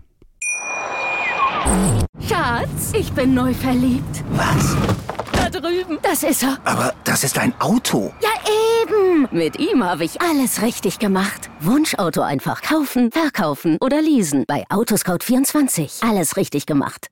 [2.21, 4.25] Schatz, ich bin neu verliebt.
[4.33, 4.77] Was?
[5.53, 5.99] Drüben.
[6.03, 6.59] Das ist er.
[6.65, 8.13] Aber das ist ein Auto.
[8.21, 8.31] Ja,
[8.83, 9.29] eben.
[9.31, 11.51] Mit ihm habe ich alles richtig gemacht.
[11.61, 14.45] Wunschauto einfach kaufen, verkaufen oder leasen.
[14.49, 16.09] Bei Autoscout24.
[16.09, 17.09] Alles richtig gemacht.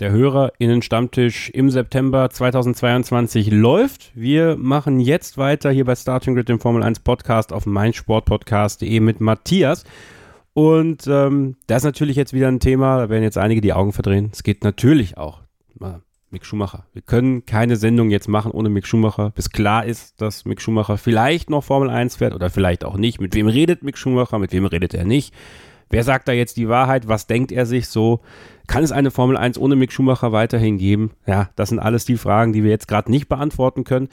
[0.00, 4.10] Der HörerInnen-Stammtisch im September 2022 läuft.
[4.14, 9.20] Wir machen jetzt weiter hier bei Starting Grid, dem Formel 1 Podcast auf meinsportpodcast.de mit
[9.20, 9.84] Matthias.
[10.54, 13.92] Und ähm, das ist natürlich jetzt wieder ein Thema, da werden jetzt einige die Augen
[13.92, 14.30] verdrehen.
[14.32, 15.40] Es geht natürlich auch
[16.32, 16.86] Mick Schumacher.
[16.92, 20.96] Wir können keine Sendung jetzt machen ohne Mick Schumacher, bis klar ist, dass Mick Schumacher
[20.96, 23.20] vielleicht noch Formel 1 fährt oder vielleicht auch nicht.
[23.20, 25.34] Mit wem redet Mick Schumacher, mit wem redet er nicht?
[25.90, 27.06] Wer sagt da jetzt die Wahrheit?
[27.06, 28.20] Was denkt er sich so?
[28.66, 31.10] Kann es eine Formel 1 ohne Mick Schumacher weiterhin geben?
[31.26, 34.08] Ja, das sind alles die Fragen, die wir jetzt gerade nicht beantworten können.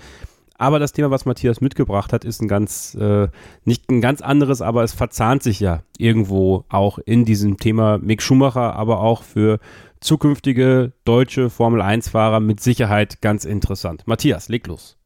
[0.57, 3.29] Aber das Thema, was Matthias mitgebracht hat, ist ein ganz, äh,
[3.63, 8.21] nicht ein ganz anderes, aber es verzahnt sich ja irgendwo auch in diesem Thema Mick
[8.21, 9.59] Schumacher, aber auch für
[10.01, 14.07] zukünftige deutsche Formel 1-Fahrer mit Sicherheit ganz interessant.
[14.07, 14.99] Matthias, leg los.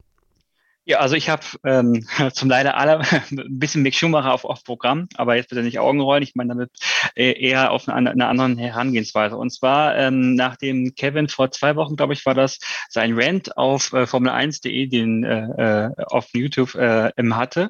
[0.85, 2.99] Ja, also ich habe ähm, zum leider alle
[3.31, 6.23] ein bisschen Mick Schumacher auf, auf Programm, aber jetzt bitte nicht Augen rollen.
[6.23, 6.71] Ich meine damit
[7.15, 9.37] äh, eher auf eine, eine andere Herangehensweise.
[9.37, 13.93] Und zwar ähm, nachdem Kevin vor zwei Wochen, glaube ich, war das sein Rant auf
[13.93, 17.69] äh, Formel1.de, den äh, äh, auf YouTube äh, hatte,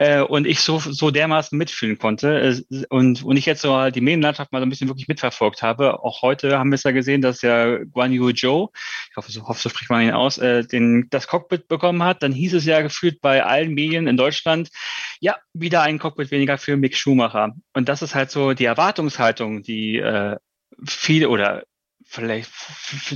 [0.00, 2.40] äh, und ich so, so dermaßen mitfühlen konnte
[2.70, 6.02] äh, und, und ich jetzt so die Medienlandschaft mal so ein bisschen wirklich mitverfolgt habe.
[6.02, 8.70] Auch heute haben wir es ja gesehen, dass ja Guan Yu Zhou,
[9.10, 12.22] ich hoffe, so, hoffe, so spricht man ihn aus, äh, den, das Cockpit bekommen hat.
[12.22, 14.70] Dann hieß es ja gefühlt bei allen Medien in Deutschland,
[15.20, 17.52] ja, wieder ein Cockpit weniger für Mick Schumacher.
[17.74, 20.36] Und das ist halt so die Erwartungshaltung, die äh,
[20.86, 21.64] viele oder
[22.10, 22.50] vielleicht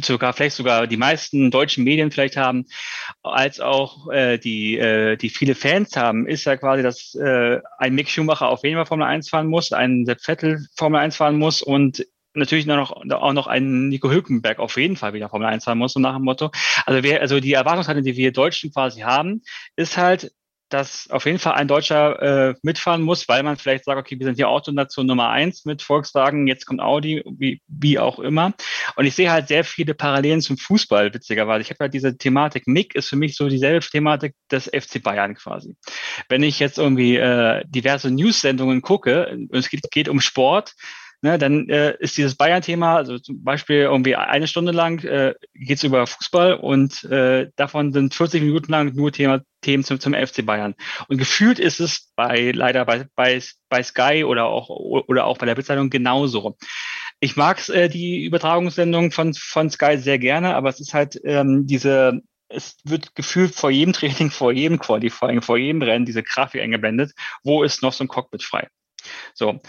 [0.05, 2.66] sogar vielleicht sogar die meisten deutschen Medien vielleicht haben,
[3.22, 7.95] als auch äh, die äh, die viele Fans haben, ist ja quasi, dass äh, ein
[7.95, 11.38] Mick Schumacher auf jeden Fall Formel 1 fahren muss, ein Sepp Vettel Formel 1 fahren
[11.38, 15.64] muss und natürlich noch, auch noch ein Nico Hülkenberg auf jeden Fall wieder Formel 1
[15.64, 16.51] fahren muss, so nach dem Motto.
[16.86, 19.42] Also wir, also die Erwartungshaltung, die wir Deutschen quasi haben,
[19.76, 20.32] ist halt,
[20.69, 24.27] dass auf jeden Fall ein Deutscher äh, mitfahren muss, weil man vielleicht sagt, okay, wir
[24.27, 28.55] sind hier Autonation Nummer eins mit Volkswagen, jetzt kommt Audi, wie, wie auch immer.
[28.97, 31.62] Und ich sehe halt sehr viele Parallelen zum Fußball, witzigerweise.
[31.62, 35.35] Ich habe halt diese Thematik, Mick ist für mich so dieselbe Thematik des FC Bayern
[35.35, 35.77] quasi.
[36.29, 40.75] Wenn ich jetzt irgendwie äh, diverse News-Sendungen gucke, es geht, geht um Sport,
[41.25, 45.79] ne, dann äh, ist dieses Bayern-Thema, also zum Beispiel irgendwie eine Stunde lang äh, geht
[45.79, 50.12] es über Fußball und äh, davon sind 40 Minuten lang nur Thema, Themen zum, zum
[50.12, 50.75] FC Bayern.
[51.09, 55.47] Und gefühlt ist es bei leider bei, bei, bei Sky oder auch oder auch bei
[55.47, 56.59] der Bildzeitung genauso.
[57.20, 61.66] Ich mag äh, die Übertragungssendung von, von Sky sehr gerne, aber es ist halt ähm,
[61.66, 66.61] diese es wird gefühlt vor jedem Training, vor jedem Qualifying, vor jedem Rennen diese Grafik
[66.61, 67.12] eingeblendet,
[67.43, 68.68] wo ist noch so ein Cockpit frei.
[69.35, 69.61] So,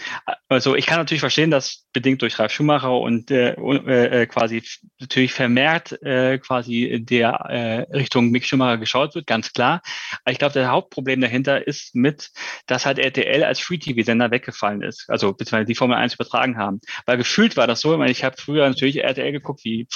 [0.48, 4.62] also ich kann natürlich verstehen, dass bedingt durch Ralf Schumacher und äh, äh, quasi
[5.00, 9.82] natürlich vermehrt äh, quasi der äh, Richtung Mick Schumacher geschaut wird, ganz klar.
[10.24, 12.30] Aber ich glaube, das Hauptproblem dahinter ist mit,
[12.66, 16.80] dass halt RTL als Free-TV-Sender weggefallen ist, also beziehungsweise die Formel 1 übertragen haben.
[17.06, 19.86] Weil gefühlt war das so, ich, meine, ich habe früher natürlich RTL geguckt, wie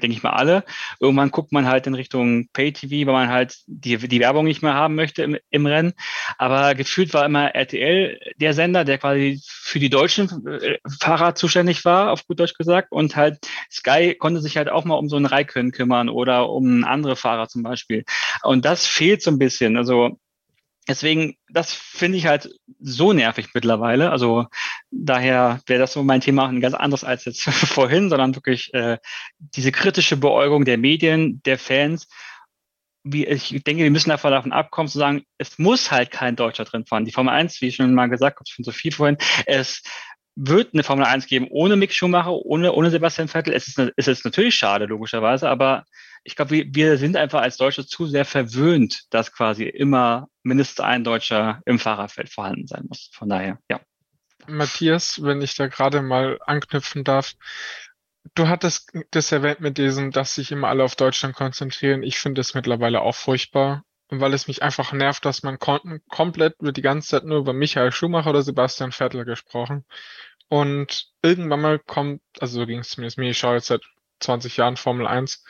[0.00, 0.64] denke ich mal alle.
[1.00, 4.74] Irgendwann guckt man halt in Richtung Pay-TV, weil man halt die, die Werbung nicht mehr
[4.74, 5.92] haben möchte im, im Rennen.
[6.38, 11.84] Aber gefühlt war immer RTL der Sender, der quasi für die deutschen äh, Fahrer zuständig
[11.84, 12.92] war, auf gut Deutsch gesagt.
[12.92, 13.38] Und halt
[13.70, 17.48] Sky konnte sich halt auch mal um so einen Raikön kümmern oder um andere Fahrer
[17.48, 18.04] zum Beispiel.
[18.42, 19.76] Und das fehlt so ein bisschen.
[19.76, 20.18] Also
[20.88, 24.10] Deswegen, das finde ich halt so nervig mittlerweile.
[24.10, 24.46] Also
[24.90, 28.98] daher wäre das so mein Thema ein ganz anderes als jetzt vorhin, sondern wirklich äh,
[29.38, 32.08] diese kritische Beäugung der Medien, der Fans.
[33.04, 36.64] Wie, ich denke, wir müssen davon, davon abkommen, zu sagen, es muss halt kein Deutscher
[36.64, 37.04] drin fahren.
[37.04, 39.82] Die Formel 1, wie ich schon mal gesagt habe, schon so viel vorhin, es
[40.34, 43.54] wird eine Formel 1 geben ohne Mick Schumacher, ohne, ohne Sebastian Vettel.
[43.54, 45.84] Es ist, es ist natürlich schade, logischerweise, aber
[46.24, 50.80] ich glaube, wir, wir sind einfach als Deutsche zu sehr verwöhnt, dass quasi immer mindestens
[50.80, 53.10] ein Deutscher im Fahrerfeld vorhanden sein muss.
[53.12, 53.80] Von daher, ja.
[54.46, 57.34] Matthias, wenn ich da gerade mal anknüpfen darf,
[58.34, 62.02] du hattest das erwähnt mit diesem, dass sich immer alle auf Deutschland konzentrieren.
[62.02, 66.76] Ich finde es mittlerweile auch furchtbar, weil es mich einfach nervt, dass man komplett wird
[66.76, 69.84] die ganze Zeit nur über Michael Schumacher oder Sebastian Vettel gesprochen.
[70.48, 73.82] Und irgendwann mal kommt, also so ging es zumindest mir, ich schaue jetzt seit
[74.20, 75.44] 20 Jahren Formel 1,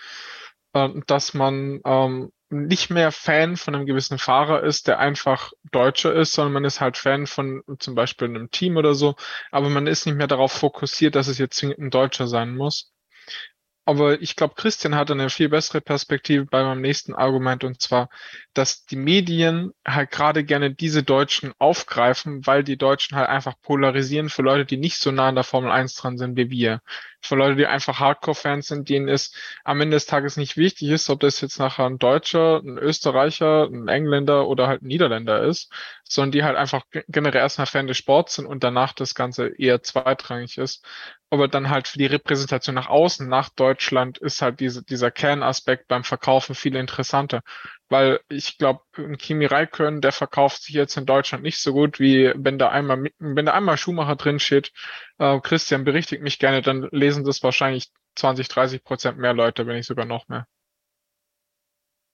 [0.72, 6.14] äh, dass man ähm, nicht mehr Fan von einem gewissen Fahrer ist, der einfach Deutscher
[6.14, 9.16] ist, sondern man ist halt Fan von zum Beispiel einem Team oder so,
[9.50, 12.92] aber man ist nicht mehr darauf fokussiert, dass es jetzt zwingend ein Deutscher sein muss.
[13.84, 18.10] Aber ich glaube, Christian hat eine viel bessere Perspektive bei meinem nächsten Argument und zwar,
[18.54, 24.28] dass die Medien halt gerade gerne diese Deutschen aufgreifen, weil die Deutschen halt einfach polarisieren
[24.28, 26.80] für Leute, die nicht so nah an der Formel 1 dran sind wie wir
[27.22, 29.32] für Leute, die einfach Hardcore-Fans sind, denen es
[29.64, 33.68] am Ende des Tages nicht wichtig ist, ob das jetzt nachher ein Deutscher, ein Österreicher,
[33.70, 35.72] ein Engländer oder halt ein Niederländer ist,
[36.04, 39.82] sondern die halt einfach generell erstmal Fan des Sports sind und danach das Ganze eher
[39.82, 40.84] zweitrangig ist.
[41.32, 45.88] Aber dann halt für die Repräsentation nach außen, nach Deutschland, ist halt diese, dieser Kernaspekt
[45.88, 47.40] beim Verkaufen viel interessanter
[47.92, 52.00] weil ich glaube, ein Kimi Räikkönen, der verkauft sich jetzt in Deutschland nicht so gut,
[52.00, 54.72] wie wenn da einmal, wenn da einmal Schumacher drin steht.
[55.18, 59.76] Äh, Christian berichtigt mich gerne, dann lesen das wahrscheinlich 20, 30 Prozent mehr Leute, wenn
[59.76, 60.46] nicht sogar noch mehr.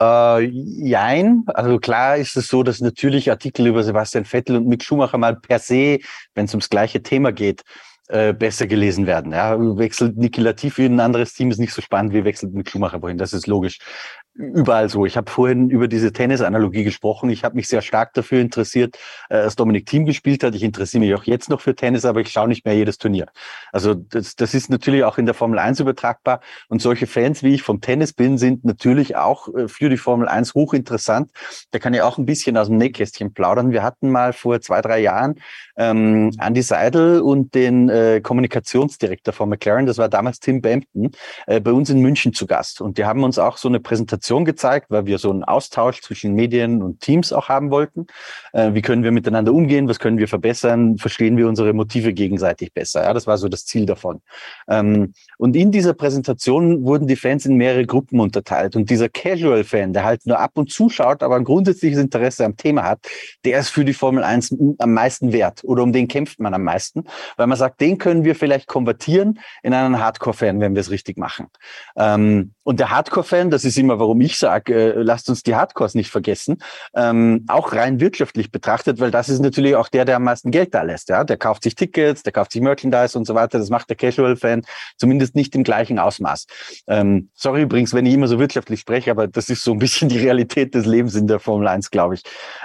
[0.03, 1.45] Äh, jein.
[1.47, 5.37] Also klar ist es so, dass natürlich Artikel über Sebastian Vettel und Mick Schumacher mal
[5.37, 6.01] per se,
[6.35, 7.63] wenn es ums gleiche Thema geht,
[8.09, 9.33] äh, besser gelesen werden.
[9.33, 12.71] Ja, wechselt Niki Latifi in ein anderes Team ist nicht so spannend wie wechselt mit
[12.71, 13.19] Schumacher wohin.
[13.19, 13.79] Das ist logisch
[14.39, 15.05] überall so.
[15.05, 17.29] Ich habe vorhin über diese Tennis-Analogie gesprochen.
[17.29, 18.97] Ich habe mich sehr stark dafür interessiert,
[19.29, 20.55] äh, als Dominik Thiem gespielt hat.
[20.55, 23.27] Ich interessiere mich auch jetzt noch für Tennis, aber ich schaue nicht mehr jedes Turnier.
[23.73, 26.41] Also das, das ist natürlich auch in der Formel 1 übertragbar.
[26.69, 30.29] Und solche Fans, wie ich vom Tennis bin, sind natürlich auch äh, für die Formel
[30.29, 31.33] 1 hochinteressant.
[31.73, 33.73] Da kann ich auch ein bisschen aus dem Nähkästchen plaudern.
[33.73, 35.41] Wir hatten mal vor zwei, drei Jahren
[35.77, 41.11] ähm, Andy Seidel und den äh, Kommunikationsdirektor von McLaren, das war damals Tim Bampton,
[41.47, 42.81] äh, bei uns in München zu Gast.
[42.81, 46.03] Und die haben uns auch so eine Präsentation Kommunikation gezeigt, weil wir so einen Austausch
[46.03, 48.07] zwischen Medien und Teams auch haben wollten.
[48.53, 49.89] Äh, wie können wir miteinander umgehen?
[49.89, 50.99] Was können wir verbessern?
[50.99, 53.05] Verstehen wir unsere Motive gegenseitig besser?
[53.05, 54.21] Ja, das war so das Ziel davon.
[54.69, 58.77] Ähm, und in dieser Präsentation wurden die Fans in mehrere Gruppen unterteilt.
[58.77, 62.57] Und dieser Casual-Fan, der halt nur ab und zu schaut, aber ein grundsätzliches Interesse am
[62.57, 63.07] Thema hat,
[63.45, 66.65] der ist für die Formel 1 am meisten wert oder um den kämpft man am
[66.65, 67.05] meisten,
[67.37, 71.17] weil man sagt, den können wir vielleicht konvertieren in einen Hardcore-Fan, wenn wir es richtig
[71.17, 71.47] machen.
[71.97, 75.95] Ähm, und der Hardcore-Fan, das ist immer, warum ich sage, äh, lasst uns die Hardcores
[75.95, 76.59] nicht vergessen,
[76.95, 80.75] ähm, auch rein wirtschaftlich betrachtet, weil das ist natürlich auch der, der am meisten Geld
[80.75, 81.09] da lässt.
[81.09, 81.25] Ja?
[81.25, 83.59] Der kauft sich Tickets, der kauft sich Merchandise und so weiter.
[83.59, 84.63] Das macht der Casual-Fan
[84.97, 86.47] zumindest nicht im gleichen Ausmaß.
[86.87, 90.09] Ähm, sorry übrigens, wenn ich immer so wirtschaftlich spreche, aber das ist so ein bisschen
[90.11, 92.23] die Realität des Lebens in der Formel 1, glaube ich.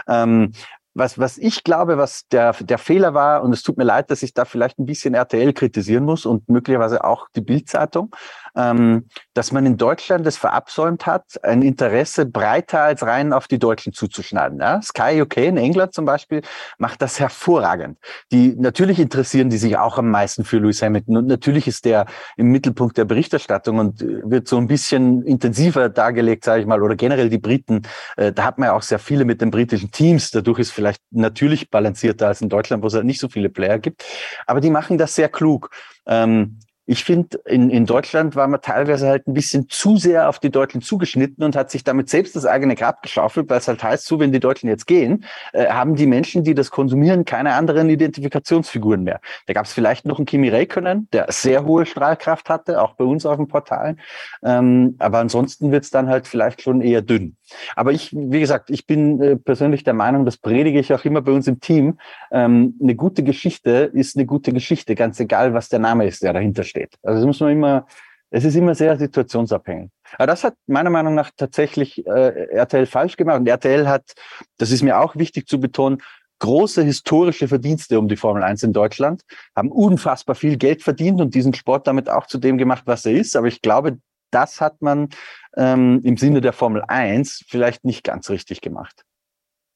[0.08, 0.52] Ähm,
[0.96, 4.22] was, was ich glaube, was der, der Fehler war, und es tut mir leid, dass
[4.22, 8.16] ich da vielleicht ein bisschen RTL kritisieren muss und möglicherweise auch die Bildzeitung,
[8.56, 13.60] ähm, dass man in Deutschland es verabsäumt hat, ein Interesse breiter als rein auf die
[13.60, 14.60] Deutschen zuzuschneiden.
[14.60, 14.82] Ja?
[14.82, 16.42] Sky UK in England zum Beispiel
[16.78, 17.98] macht das hervorragend.
[18.32, 22.06] Die natürlich interessieren die sich auch am meisten für Lewis Hamilton und natürlich ist der
[22.38, 26.96] im Mittelpunkt der Berichterstattung und wird so ein bisschen intensiver dargelegt, sage ich mal, oder
[26.96, 27.84] generell die Briten.
[28.18, 30.32] Äh, da hat man ja auch sehr viele mit den britischen Teams.
[30.32, 33.80] Dadurch ist vielleicht natürlich balancierter als in Deutschland, wo es halt nicht so viele Player
[33.80, 34.04] gibt.
[34.46, 35.70] Aber die machen das sehr klug.
[36.06, 40.40] Ähm, ich finde, in, in Deutschland war man teilweise halt ein bisschen zu sehr auf
[40.40, 43.82] die Deutschen zugeschnitten und hat sich damit selbst das eigene Grab geschaufelt, weil es halt
[43.82, 45.24] heißt, so wenn die Deutschen jetzt gehen,
[45.54, 49.22] äh, haben die Menschen, die das konsumieren, keine anderen Identifikationsfiguren mehr.
[49.48, 53.06] Da gab es vielleicht noch einen Kimi Räikkönen, der sehr hohe Strahlkraft hatte, auch bei
[53.06, 53.96] uns auf dem Portal.
[54.44, 57.38] Ähm, aber ansonsten wird es dann halt vielleicht schon eher dünn.
[57.76, 61.22] Aber ich, wie gesagt, ich bin äh, persönlich der Meinung, das predige ich auch immer
[61.22, 62.00] bei uns im Team.
[62.32, 66.34] Ähm, eine gute Geschichte ist eine gute Geschichte, ganz egal, was der Name ist, der
[66.34, 66.96] dahinter steht.
[67.04, 67.86] Also das muss man immer,
[68.30, 69.90] es ist immer sehr situationsabhängig.
[70.18, 73.40] Aber das hat meiner Meinung nach tatsächlich äh, RTL falsch gemacht.
[73.40, 74.14] Und RTL hat,
[74.58, 76.02] das ist mir auch wichtig zu betonen,
[76.40, 79.22] große historische Verdienste um die Formel 1 in Deutschland,
[79.56, 83.14] haben unfassbar viel Geld verdient und diesen Sport damit auch zu dem gemacht, was er
[83.14, 83.38] ist.
[83.38, 84.00] Aber ich glaube,
[84.30, 85.10] das hat man
[85.58, 89.06] ähm, im Sinne der Formel 1 vielleicht nicht ganz richtig gemacht.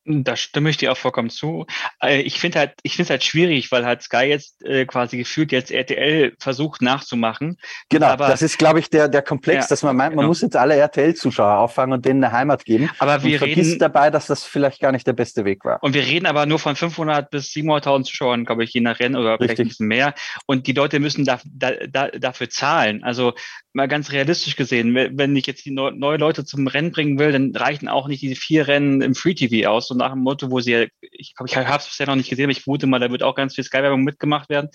[0.10, 1.66] Da stimme ich dir auch vollkommen zu.
[2.01, 5.18] Äh, ich finde halt, ich finde es halt schwierig, weil halt Sky jetzt äh, quasi
[5.18, 7.58] gefühlt jetzt RTL versucht nachzumachen.
[7.89, 10.30] Genau, aber, das ist, glaube ich, der, der Komplex, ja, dass man meint, man genau.
[10.30, 12.89] muss jetzt alle RTL-Zuschauer auffangen und denen eine Heimat geben.
[12.99, 15.84] Aber wir und reden dabei, dass das vielleicht gar nicht der beste Weg war.
[15.84, 19.18] Und wir reden aber nur von 500 bis 700.000 Zuschauern, glaube ich, je nach Rennen
[19.18, 20.14] oder vielleicht ein bisschen mehr.
[20.45, 23.03] Und die Leute müssen da, da, da, dafür zahlen.
[23.03, 23.34] Also
[23.74, 27.55] mal ganz realistisch gesehen, wenn ich jetzt die neue Leute zum Rennen bringen will, dann
[27.55, 29.88] reichen auch nicht diese vier Rennen im Free TV aus.
[29.98, 32.52] Nach dem Motto, wo sie, ich glaube, ich habe es bisher noch nicht gesehen, aber
[32.52, 34.70] ich vermute mal, da wird auch ganz viel Sky-Werbung mitgemacht werden.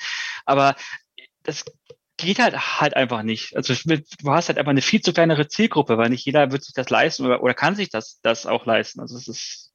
[0.44, 0.74] Aber
[1.42, 1.64] das
[2.16, 3.56] geht halt halt einfach nicht.
[3.56, 6.74] Also du hast halt einfach eine viel zu kleinere Zielgruppe, weil nicht jeder wird sich
[6.74, 9.00] das leisten oder, oder kann sich das, das auch leisten.
[9.00, 9.71] Also es ist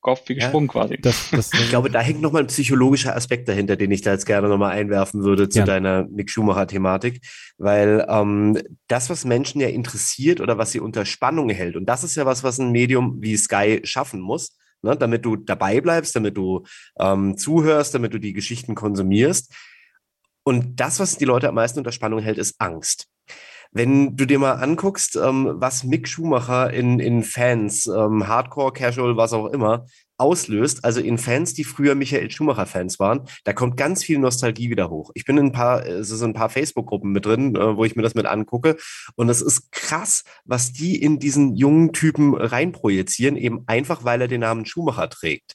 [0.00, 0.98] Kopf wie gesprungen ja, quasi.
[1.00, 4.26] Das, das, ich glaube, da hängt nochmal ein psychologischer Aspekt dahinter, den ich da jetzt
[4.26, 5.64] gerne nochmal einwerfen würde zu ja.
[5.64, 7.20] deiner Nick Schumacher-Thematik.
[7.58, 12.04] Weil ähm, das, was Menschen ja interessiert oder was sie unter Spannung hält, und das
[12.04, 16.14] ist ja was, was ein Medium wie Sky schaffen muss, ne, damit du dabei bleibst,
[16.14, 16.64] damit du
[17.00, 19.52] ähm, zuhörst, damit du die Geschichten konsumierst.
[20.44, 23.08] Und das, was die Leute am meisten unter Spannung hält, ist Angst.
[23.70, 29.16] Wenn du dir mal anguckst, ähm, was Mick Schumacher in, in Fans, ähm, Hardcore, Casual,
[29.16, 29.86] was auch immer,
[30.18, 34.90] auslöst, also in Fans, die früher Michael Schumacher-Fans waren, da kommt ganz viel Nostalgie wieder
[34.90, 35.12] hoch.
[35.14, 37.94] Ich bin in ein paar, es ist ein paar Facebook-Gruppen mit drin, äh, wo ich
[37.94, 38.76] mir das mit angucke.
[39.14, 44.28] Und es ist krass, was die in diesen jungen Typen reinprojizieren, eben einfach weil er
[44.28, 45.54] den Namen Schumacher trägt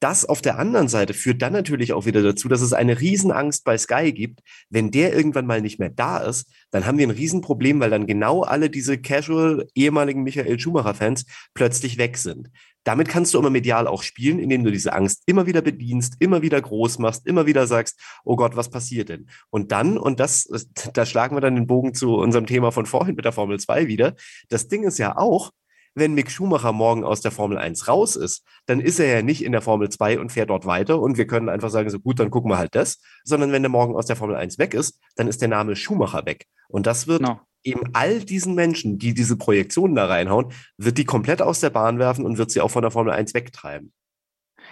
[0.00, 3.64] das auf der anderen Seite führt dann natürlich auch wieder dazu, dass es eine Riesenangst
[3.64, 4.40] bei Sky gibt.
[4.68, 8.06] Wenn der irgendwann mal nicht mehr da ist, dann haben wir ein Riesenproblem, weil dann
[8.06, 11.24] genau alle diese casual ehemaligen Michael Schumacher-Fans
[11.54, 12.50] plötzlich weg sind.
[12.84, 16.42] Damit kannst du immer medial auch spielen, indem du diese Angst immer wieder bedienst, immer
[16.42, 19.28] wieder groß machst, immer wieder sagst, oh Gott, was passiert denn?
[19.50, 20.48] Und dann, und das,
[20.92, 23.88] da schlagen wir dann den Bogen zu unserem Thema von vorhin mit der Formel 2
[23.88, 24.14] wieder.
[24.50, 25.50] Das Ding ist ja auch,
[25.96, 29.42] wenn Mick Schumacher morgen aus der Formel 1 raus ist, dann ist er ja nicht
[29.42, 32.20] in der Formel 2 und fährt dort weiter und wir können einfach sagen, so gut,
[32.20, 35.00] dann gucken wir halt das, sondern wenn er morgen aus der Formel 1 weg ist,
[35.16, 36.44] dann ist der Name Schumacher weg.
[36.68, 37.40] Und das wird no.
[37.64, 41.98] eben all diesen Menschen, die diese Projektionen da reinhauen, wird die komplett aus der Bahn
[41.98, 43.92] werfen und wird sie auch von der Formel 1 wegtreiben.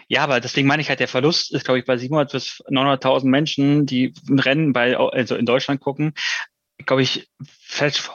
[0.08, 3.26] Ja, aber deswegen meine ich halt, der Verlust ist, glaube ich, bei 700 bis 900.000
[3.26, 6.12] Menschen, die ein Rennen bei, also in Deutschland gucken,
[6.86, 8.10] glaube ich, vers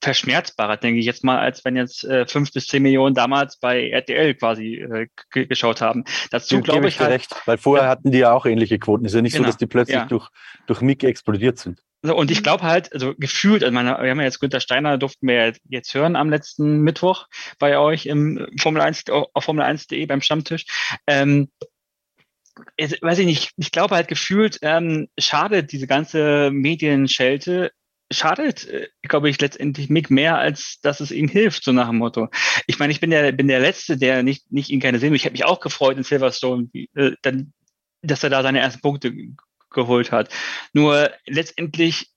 [0.00, 3.90] verschmerzbarer, denke ich jetzt mal, als wenn jetzt äh, fünf bis zehn Millionen damals bei
[3.90, 6.04] RTL quasi äh, geschaut haben.
[6.30, 7.10] Dazu glaube ich halt.
[7.10, 9.04] Recht, weil vorher ja, hatten die ja auch ähnliche Quoten.
[9.04, 10.06] Es ist ja nicht genau, so, dass die plötzlich ja.
[10.06, 10.28] durch,
[10.66, 11.82] durch Mickey explodiert sind.
[12.04, 14.98] So, und ich glaube halt, also gefühlt, also meine, wir haben ja jetzt Günter Steiner,
[14.98, 17.28] durften wir jetzt hören am letzten Mittwoch
[17.60, 20.66] bei euch im Formel 1, auf Formel 1.de beim Stammtisch.
[21.06, 21.48] Ähm,
[22.76, 27.70] weiß ich nicht, ich glaube halt gefühlt, ähm, schade diese ganze Medienschelte
[28.12, 31.98] schadet, äh, glaube ich, letztendlich Mick mehr, als dass es ihm hilft, so nach dem
[31.98, 32.28] Motto.
[32.66, 35.16] Ich meine, ich bin der, bin der Letzte, der nicht, nicht ihn keine sehen will.
[35.16, 37.52] Ich habe mich auch gefreut in Silverstone, äh, dann,
[38.02, 39.12] dass er da seine ersten Punkte
[39.70, 40.28] geholt hat.
[40.72, 42.12] Nur letztendlich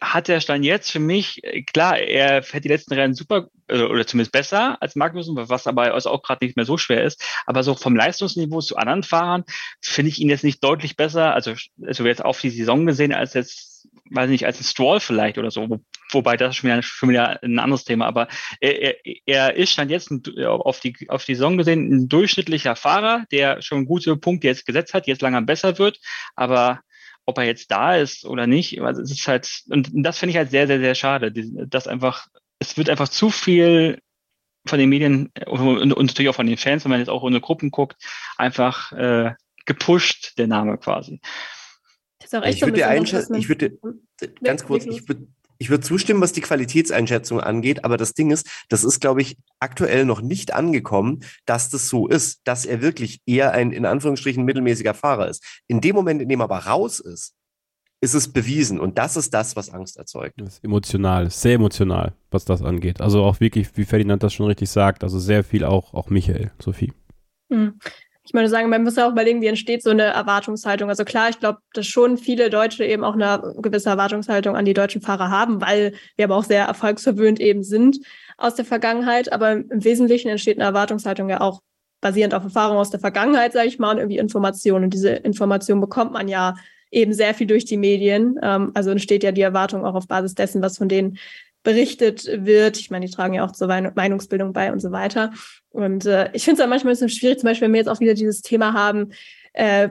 [0.00, 3.82] hat der Stein jetzt für mich, äh, klar, er fährt die letzten Rennen super äh,
[3.82, 7.22] oder zumindest besser als Magnussen, was aber also auch gerade nicht mehr so schwer ist.
[7.46, 9.44] Aber so vom Leistungsniveau zu anderen Fahrern
[9.82, 13.34] finde ich ihn jetzt nicht deutlich besser, also, also jetzt auf die Saison gesehen, als
[13.34, 13.67] jetzt,
[14.10, 15.80] weiß nicht, als ein Stroll vielleicht oder so.
[16.10, 18.06] Wobei das schon wieder, schon wieder ein anderes Thema.
[18.06, 18.28] Aber
[18.60, 18.96] er,
[19.26, 20.10] er, ist stand jetzt
[20.44, 24.94] auf die, auf die Saison gesehen ein durchschnittlicher Fahrer, der schon gute Punkte jetzt gesetzt
[24.94, 25.98] hat, jetzt langsam besser wird.
[26.34, 26.80] Aber
[27.26, 28.80] ob er jetzt da ist oder nicht.
[28.80, 31.30] Also es ist halt, und das finde ich halt sehr, sehr, sehr schade.
[31.66, 32.26] dass einfach,
[32.58, 34.00] es wird einfach zu viel
[34.66, 37.38] von den Medien und, und natürlich auch von den Fans, wenn man jetzt auch in
[37.40, 38.02] Gruppen guckt,
[38.38, 39.34] einfach äh,
[39.66, 41.20] gepusht, der Name quasi.
[42.28, 43.78] Ist auch echt ich würde einschätzen, ich würde
[44.42, 48.46] ganz kurz, ich würde ich würde zustimmen, was die Qualitätseinschätzung angeht, aber das Ding ist,
[48.68, 53.22] das ist, glaube ich, aktuell noch nicht angekommen, dass das so ist, dass er wirklich
[53.24, 55.42] eher ein in Anführungsstrichen mittelmäßiger Fahrer ist.
[55.68, 57.32] In dem Moment, in dem er aber raus ist,
[58.02, 60.34] ist es bewiesen und das ist das, was Angst erzeugt.
[60.36, 63.00] Das ist emotional, sehr emotional, was das angeht.
[63.00, 66.50] Also auch wirklich, wie Ferdinand das schon richtig sagt, also sehr viel auch, auch Michael,
[66.60, 66.92] Sophie.
[67.50, 67.80] Hm
[68.28, 70.90] ich meine sagen, man muss ja auch überlegen, wie entsteht so eine Erwartungshaltung.
[70.90, 74.74] Also klar, ich glaube, dass schon viele Deutsche eben auch eine gewisse Erwartungshaltung an die
[74.74, 78.00] deutschen Fahrer haben, weil wir aber auch sehr erfolgsverwöhnt eben sind
[78.36, 79.32] aus der Vergangenheit.
[79.32, 81.62] Aber im Wesentlichen entsteht eine Erwartungshaltung ja auch
[82.02, 84.84] basierend auf Erfahrungen aus der Vergangenheit, sage ich mal, und irgendwie Informationen.
[84.84, 86.54] Und diese Informationen bekommt man ja
[86.90, 88.38] eben sehr viel durch die Medien.
[88.42, 91.16] Ähm, also entsteht ja die Erwartung auch auf Basis dessen, was von denen
[91.62, 92.78] berichtet wird.
[92.78, 95.32] Ich meine, die tragen ja auch zur Meinungsbildung bei und so weiter.
[95.70, 98.00] Und äh, ich finde es manchmal ein bisschen schwierig, zum Beispiel, wenn wir jetzt auch
[98.00, 99.12] wieder dieses Thema haben,
[99.52, 99.90] äh,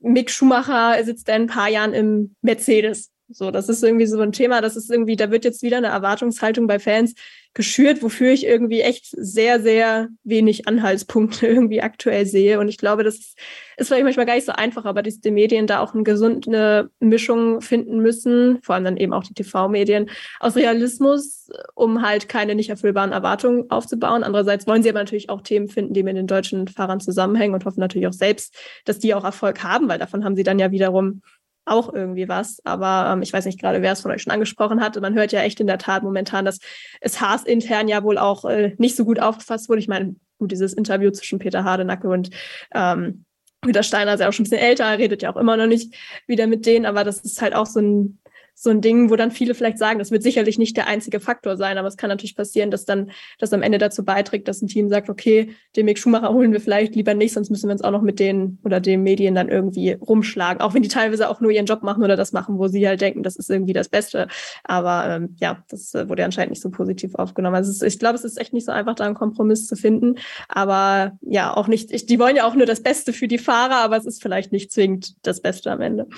[0.00, 3.10] Mick Schumacher sitzt in ein paar Jahren im Mercedes.
[3.30, 5.88] So, das ist irgendwie so ein Thema, das ist irgendwie, da wird jetzt wieder eine
[5.88, 7.14] Erwartungshaltung bei Fans
[7.54, 12.60] geschürt, wofür ich irgendwie echt sehr, sehr wenig Anhaltspunkte irgendwie aktuell sehe.
[12.60, 13.38] Und ich glaube, das ist,
[13.76, 16.90] ist vielleicht manchmal gar nicht so einfach, aber dass die Medien da auch eine gesunde
[17.00, 22.54] Mischung finden müssen, vor allem dann eben auch die TV-Medien, aus Realismus, um halt keine
[22.54, 24.22] nicht erfüllbaren Erwartungen aufzubauen.
[24.22, 27.64] Andererseits wollen sie aber natürlich auch Themen finden, die mit den deutschen Fahrern zusammenhängen und
[27.64, 30.70] hoffen natürlich auch selbst, dass die auch Erfolg haben, weil davon haben sie dann ja
[30.70, 31.22] wiederum
[31.70, 32.60] auch irgendwie was.
[32.64, 35.00] Aber ähm, ich weiß nicht gerade, wer es von euch schon angesprochen hat.
[35.00, 36.58] Man hört ja echt in der Tat momentan, dass
[37.00, 39.80] es Haas intern ja wohl auch äh, nicht so gut aufgefasst wurde.
[39.80, 42.30] Ich meine, gut, dieses Interview zwischen Peter Hardenacke und
[42.74, 43.24] ähm,
[43.60, 45.94] Peter Steiner ist ja auch schon ein bisschen älter, redet ja auch immer noch nicht
[46.26, 48.20] wieder mit denen, aber das ist halt auch so ein
[48.60, 51.56] so ein Ding, wo dann viele vielleicht sagen, das wird sicherlich nicht der einzige Faktor
[51.56, 54.66] sein, aber es kann natürlich passieren, dass dann das am Ende dazu beiträgt, dass ein
[54.66, 57.82] Team sagt, okay, den Mick Schumacher holen wir vielleicht lieber nicht, sonst müssen wir uns
[57.82, 61.40] auch noch mit den oder den Medien dann irgendwie rumschlagen, auch wenn die teilweise auch
[61.40, 63.88] nur ihren Job machen oder das machen, wo sie halt denken, das ist irgendwie das
[63.88, 64.26] Beste.
[64.64, 67.54] Aber ähm, ja, das äh, wurde anscheinend nicht so positiv aufgenommen.
[67.54, 70.16] Also ist, ich glaube, es ist echt nicht so einfach, da einen Kompromiss zu finden.
[70.48, 73.76] Aber ja, auch nicht, ich, die wollen ja auch nur das Beste für die Fahrer,
[73.76, 76.08] aber es ist vielleicht nicht zwingend das Beste am Ende.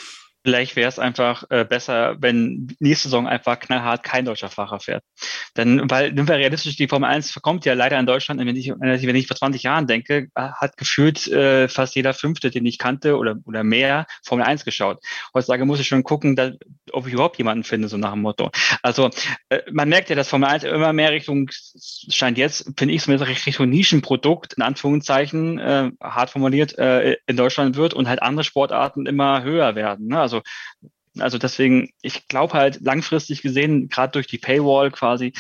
[0.43, 5.05] Vielleicht wäre es einfach äh, besser, wenn nächste Saison einfach knallhart kein deutscher Fahrer fährt.
[5.57, 8.69] Denn, weil, sind wir realistisch, die Formel 1 verkommt ja leider in Deutschland, wenn ich,
[8.69, 13.17] wenn ich vor 20 Jahren denke, hat gefühlt äh, fast jeder Fünfte, den ich kannte
[13.17, 14.99] oder, oder mehr, Formel 1 geschaut.
[15.35, 16.53] Heutzutage muss ich schon gucken, dass,
[16.93, 18.51] ob ich überhaupt jemanden finde, so nach dem Motto.
[18.83, 19.11] Also
[19.51, 23.47] äh, man merkt ja, dass Formel 1 immer mehr Richtung, scheint jetzt, finde ich, zumindest
[23.47, 29.05] Richtung Nischenprodukt, in Anführungszeichen, äh, hart formuliert, äh, in Deutschland wird und halt andere Sportarten
[29.05, 30.07] immer höher werden.
[30.07, 30.21] Ne?
[30.21, 30.30] Also
[31.19, 35.33] also deswegen, ich glaube halt langfristig gesehen, gerade durch die Paywall quasi,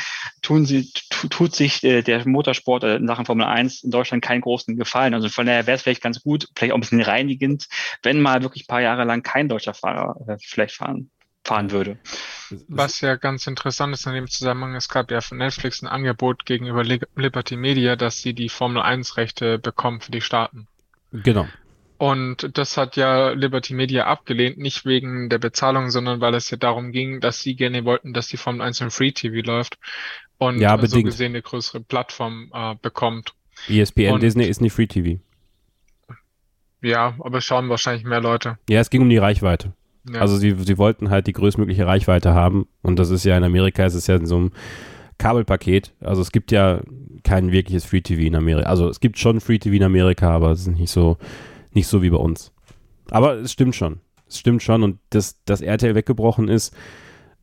[0.42, 0.90] tun sie,
[1.30, 5.14] tut sich äh, der Motorsport äh, in Sachen Formel 1 in Deutschland keinen großen Gefallen.
[5.14, 7.68] Also von daher wäre es vielleicht ganz gut, vielleicht auch ein bisschen reinigend,
[8.02, 11.10] wenn mal wirklich ein paar Jahre lang kein deutscher Fahrer äh, vielleicht fahren
[11.42, 11.98] fahren würde.
[12.68, 16.44] Was ja ganz interessant ist in dem Zusammenhang, es gab ja von Netflix ein Angebot
[16.44, 20.68] gegenüber Liberty Media, dass sie die Formel 1 Rechte bekommen für die Staaten.
[21.12, 21.48] Genau.
[22.00, 26.56] Und das hat ja Liberty Media abgelehnt, nicht wegen der Bezahlung, sondern weil es ja
[26.56, 29.76] darum ging, dass sie gerne wollten, dass die Formel 1 im Free TV läuft
[30.38, 33.34] und ja, so gesehen eine größere Plattform äh, bekommt.
[33.68, 35.20] ESPN und, Disney ist nicht Free TV.
[36.80, 38.56] Ja, aber schauen wahrscheinlich mehr Leute.
[38.70, 39.74] Ja, es ging um die Reichweite.
[40.10, 40.22] Ja.
[40.22, 43.84] Also sie, sie wollten halt die größtmögliche Reichweite haben und das ist ja in Amerika,
[43.84, 44.52] ist es ja in so einem
[45.18, 45.92] Kabelpaket.
[46.00, 46.80] Also es gibt ja
[47.24, 48.70] kein wirkliches Free TV in Amerika.
[48.70, 51.18] Also es gibt schon Free TV in Amerika, aber es ist nicht so
[51.72, 52.52] nicht so wie bei uns.
[53.10, 54.00] Aber es stimmt schon.
[54.28, 54.82] Es stimmt schon.
[54.82, 56.74] Und dass das RTL weggebrochen ist,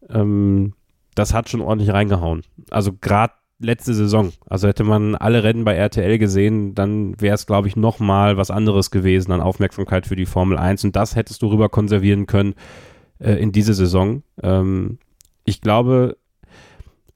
[0.09, 0.73] ähm,
[1.15, 2.43] das hat schon ordentlich reingehauen.
[2.69, 4.31] Also gerade letzte Saison.
[4.47, 8.51] Also hätte man alle Rennen bei RTL gesehen, dann wäre es, glaube ich, nochmal was
[8.51, 10.83] anderes gewesen an Aufmerksamkeit für die Formel 1.
[10.85, 12.53] Und das hättest du rüber konservieren können
[13.19, 14.23] äh, in diese Saison.
[14.41, 14.99] Ähm,
[15.43, 16.17] ich glaube,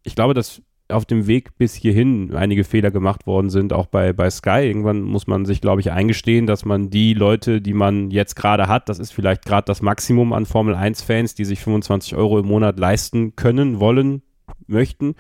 [0.04, 4.14] ich glaube, dass auf dem Weg bis hierhin einige Fehler gemacht worden sind, auch bei,
[4.14, 4.66] bei Sky.
[4.66, 8.68] Irgendwann muss man sich, glaube ich, eingestehen, dass man die Leute, die man jetzt gerade
[8.68, 12.48] hat, das ist vielleicht gerade das Maximum an Formel 1-Fans, die sich 25 Euro im
[12.48, 14.22] Monat leisten können, wollen,
[14.68, 15.16] möchten,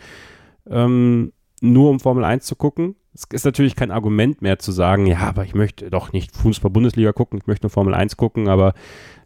[0.70, 2.96] ähm, nur um Formel 1 zu gucken.
[3.14, 7.12] Es ist natürlich kein Argument mehr zu sagen, ja, aber ich möchte doch nicht Fußball-Bundesliga
[7.12, 8.74] gucken, ich möchte nur Formel 1 gucken, aber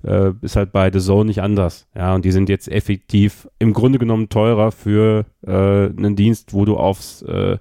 [0.03, 1.88] äh, ist halt bei The Zone nicht anders.
[1.95, 6.66] Ja, und die sind jetzt effektiv im Grunde genommen teurer für äh, einen Dienst, wo
[6.66, 7.57] du aufs, äh,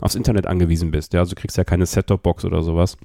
[0.00, 1.14] aufs Internet angewiesen bist.
[1.14, 2.98] Ja, also du kriegst ja keine Set-Top-Box oder sowas.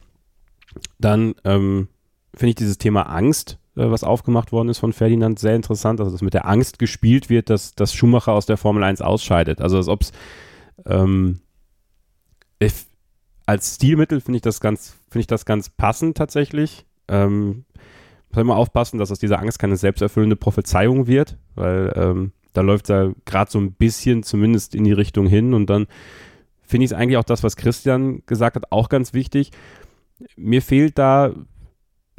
[0.99, 1.87] Dann ähm,
[2.33, 5.99] finde ich dieses Thema Angst, äh, was aufgemacht worden ist von Ferdinand, sehr interessant.
[6.01, 9.61] Also, dass mit der Angst gespielt wird, dass, dass Schumacher aus der Formel 1 ausscheidet.
[9.61, 10.11] Also, als ob es
[10.85, 11.39] ähm,
[13.45, 16.85] als Stilmittel finde ich das ganz, finde ich das ganz passend tatsächlich.
[17.07, 17.65] Ähm,
[18.31, 22.89] soll mal aufpassen, dass aus dieser Angst keine selbsterfüllende Prophezeiung wird, weil ähm, da läuft
[22.89, 25.87] er gerade so ein bisschen zumindest in die Richtung hin und dann
[26.61, 29.51] finde ich es eigentlich auch das, was Christian gesagt hat, auch ganz wichtig.
[30.35, 31.33] Mir fehlt da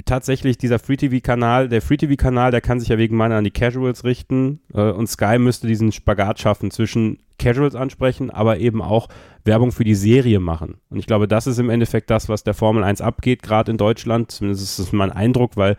[0.05, 4.61] tatsächlich dieser Free-TV-Kanal, der Free-TV-Kanal, der kann sich ja wegen meiner an die Casuals richten
[4.75, 9.09] äh, und Sky müsste diesen Spagat schaffen zwischen Casuals ansprechen, aber eben auch
[9.45, 10.77] Werbung für die Serie machen.
[10.91, 13.79] Und ich glaube, das ist im Endeffekt das, was der Formel 1 abgeht, gerade in
[13.79, 14.31] Deutschland.
[14.31, 15.77] Zumindest ist das mein Eindruck, weil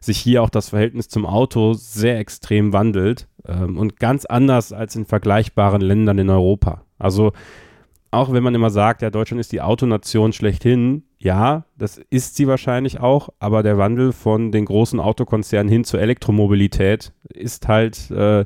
[0.00, 4.96] sich hier auch das Verhältnis zum Auto sehr extrem wandelt ähm, und ganz anders als
[4.96, 6.82] in vergleichbaren Ländern in Europa.
[6.98, 7.32] Also
[8.10, 12.46] auch wenn man immer sagt, ja, Deutschland ist die Autonation schlechthin, ja, das ist sie
[12.46, 18.44] wahrscheinlich auch, aber der Wandel von den großen Autokonzernen hin zur Elektromobilität ist halt äh,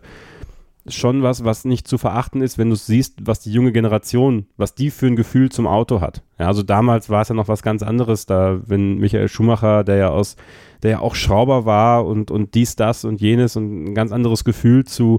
[0.87, 4.77] schon was, was nicht zu verachten ist, wenn du siehst, was die junge Generation, was
[4.77, 6.23] die für ein Gefühl zum Auto hat.
[6.39, 9.97] Ja, also damals war es ja noch was ganz anderes, da, wenn Michael Schumacher, der
[9.97, 10.37] ja aus,
[10.85, 14.45] der ja auch Schrauber war und, und dies, das und jenes und ein ganz anderes
[14.45, 15.19] Gefühl zu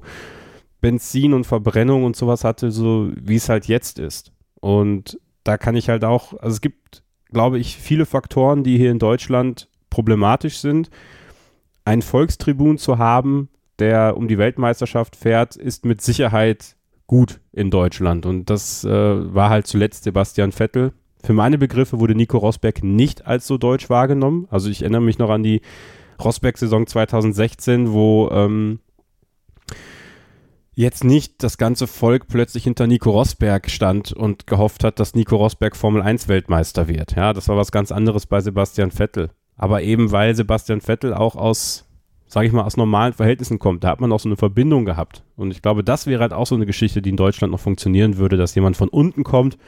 [0.80, 4.32] Benzin und Verbrennung und sowas hatte, so wie es halt jetzt ist.
[4.60, 7.02] Und da kann ich halt auch, also es gibt,
[7.32, 10.90] glaube ich, viele Faktoren, die hier in Deutschland problematisch sind.
[11.84, 13.48] Einen Volkstribun zu haben,
[13.78, 16.76] der um die Weltmeisterschaft fährt, ist mit Sicherheit
[17.06, 18.26] gut in Deutschland.
[18.26, 20.92] Und das äh, war halt zuletzt Sebastian Vettel.
[21.22, 24.46] Für meine Begriffe wurde Nico Rosberg nicht als so deutsch wahrgenommen.
[24.50, 25.60] Also ich erinnere mich noch an die
[26.22, 28.80] Rosberg-Saison 2016, wo ähm,
[30.80, 35.36] jetzt nicht das ganze Volk plötzlich hinter Nico Rosberg stand und gehofft hat, dass Nico
[35.36, 37.14] Rosberg Formel 1 Weltmeister wird.
[37.16, 39.30] Ja, das war was ganz anderes bei Sebastian Vettel.
[39.56, 41.86] Aber eben weil Sebastian Vettel auch aus
[42.30, 43.82] sage ich mal, aus normalen Verhältnissen kommt.
[43.82, 45.24] Da hat man auch so eine Verbindung gehabt.
[45.36, 48.18] Und ich glaube, das wäre halt auch so eine Geschichte, die in Deutschland noch funktionieren
[48.18, 49.58] würde, dass jemand von unten kommt,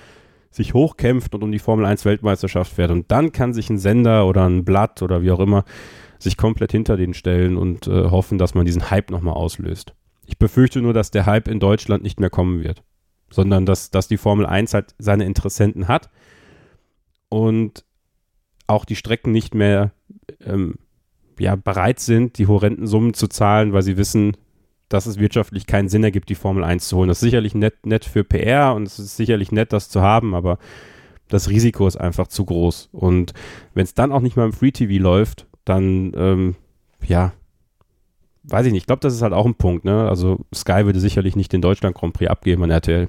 [0.50, 2.92] sich hochkämpft und um die Formel 1 Weltmeisterschaft fährt.
[2.92, 5.64] Und dann kann sich ein Sender oder ein Blatt oder wie auch immer
[6.20, 9.92] sich komplett hinter den stellen und äh, hoffen, dass man diesen Hype nochmal auslöst.
[10.26, 12.82] Ich befürchte nur, dass der Hype in Deutschland nicht mehr kommen wird,
[13.30, 16.10] sondern dass, dass die Formel 1 halt seine Interessenten hat
[17.28, 17.84] und
[18.66, 19.92] auch die Strecken nicht mehr
[20.44, 20.76] ähm,
[21.38, 24.36] ja, bereit sind, die horrenden Summen zu zahlen, weil sie wissen,
[24.88, 27.08] dass es wirtschaftlich keinen Sinn ergibt, die Formel 1 zu holen.
[27.08, 30.34] Das ist sicherlich nett, nett für PR und es ist sicherlich nett, das zu haben,
[30.34, 30.58] aber
[31.28, 32.90] das Risiko ist einfach zu groß.
[32.92, 33.32] Und
[33.74, 36.56] wenn es dann auch nicht mal im Free TV läuft, dann, ähm,
[37.06, 37.32] ja,
[38.44, 38.82] weiß ich nicht.
[38.82, 39.84] Ich glaube, das ist halt auch ein Punkt.
[39.84, 40.08] Ne?
[40.08, 43.08] Also Sky würde sicherlich nicht den Deutschland Grand Prix abgeben an RTL.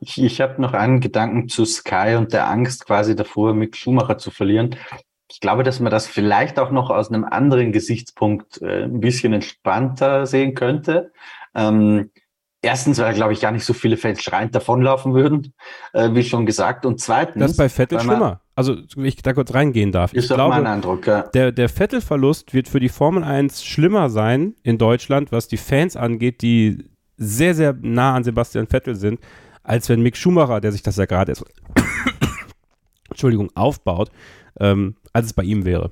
[0.00, 4.18] Ich, ich habe noch einen Gedanken zu Sky und der Angst quasi davor, Mick Schumacher
[4.18, 4.76] zu verlieren.
[5.30, 9.32] Ich glaube, dass man das vielleicht auch noch aus einem anderen Gesichtspunkt äh, ein bisschen
[9.32, 11.12] entspannter sehen könnte.
[11.54, 12.10] Ähm,
[12.66, 15.54] erstens, weil, glaube ich, gar nicht so viele Fans schreiend davonlaufen würden,
[15.92, 16.84] äh, wie schon gesagt.
[16.84, 17.40] Und zweitens.
[17.40, 18.40] Das ist bei Vettel schlimmer.
[18.56, 20.12] Also, wenn ich da kurz reingehen darf.
[20.12, 21.22] Ist ich glaube, mein Eindruck, ja.
[21.22, 25.96] der, der Vettel-Verlust wird für die Formel 1 schlimmer sein in Deutschland, was die Fans
[25.96, 26.84] angeht, die
[27.16, 29.20] sehr, sehr nah an Sebastian Vettel sind,
[29.62, 31.34] als wenn Mick Schumacher, der sich das ja gerade
[33.10, 34.10] Entschuldigung, aufbaut,
[34.58, 35.90] ähm, als es bei ihm wäre.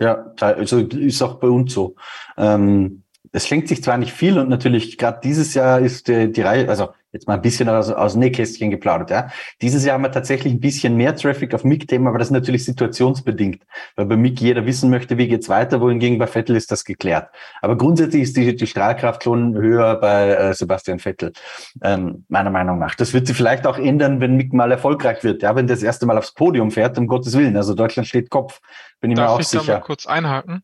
[0.00, 1.94] Ja, also ist auch bei uns so.
[2.36, 3.02] Ähm,
[3.36, 6.70] es schenkt sich zwar nicht viel und natürlich gerade dieses Jahr ist die, die Reihe,
[6.70, 9.28] also jetzt mal ein bisschen aus, aus Nähkästchen geplaudert, ja.
[9.60, 12.64] Dieses Jahr haben wir tatsächlich ein bisschen mehr Traffic auf MIG-Themen, aber das ist natürlich
[12.64, 13.62] situationsbedingt,
[13.94, 17.28] weil bei MIG jeder wissen möchte, wie geht's weiter, wohingegen bei Vettel ist das geklärt.
[17.60, 21.34] Aber grundsätzlich ist die, die Strahlkraft schon höher bei äh, Sebastian Vettel,
[21.82, 22.94] ähm, meiner Meinung nach.
[22.94, 26.06] Das wird sich vielleicht auch ändern, wenn MIG mal erfolgreich wird, ja, wenn das erste
[26.06, 27.58] Mal aufs Podium fährt, um Gottes Willen.
[27.58, 28.60] Also Deutschland steht Kopf,
[29.00, 29.64] bin ich Darf mir auch ich sicher.
[29.66, 30.62] da mal kurz einhaken?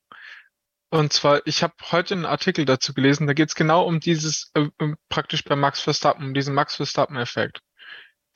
[0.93, 4.51] Und zwar, ich habe heute einen Artikel dazu gelesen, da geht es genau um dieses,
[4.53, 4.69] äh,
[5.09, 7.61] praktisch bei Max Verstappen, um diesen Max Verstappen-Effekt.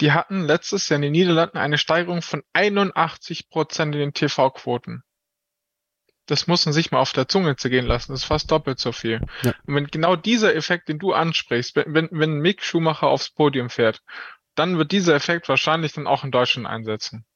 [0.00, 5.02] Die hatten letztes Jahr in den Niederlanden eine Steigerung von 81 Prozent in den TV-Quoten.
[6.24, 8.12] Das muss man sich mal auf der Zunge zergehen lassen.
[8.12, 9.20] Das ist fast doppelt so viel.
[9.42, 9.52] Ja.
[9.66, 13.68] Und wenn genau dieser Effekt, den du ansprichst, wenn, wenn, wenn Mick Schumacher aufs Podium
[13.68, 14.00] fährt,
[14.54, 17.26] dann wird dieser Effekt wahrscheinlich dann auch in Deutschland einsetzen.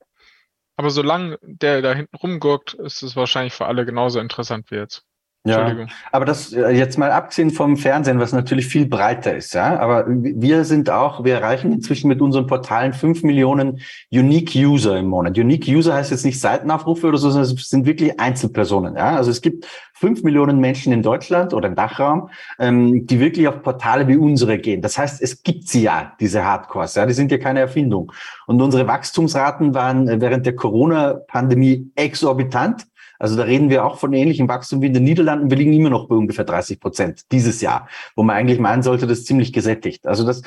[0.76, 5.04] Aber solange der da hinten rumgurkt, ist es wahrscheinlich für alle genauso interessant wie jetzt.
[5.46, 9.80] Ja, aber das äh, jetzt mal abgesehen vom Fernsehen, was natürlich viel breiter ist, ja.
[9.80, 13.80] Aber wir sind auch, wir erreichen inzwischen mit unseren Portalen fünf Millionen
[14.12, 15.38] Unique User im Monat.
[15.38, 19.16] Unique User heißt jetzt nicht Seitenaufrufe oder so, sondern es sind wirklich Einzelpersonen, ja.
[19.16, 23.62] Also es gibt fünf Millionen Menschen in Deutschland oder im Dachraum, ähm, die wirklich auf
[23.62, 24.82] Portale wie unsere gehen.
[24.82, 27.06] Das heißt, es gibt sie ja, diese Hardcores, ja.
[27.06, 28.12] Die sind ja keine Erfindung.
[28.46, 32.86] Und unsere Wachstumsraten waren äh, während der Corona-Pandemie exorbitant.
[33.20, 35.50] Also da reden wir auch von ähnlichem Wachstum wie in den Niederlanden.
[35.50, 37.86] Wir liegen immer noch bei ungefähr 30 Prozent dieses Jahr,
[38.16, 40.06] wo man eigentlich meinen sollte, das ist ziemlich gesättigt.
[40.06, 40.42] Also das,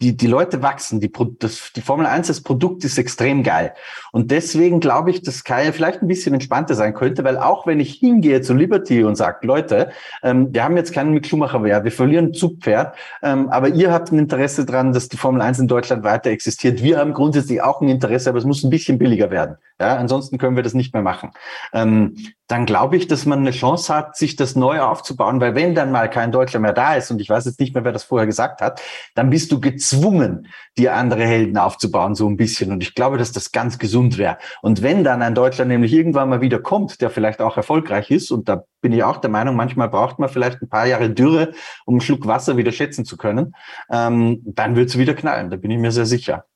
[0.00, 3.74] die, die Leute wachsen, die, das, die Formel 1, das Produkt ist extrem geil.
[4.12, 7.80] Und deswegen glaube ich, dass Sky vielleicht ein bisschen entspannter sein könnte, weil auch wenn
[7.80, 9.90] ich hingehe zu Liberty und sage, Leute,
[10.22, 14.12] ähm, wir haben jetzt keinen Mick Schumacher mehr, wir verlieren Zugpferd, ähm, aber ihr habt
[14.12, 16.82] ein Interesse dran, dass die Formel 1 in Deutschland weiter existiert.
[16.82, 19.56] Wir haben grundsätzlich auch ein Interesse, aber es muss ein bisschen billiger werden.
[19.80, 21.30] Ja, ansonsten können wir das nicht mehr machen.
[21.72, 22.16] Ähm,
[22.48, 25.92] dann glaube ich, dass man eine Chance hat, sich das neu aufzubauen, weil wenn dann
[25.92, 28.26] mal kein Deutscher mehr da ist, und ich weiß jetzt nicht mehr, wer das vorher
[28.26, 28.80] gesagt hat,
[29.14, 30.48] dann bist du gezwungen,
[30.78, 32.72] dir andere Helden aufzubauen, so ein bisschen.
[32.72, 34.38] Und ich glaube, dass das ganz gesund wäre.
[34.62, 38.30] Und wenn dann ein Deutscher nämlich irgendwann mal wieder kommt, der vielleicht auch erfolgreich ist,
[38.30, 41.52] und da bin ich auch der Meinung, manchmal braucht man vielleicht ein paar Jahre Dürre,
[41.84, 43.54] um einen Schluck Wasser wieder schätzen zu können,
[43.90, 46.46] ähm, dann wird es wieder knallen, da bin ich mir sehr sicher.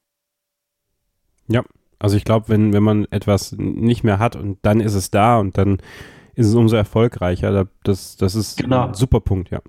[1.49, 1.63] Ja,
[2.03, 5.39] also ich glaube, wenn, wenn man etwas nicht mehr hat und dann ist es da
[5.39, 5.79] und dann
[6.35, 7.53] ist es umso erfolgreicher.
[7.53, 8.89] Da- Das, das ist Genau.
[8.89, 9.61] ein super Punkt, ja.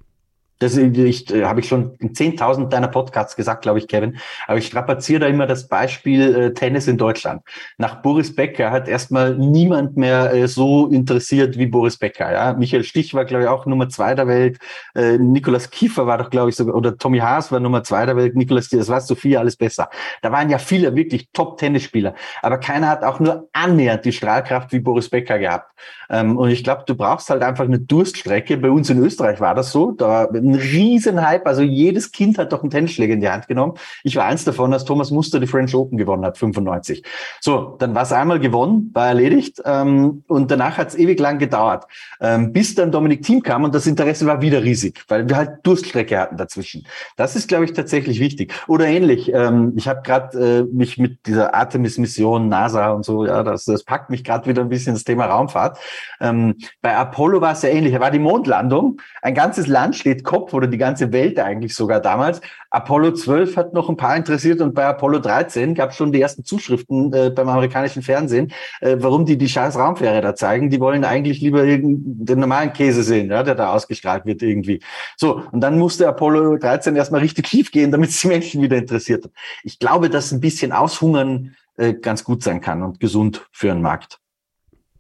[0.64, 4.18] Das ich, äh, habe ich schon in 10.000 deiner Podcasts gesagt, glaube ich, Kevin.
[4.48, 7.41] Aber ich strapaziere da immer das Beispiel äh, Tennis in Deutschland.
[7.77, 12.31] Nach Boris Becker hat erstmal niemand mehr äh, so interessiert wie Boris Becker.
[12.31, 12.53] Ja?
[12.53, 14.57] Michael Stich war, glaube ich, auch Nummer zwei der Welt.
[14.95, 18.15] Äh, Nikolas Kiefer war doch, glaube ich, sogar, oder Tommy Haas war Nummer zwei der
[18.15, 18.35] Welt.
[18.35, 19.90] Nikolas, das war Sophia, alles besser.
[20.22, 22.15] Da waren ja viele wirklich Top-Tennisspieler.
[22.41, 25.73] Aber keiner hat auch nur annähernd die Strahlkraft wie Boris Becker gehabt.
[26.10, 28.57] Ähm, und ich glaube, du brauchst halt einfach eine Durststrecke.
[28.57, 29.91] Bei uns in Österreich war das so.
[29.91, 31.48] Da ein riesen Hype.
[31.48, 33.74] Also jedes Kind hat doch einen Tennisschläger in die Hand genommen.
[34.04, 37.04] Ich war eins davon, als Thomas Muster die French Open gewonnen hat, 95.
[37.42, 39.62] So, dann war es einmal gewonnen, war erledigt.
[39.66, 41.86] Ähm, und danach hat es ewig lang gedauert,
[42.22, 45.60] ähm, bis dann Dominik Thiem kam und das Interesse war wieder riesig, weil wir halt
[45.64, 46.86] Durststrecke hatten dazwischen.
[47.16, 48.54] Das ist, glaube ich, tatsächlich wichtig.
[48.68, 49.32] Oder ähnlich.
[49.34, 53.84] Ähm, ich habe gerade äh, mich mit dieser Artemis-Mission, NASA und so, ja, das, das
[53.84, 55.78] packt mich gerade wieder ein bisschen das Thema Raumfahrt.
[56.20, 57.94] Ähm, bei Apollo war es ja ähnlich.
[57.94, 59.02] Da war die Mondlandung.
[59.22, 62.41] Ein ganzes Land steht Kopf oder die ganze Welt eigentlich sogar damals.
[62.72, 66.20] Apollo 12 hat noch ein paar interessiert und bei Apollo 13 gab es schon die
[66.20, 68.52] ersten Zuschriften äh, beim amerikanischen Fernsehen,
[68.82, 70.72] äh, warum die die scheiß Raumfähre da zeigen.
[70.72, 74.82] Die wollen eigentlich lieber den normalen Käse sehen, ja, der da ausgestrahlt wird irgendwie.
[75.15, 78.78] So, und dann musste Apollo 13 erstmal richtig schief gehen, damit es die Menschen wieder
[78.78, 79.32] interessiert hat.
[79.64, 83.82] Ich glaube, dass ein bisschen Aushungern äh, ganz gut sein kann und gesund für einen
[83.82, 84.20] Markt.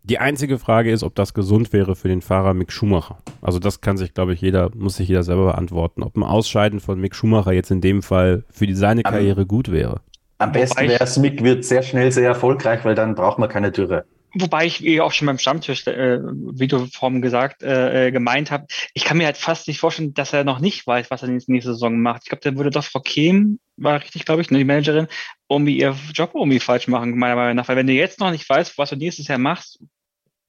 [0.05, 3.19] Die einzige Frage ist, ob das gesund wäre für den Fahrer Mick Schumacher.
[3.41, 6.03] Also das kann sich, glaube ich, jeder, muss sich jeder selber beantworten.
[6.03, 9.71] Ob ein Ausscheiden von Mick Schumacher jetzt in dem Fall für die, seine Karriere gut
[9.71, 10.01] wäre.
[10.39, 13.71] Am besten wäre es, Mick wird sehr schnell sehr erfolgreich, weil dann braucht man keine
[13.71, 14.03] Dürre.
[14.35, 19.03] Wobei ich eh auch schon beim Stammtisch äh, Videoform gesagt, äh, äh gemeint habe, ich
[19.03, 21.99] kann mir halt fast nicht vorstellen, dass er noch nicht weiß, was er nächsten Saison
[21.99, 22.23] macht.
[22.23, 25.07] Ich glaube, der würde doch Frau Kehm, war richtig, glaube ich, ne, die Managerin,
[25.49, 27.67] irgendwie ihr Job irgendwie falsch machen, meiner Meinung nach.
[27.67, 29.83] Weil wenn du jetzt noch nicht weißt, was du nächstes Jahr machst,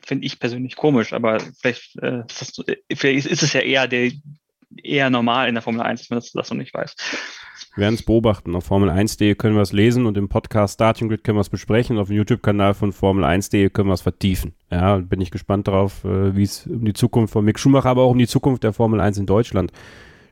[0.01, 2.53] finde ich persönlich komisch, aber vielleicht, äh, das,
[2.95, 4.13] vielleicht ist es ja eher der
[4.83, 6.97] eher normal in der Formel 1, dass man das noch nicht weiß.
[7.75, 8.55] Wir werden es beobachten.
[8.55, 11.99] Auf Formel1.de können wir es lesen und im Podcast Starting Grid können wir es besprechen.
[11.99, 14.55] Auf dem YouTube-Kanal von Formel1.de können wir es vertiefen.
[14.71, 18.03] Ja, bin ich gespannt darauf, äh, wie es um die Zukunft von Mick Schumacher, aber
[18.03, 19.73] auch um die Zukunft der Formel 1 in Deutschland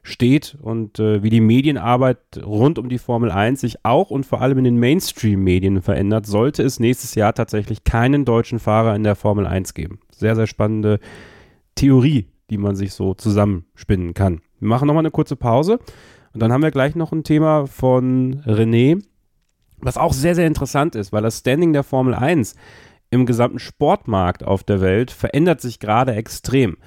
[0.03, 4.43] steht und äh, wie die Medienarbeit rund um die Formel 1 sich auch und vor
[4.43, 9.15] allem in den Mainstream-Medien verändert, sollte es nächstes Jahr tatsächlich keinen deutschen Fahrer in der
[9.15, 10.01] Formel 1 geben.
[10.11, 10.99] Sehr, sehr spannende
[11.77, 14.41] Theorie, die man sich so zusammenspinnen kann.
[14.59, 15.79] Wir machen nochmal eine kurze Pause
[16.35, 19.03] und dann haben wir gleich noch ein Thema von René,
[19.79, 22.55] was auch sehr, sehr interessant ist, weil das Standing der Formel 1
[23.11, 26.79] im gesamten Sportmarkt auf der Welt verändert sich gerade extrem.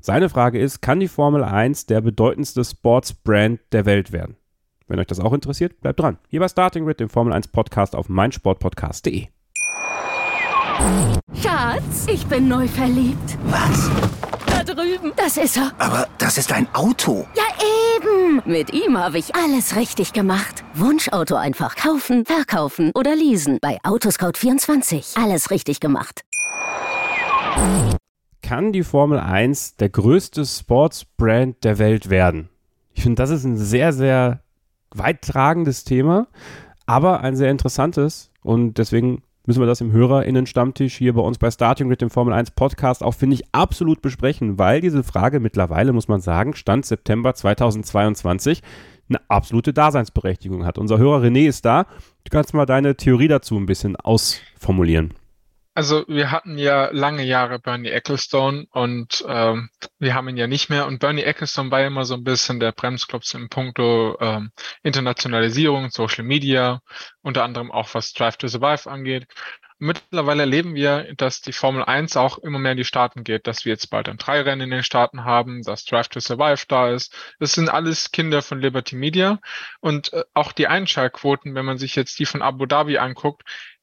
[0.00, 4.36] Seine Frage ist, kann die Formel 1 der bedeutendste Sportsbrand der Welt werden?
[4.86, 6.18] Wenn euch das auch interessiert, bleibt dran.
[6.28, 9.28] Hier bei Starting Grid, dem Formel 1 Podcast auf meinsportpodcast.de.
[11.42, 13.38] Schatz, ich bin neu verliebt.
[13.46, 13.90] Was?
[14.64, 15.12] Drüben.
[15.16, 15.72] Das ist er.
[15.78, 17.26] Aber das ist ein Auto.
[17.34, 17.44] Ja,
[17.96, 18.42] eben.
[18.44, 20.64] Mit ihm habe ich alles richtig gemacht.
[20.74, 23.58] Wunschauto einfach kaufen, verkaufen oder leasen.
[23.60, 25.22] Bei Autoscout24.
[25.22, 26.22] Alles richtig gemacht.
[28.42, 32.48] Kann die Formel 1 der größte Sportsbrand der Welt werden?
[32.92, 34.40] Ich finde, das ist ein sehr, sehr
[34.90, 36.28] weittragendes Thema,
[36.86, 38.30] aber ein sehr interessantes.
[38.42, 42.32] Und deswegen müssen wir das im HörerInnen-Stammtisch hier bei uns bei Starting mit dem Formel
[42.32, 46.86] 1 Podcast auch, finde ich, absolut besprechen, weil diese Frage mittlerweile, muss man sagen, Stand
[46.86, 48.62] September 2022
[49.08, 50.78] eine absolute Daseinsberechtigung hat.
[50.78, 51.84] Unser Hörer René ist da.
[52.24, 55.12] Du kannst mal deine Theorie dazu ein bisschen ausformulieren.
[55.76, 60.70] Also wir hatten ja lange Jahre Bernie Ecclestone und ähm, wir haben ihn ja nicht
[60.70, 60.86] mehr.
[60.86, 64.52] Und Bernie Ecclestone war ja immer so ein bisschen der Bremsklopf im Punkto ähm,
[64.84, 66.80] Internationalisierung, Social Media,
[67.22, 69.26] unter anderem auch was Drive to Survive angeht.
[69.80, 73.64] Mittlerweile erleben wir, dass die Formel 1 auch immer mehr in die Staaten geht, dass
[73.64, 77.12] wir jetzt bald ein Dreirennen in den Staaten haben, dass Drive to Survive da ist.
[77.40, 79.40] Das sind alles Kinder von Liberty Media
[79.80, 83.42] und äh, auch die Einschaltquoten, wenn man sich jetzt die von Abu Dhabi anguckt,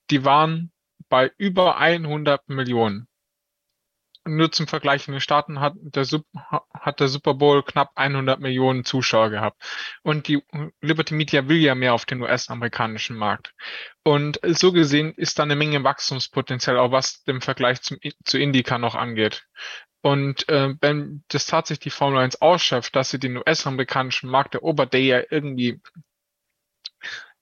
[0.09, 0.71] die waren
[1.11, 3.07] bei über 100 Millionen.
[4.23, 6.05] Nur zum Vergleich in den Staaten hat der,
[6.73, 9.61] hat der Super Bowl knapp 100 Millionen Zuschauer gehabt.
[10.03, 10.43] Und die
[10.79, 13.53] Liberty Media will ja mehr auf den US-amerikanischen Markt.
[14.03, 18.77] Und so gesehen ist da eine Menge Wachstumspotenzial, auch was den Vergleich zum, zu Indica
[18.77, 19.43] noch angeht.
[20.01, 24.93] Und äh, wenn das tatsächlich die Formel 1 ausschöpft, dass sie den US-amerikanischen Markt erobert,
[24.93, 25.81] der ja irgendwie,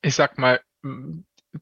[0.02, 0.62] ich sag mal,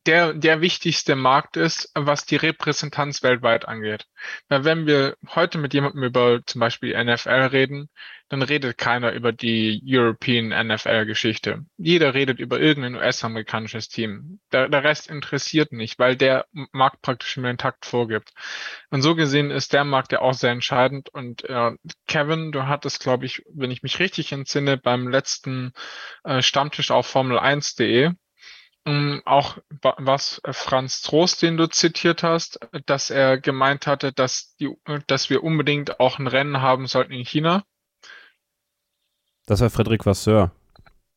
[0.06, 4.06] der, der wichtigste Markt ist, was die Repräsentanz weltweit angeht.
[4.50, 7.90] Weil wenn wir heute mit jemandem über zum Beispiel NFL reden,
[8.30, 11.66] dann redet keiner über die European NFL-Geschichte.
[11.78, 14.42] Jeder redet über irgendein US-amerikanisches Team.
[14.52, 18.34] Der, der Rest interessiert nicht, weil der Markt praktisch immer den Takt vorgibt.
[18.90, 21.08] Und so gesehen ist der Markt ja auch sehr entscheidend.
[21.10, 21.72] Und äh,
[22.08, 25.72] Kevin, du hattest, glaube ich, wenn ich mich richtig entsinne, beim letzten
[26.26, 28.18] äh, Stammtisch auf Formel1.de ähm,
[29.26, 34.74] auch was äh, Franz Trost, den du zitiert hast, dass er gemeint hatte, dass, die,
[35.08, 37.64] dass wir unbedingt auch ein Rennen haben sollten in China.
[39.46, 40.52] Das war Frederik Vasseur.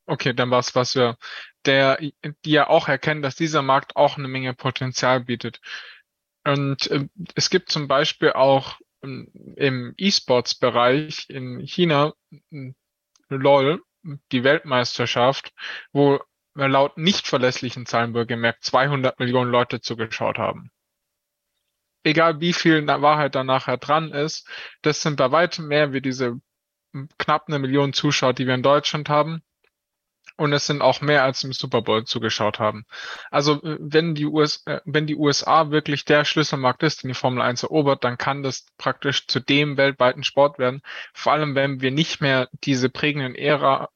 [0.06, 1.16] Okay, dann war es Vasseur,
[1.64, 1.98] der
[2.44, 5.60] die ja auch erkennt, dass dieser Markt auch eine Menge Potenzial bietet.
[6.44, 12.14] Und äh, es gibt zum Beispiel auch ähm, im E-Sports-Bereich in China
[13.28, 13.82] LOL,
[14.32, 15.52] die Weltmeisterschaft,
[15.92, 16.20] wo
[16.68, 20.70] laut nicht verlässlichen Zahlen wohlgemerkt 200 Millionen Leute zugeschaut haben.
[22.02, 24.48] Egal wie viel Wahrheit da nachher dran ist,
[24.82, 26.40] das sind bei weitem mehr wie diese
[27.18, 29.42] knapp eine Million Zuschauer, die wir in Deutschland haben.
[30.36, 32.86] Und es sind auch mehr als im Super Bowl zugeschaut haben.
[33.30, 37.42] Also wenn die, US, äh, wenn die USA wirklich der Schlüsselmarkt ist, den die Formel
[37.42, 40.80] 1 erobert, dann kann das praktisch zu dem weltweiten Sport werden.
[41.12, 43.90] Vor allem, wenn wir nicht mehr diese prägenden Ära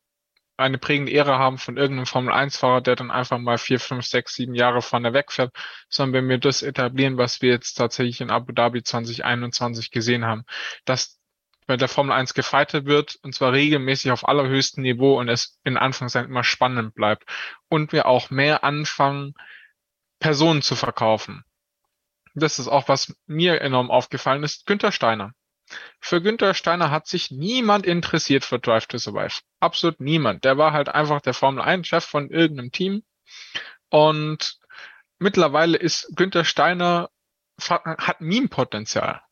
[0.56, 4.54] eine prägende Ära haben von irgendeinem Formel-1-Fahrer, der dann einfach mal vier, fünf, sechs, sieben
[4.54, 5.52] Jahre vorne wegfährt,
[5.88, 10.44] sondern wenn wir das etablieren, was wir jetzt tatsächlich in Abu Dhabi 2021 gesehen haben,
[10.84, 11.18] dass
[11.66, 15.76] bei der Formel 1 gefeitet wird, und zwar regelmäßig auf allerhöchstem Niveau und es in
[15.76, 17.24] Anführungszeichen immer spannend bleibt.
[17.68, 19.34] Und wir auch mehr anfangen,
[20.20, 21.44] Personen zu verkaufen.
[22.34, 25.32] das ist auch, was mir enorm aufgefallen ist, Günther Steiner.
[26.00, 29.40] Für Günther Steiner hat sich niemand interessiert für Drive to Survive.
[29.60, 30.44] Absolut niemand.
[30.44, 33.02] Der war halt einfach der Formel 1 Chef von irgendeinem Team.
[33.88, 34.58] Und
[35.18, 37.10] mittlerweile ist Günther Steiner,
[37.58, 39.22] hat Meme-Potenzial.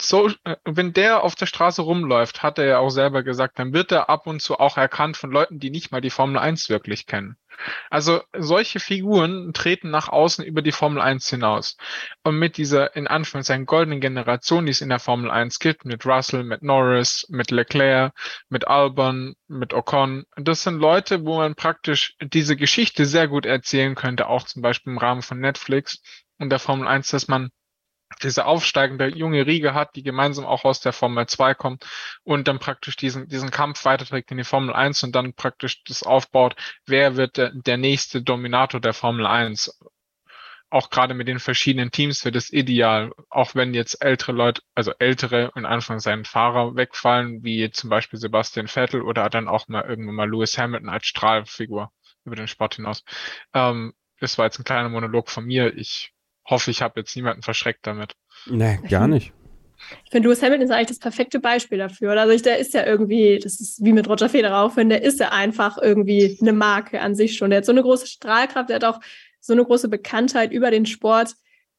[0.00, 3.72] So, äh, wenn der auf der Straße rumläuft, hat er ja auch selber gesagt, dann
[3.72, 6.68] wird er ab und zu auch erkannt von Leuten, die nicht mal die Formel 1
[6.68, 7.36] wirklich kennen.
[7.90, 11.76] Also solche Figuren treten nach außen über die Formel 1 hinaus.
[12.22, 16.04] Und mit dieser in Anführungszeichen goldenen Generation, die es in der Formel 1 gibt, mit
[16.04, 18.12] Russell, mit Norris, mit Leclerc,
[18.48, 23.94] mit Albon, mit Ocon, das sind Leute, wo man praktisch diese Geschichte sehr gut erzählen
[23.94, 26.00] könnte, auch zum Beispiel im Rahmen von Netflix
[26.38, 27.50] und der Formel 1, dass man
[28.22, 31.86] diese aufsteigende junge Riege hat, die gemeinsam auch aus der Formel 2 kommt
[32.24, 36.02] und dann praktisch diesen, diesen Kampf weiterträgt in die Formel 1 und dann praktisch das
[36.02, 36.56] aufbaut,
[36.86, 39.78] wer wird der, der nächste Dominator der Formel 1.
[40.68, 44.92] Auch gerade mit den verschiedenen Teams wird es ideal, auch wenn jetzt ältere Leute, also
[44.98, 50.16] ältere in Anführungszeichen Fahrer wegfallen, wie zum Beispiel Sebastian Vettel oder dann auch mal irgendwann
[50.16, 51.92] mal Lewis Hamilton als Strahlfigur
[52.24, 53.04] über den Sport hinaus.
[53.54, 55.76] Ähm, das war jetzt ein kleiner Monolog von mir.
[55.76, 56.12] Ich
[56.46, 58.14] hoffe, ich habe jetzt niemanden verschreckt damit.
[58.46, 59.32] Nee, gar nicht.
[60.04, 62.12] Ich finde, Lewis Hamilton ist eigentlich das perfekte Beispiel dafür.
[62.12, 65.02] Also ich, der ist ja irgendwie, das ist wie mit Roger Federer auch, wenn der
[65.02, 67.50] ist ja einfach irgendwie eine Marke an sich schon.
[67.50, 69.00] Der hat so eine große Strahlkraft, der hat auch
[69.40, 71.34] so eine große Bekanntheit über den Sport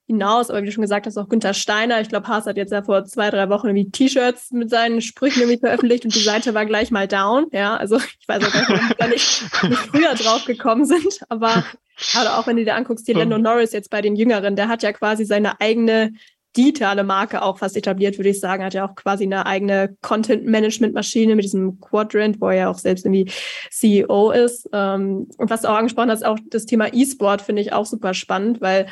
[0.07, 0.49] hinaus.
[0.49, 2.01] Aber wie du schon gesagt hast, auch Günther Steiner.
[2.01, 5.41] Ich glaube, Haas hat jetzt ja vor zwei, drei Wochen irgendwie T-Shirts mit seinen Sprüchen
[5.41, 7.47] irgendwie veröffentlicht und die Seite war gleich mal down.
[7.51, 11.19] Ja, also ich weiß auch gar nicht, da nicht, nicht früher drauf gekommen sind.
[11.29, 11.63] Aber
[12.11, 14.83] Gerade auch wenn du dir anguckst, die Lando Norris jetzt bei den Jüngeren, der hat
[14.83, 16.13] ja quasi seine eigene
[16.55, 18.63] digitale Marke auch fast etabliert, würde ich sagen.
[18.63, 23.05] Hat ja auch quasi eine eigene Content-Management-Maschine mit diesem Quadrant, wo er ja auch selbst
[23.05, 23.31] irgendwie
[23.69, 24.69] CEO ist.
[24.73, 28.13] Ähm, und was du auch angesprochen hast, auch das Thema E-Sport finde ich auch super
[28.13, 28.87] spannend, weil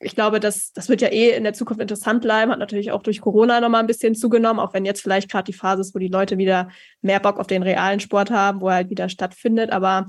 [0.00, 3.02] ich glaube, das, das wird ja eh in der Zukunft interessant bleiben, hat natürlich auch
[3.02, 5.98] durch Corona nochmal ein bisschen zugenommen, auch wenn jetzt vielleicht gerade die Phase ist, wo
[5.98, 6.68] die Leute wieder
[7.02, 9.70] mehr Bock auf den realen Sport haben, wo er halt wieder stattfindet.
[9.70, 10.08] Aber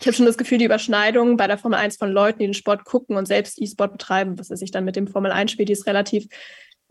[0.00, 2.54] ich habe schon das Gefühl, die Überschneidung bei der Formel 1 von Leuten, die den
[2.54, 5.68] Sport gucken und selbst E-Sport betreiben, was er sich dann mit dem Formel 1 spielt,
[5.68, 6.26] die ist relativ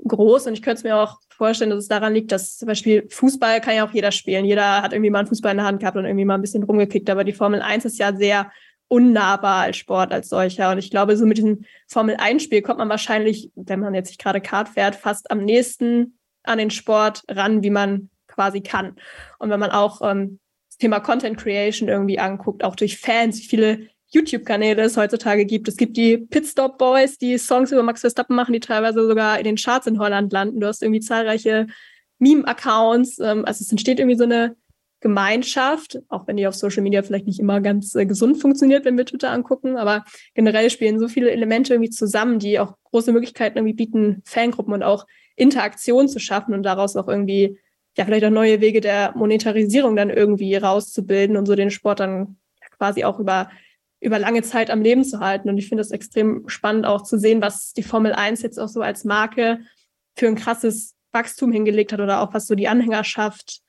[0.08, 0.48] groß.
[0.48, 3.60] Und ich könnte es mir auch vorstellen, dass es daran liegt, dass zum Beispiel Fußball
[3.60, 4.46] kann ja auch jeder spielen.
[4.46, 6.64] Jeder hat irgendwie mal einen Fußball in der Hand gehabt und irgendwie mal ein bisschen
[6.64, 7.10] rumgekickt.
[7.10, 8.50] Aber die Formel 1 ist ja sehr
[8.92, 10.72] unnahbar als Sport als solcher.
[10.72, 14.22] Und ich glaube, so mit diesem Formel 1-Spiel kommt man wahrscheinlich, wenn man jetzt nicht
[14.22, 18.98] gerade Kart fährt, fast am nächsten an den Sport ran, wie man quasi kann.
[19.40, 20.40] Und wenn man auch ähm,
[20.78, 25.70] Thema Content Creation irgendwie anguckt, auch durch Fans, wie viele YouTube-Kanäle es heutzutage gibt.
[25.70, 29.46] Es gibt die Pitstop Boys, die Songs über Max Verstappen machen, die teilweise sogar in
[29.46, 30.60] den Charts in Holland landen.
[30.60, 31.68] Du hast irgendwie zahlreiche
[32.20, 33.20] Meme-Accounts.
[33.20, 34.58] Ähm, also es entsteht irgendwie so eine
[35.02, 38.98] Gemeinschaft, auch wenn die auf Social Media vielleicht nicht immer ganz äh, gesund funktioniert, wenn
[38.98, 40.06] wir Twitter angucken, aber
[40.36, 44.84] generell spielen so viele Elemente irgendwie zusammen, die auch große Möglichkeiten irgendwie bieten, Fangruppen und
[44.84, 45.06] auch
[45.36, 47.58] Interaktion zu schaffen und daraus auch irgendwie
[47.98, 52.38] ja vielleicht auch neue Wege der Monetarisierung dann irgendwie rauszubilden und so den Sport dann
[52.78, 53.50] quasi auch über
[54.00, 55.48] über lange Zeit am Leben zu halten.
[55.48, 58.68] Und ich finde es extrem spannend auch zu sehen, was die Formel 1 jetzt auch
[58.68, 59.60] so als Marke
[60.16, 63.61] für ein krasses Wachstum hingelegt hat oder auch was so die Anhängerschaft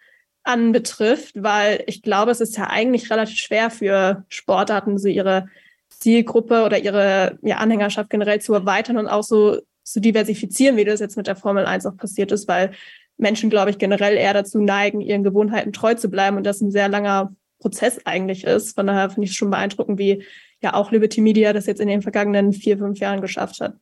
[0.44, 5.48] anbetrifft, weil ich glaube, es ist ja eigentlich relativ schwer für Sportarten, so ihre
[5.88, 11.00] Zielgruppe oder ihre ja, Anhängerschaft generell zu erweitern und auch so zu diversifizieren, wie das
[11.00, 12.72] jetzt mit der Formel 1 auch passiert ist, weil
[13.16, 16.70] Menschen, glaube ich, generell eher dazu neigen, ihren Gewohnheiten treu zu bleiben und das ein
[16.70, 18.74] sehr langer Prozess eigentlich ist.
[18.74, 20.24] Von daher finde ich es schon beeindruckend, wie
[20.60, 23.76] ja auch Liberty Media das jetzt in den vergangenen vier, fünf Jahren geschafft hat.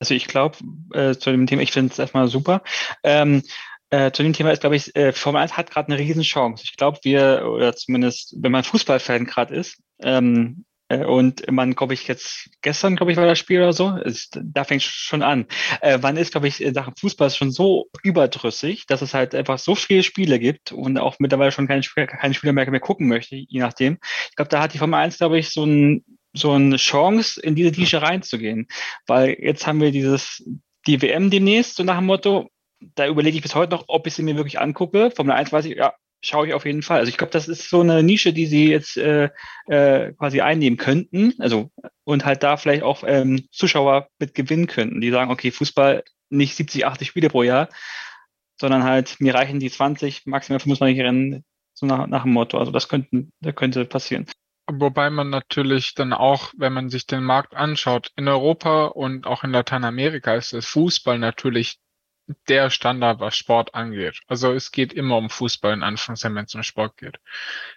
[0.00, 0.56] Also ich glaube,
[0.94, 2.62] äh, zu dem Thema, ich finde es erstmal super.
[3.02, 3.42] Ähm,
[3.90, 6.64] äh, zu dem Thema ist, glaube ich, äh, Formel 1 hat gerade eine Riesenchance.
[6.64, 11.94] Ich glaube, wir, oder zumindest, wenn man Fußballfan gerade ist, ähm, äh, und man, glaube
[11.94, 13.96] ich, jetzt gestern, glaube ich, war das Spiel oder so.
[13.96, 15.46] Ist, da fängt schon an.
[15.80, 19.58] Äh, man ist, glaube ich, in Sachen Fußball schon so überdrüssig, dass es halt einfach
[19.58, 23.36] so viele Spiele gibt und auch mittlerweile schon keine, keine Spieler mehr, mehr gucken möchte,
[23.36, 23.98] je nachdem.
[24.28, 27.56] Ich glaube, da hat die Formel 1, glaube ich, so ein so eine Chance, in
[27.56, 28.68] diese Nische reinzugehen.
[29.06, 30.44] Weil jetzt haben wir dieses,
[30.86, 32.48] die WM demnächst, so nach dem Motto,
[32.94, 35.10] da überlege ich bis heute noch, ob ich sie mir wirklich angucke.
[35.10, 36.98] Formel 1 weiß ich, ja, schaue ich auf jeden Fall.
[36.98, 39.30] Also ich glaube, das ist so eine Nische, die sie jetzt äh,
[39.66, 41.34] äh, quasi einnehmen könnten.
[41.38, 41.70] Also
[42.04, 46.54] und halt da vielleicht auch ähm, Zuschauer mit gewinnen könnten, die sagen, okay, Fußball nicht
[46.54, 47.68] 70, 80 Spiele pro Jahr,
[48.60, 51.44] sondern halt mir reichen die 20, maximal 25 Rennen
[51.74, 52.58] so nach, nach dem Motto.
[52.58, 54.26] Also das könnten, das könnte passieren.
[54.72, 59.42] Wobei man natürlich dann auch, wenn man sich den Markt anschaut, in Europa und auch
[59.42, 61.78] in Lateinamerika ist das Fußball natürlich
[62.48, 64.20] der Standard, was Sport angeht.
[64.26, 67.18] Also es geht immer um Fußball in Anführungszeichen, wenn es um Sport geht.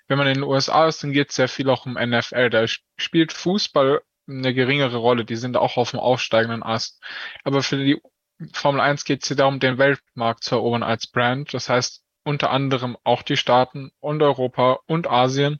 [0.08, 2.50] Wenn man in den USA ist, dann geht es sehr viel auch um NFL.
[2.50, 2.66] Da
[2.98, 5.26] spielt Fußball eine geringere Rolle.
[5.26, 7.02] Die sind auch auf dem aufsteigenden Ast.
[7.44, 8.02] Aber für die
[8.54, 11.54] Formel 1 geht es hier darum, den Weltmarkt zu erobern als Brand.
[11.54, 15.60] Das heißt unter anderem auch die Staaten und Europa und Asien.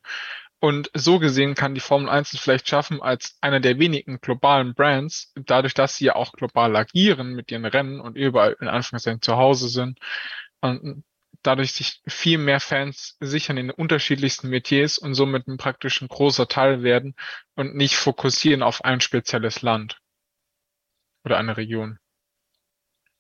[0.64, 4.74] Und so gesehen kann die Formel 1 es vielleicht schaffen, als einer der wenigen globalen
[4.76, 9.22] Brands, dadurch, dass sie ja auch global agieren mit ihren Rennen und überall in Anführungszeichen
[9.22, 10.00] zu Hause sind,
[10.62, 11.04] und
[11.42, 16.08] dadurch sich viel mehr Fans sichern in den unterschiedlichsten Metiers und somit ein praktisch ein
[16.08, 17.16] großer Teil werden
[17.56, 20.00] und nicht fokussieren auf ein spezielles Land
[21.26, 22.00] oder eine Region.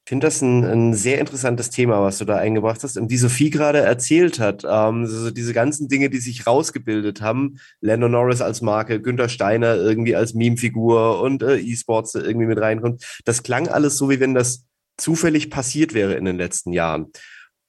[0.06, 2.98] Ich finde das ein, ein, sehr interessantes Thema, was du da eingebracht hast.
[2.98, 7.58] Und wie Sophie gerade erzählt hat, ähm, also diese ganzen Dinge, die sich rausgebildet haben,
[7.80, 13.22] Lando Norris als Marke, Günther Steiner irgendwie als Meme-Figur und äh, E-Sports irgendwie mit reinkommt,
[13.24, 14.66] das klang alles so, wie wenn das
[14.98, 17.08] zufällig passiert wäre in den letzten Jahren.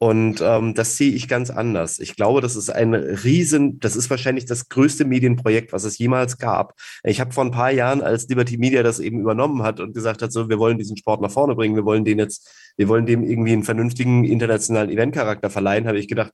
[0.05, 1.98] Und ähm, das sehe ich ganz anders.
[1.98, 6.36] Ich glaube, das ist ein riesen, das ist wahrscheinlich das größte Medienprojekt, was es jemals
[6.36, 6.74] gab.
[7.05, 10.20] Ich habe vor ein paar Jahren, als Liberty Media das eben übernommen hat und gesagt
[10.20, 13.06] hat, so, wir wollen diesen Sport nach vorne bringen, wir wollen den jetzt, wir wollen
[13.06, 16.32] dem irgendwie einen vernünftigen internationalen Eventcharakter verleihen, habe ich gedacht,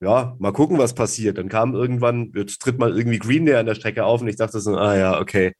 [0.00, 1.38] ja, mal gucken, was passiert.
[1.38, 4.36] Dann kam irgendwann, jetzt tritt mal irgendwie Green Day an der Strecke auf und ich
[4.36, 5.52] dachte so, ah ja, okay,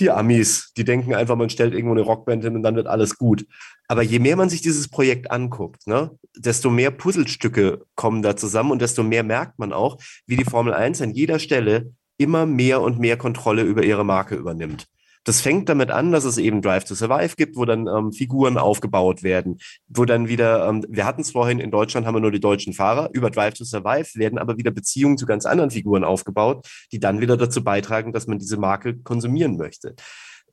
[0.00, 3.16] die Amis, die denken einfach, man stellt irgendwo eine Rockband hin und dann wird alles
[3.16, 3.46] gut.
[3.88, 8.70] Aber je mehr man sich dieses Projekt anguckt, ne, desto mehr Puzzlestücke kommen da zusammen
[8.70, 12.82] und desto mehr merkt man auch, wie die Formel 1 an jeder Stelle immer mehr
[12.82, 14.86] und mehr Kontrolle über ihre Marke übernimmt.
[15.28, 18.56] Das fängt damit an, dass es eben Drive to Survive gibt, wo dann ähm, Figuren
[18.56, 22.30] aufgebaut werden, wo dann wieder, ähm, wir hatten es vorhin, in Deutschland haben wir nur
[22.30, 26.02] die deutschen Fahrer, über Drive to Survive werden aber wieder Beziehungen zu ganz anderen Figuren
[26.02, 29.96] aufgebaut, die dann wieder dazu beitragen, dass man diese Marke konsumieren möchte.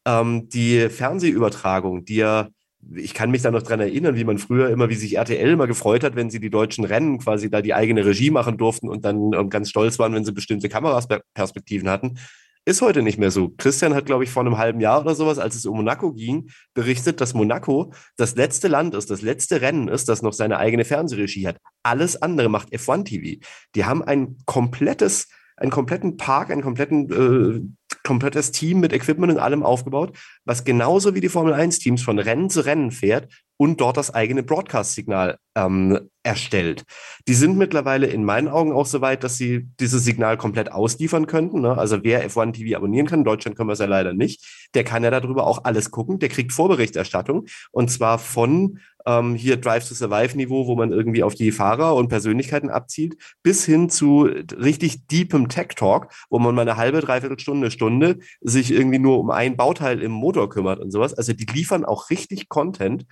[0.06, 2.50] Ähm, die Fernsehübertragung, die ja
[2.94, 5.66] ich kann mich da noch dran erinnern, wie man früher immer, wie sich RTL immer
[5.68, 9.06] gefreut hat, wenn sie die deutschen Rennen quasi da die eigene Regie machen durften und
[9.06, 12.20] dann ähm, ganz stolz waren, wenn sie bestimmte Kameraperspektiven hatten.
[12.68, 13.54] Ist heute nicht mehr so.
[13.58, 16.50] Christian hat, glaube ich, vor einem halben Jahr oder sowas, als es um Monaco ging,
[16.74, 20.84] berichtet, dass Monaco das letzte Land ist, das letzte Rennen ist, das noch seine eigene
[20.84, 21.58] Fernsehregie hat.
[21.84, 23.40] Alles andere macht F1 TV.
[23.76, 25.28] Die haben ein komplettes,
[25.58, 31.14] einen kompletten Park, einen kompletten, äh, komplettes Team mit Equipment und allem aufgebaut, was genauso
[31.14, 35.38] wie die Formel 1 Teams von Rennen zu Rennen fährt und dort das eigene Broadcast-Signal
[35.56, 36.84] ähm, erstellt.
[37.28, 41.28] Die sind mittlerweile in meinen Augen auch so weit, dass sie dieses Signal komplett ausliefern
[41.28, 41.62] könnten.
[41.62, 41.78] Ne?
[41.78, 44.84] Also wer F1 TV abonnieren kann, in Deutschland können wir es ja leider nicht, der
[44.84, 46.20] kann ja darüber auch alles gucken.
[46.20, 51.24] Der kriegt Vorberichterstattung und zwar von ähm, hier Drive to Survive Niveau, wo man irgendwie
[51.24, 56.56] auf die Fahrer und Persönlichkeiten abzielt, bis hin zu richtig deepem Tech Talk, wo man
[56.56, 60.80] mal eine halbe, dreiviertel Stunde, Stunde sich irgendwie nur um ein Bauteil im Motor kümmert
[60.80, 61.14] und sowas.
[61.14, 63.06] Also die liefern auch richtig Content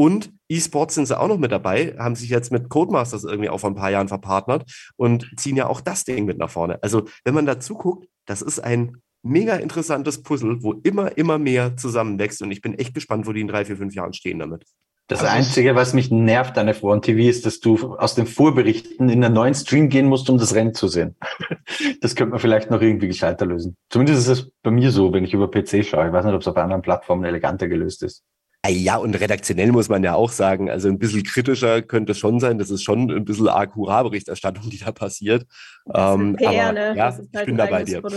[0.00, 3.60] und E-Sports sind sie auch noch mit dabei, haben sich jetzt mit Codemasters irgendwie auch
[3.60, 4.64] vor ein paar Jahren verpartnert
[4.96, 6.82] und ziehen ja auch das Ding mit nach vorne.
[6.82, 11.76] Also, wenn man dazu guckt, das ist ein mega interessantes Puzzle, wo immer, immer mehr
[11.76, 14.64] zusammenwächst und ich bin echt gespannt, wo die in drei, vier, fünf Jahren stehen damit.
[15.06, 19.22] Das Einzige, was mich nervt an F1 TV, ist, dass du aus den Vorberichten in
[19.22, 21.16] einen neuen Stream gehen musst, um das Rennen zu sehen.
[22.00, 23.76] Das könnte man vielleicht noch irgendwie gescheiter lösen.
[23.90, 26.06] Zumindest ist es bei mir so, wenn ich über PC schaue.
[26.06, 28.24] Ich weiß nicht, ob es auf anderen Plattformen eleganter gelöst ist.
[28.62, 32.18] Äh, ja, und redaktionell muss man ja auch sagen, also ein bisschen kritischer könnte es
[32.18, 32.58] schon sein.
[32.58, 35.46] Das ist schon ein bisschen arg Hurra-Berichterstattung, die da passiert.
[35.94, 36.94] Ähm, PR, aber, ne?
[36.96, 38.02] Ja, ich halt bin da bei dir.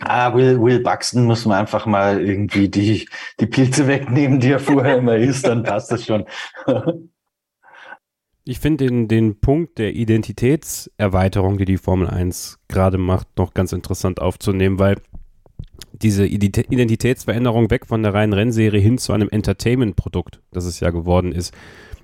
[0.00, 3.08] Ah, Will, Will Buxton muss man einfach mal irgendwie die,
[3.40, 6.24] die Pilze wegnehmen, die er vorher immer isst, dann passt das schon.
[8.48, 13.72] Ich finde den, den Punkt der Identitätserweiterung, die die Formel 1 gerade macht, noch ganz
[13.72, 14.98] interessant aufzunehmen, weil
[16.02, 21.32] diese Identitätsveränderung weg von der reinen Rennserie hin zu einem Entertainment-Produkt, das es ja geworden
[21.32, 21.54] ist,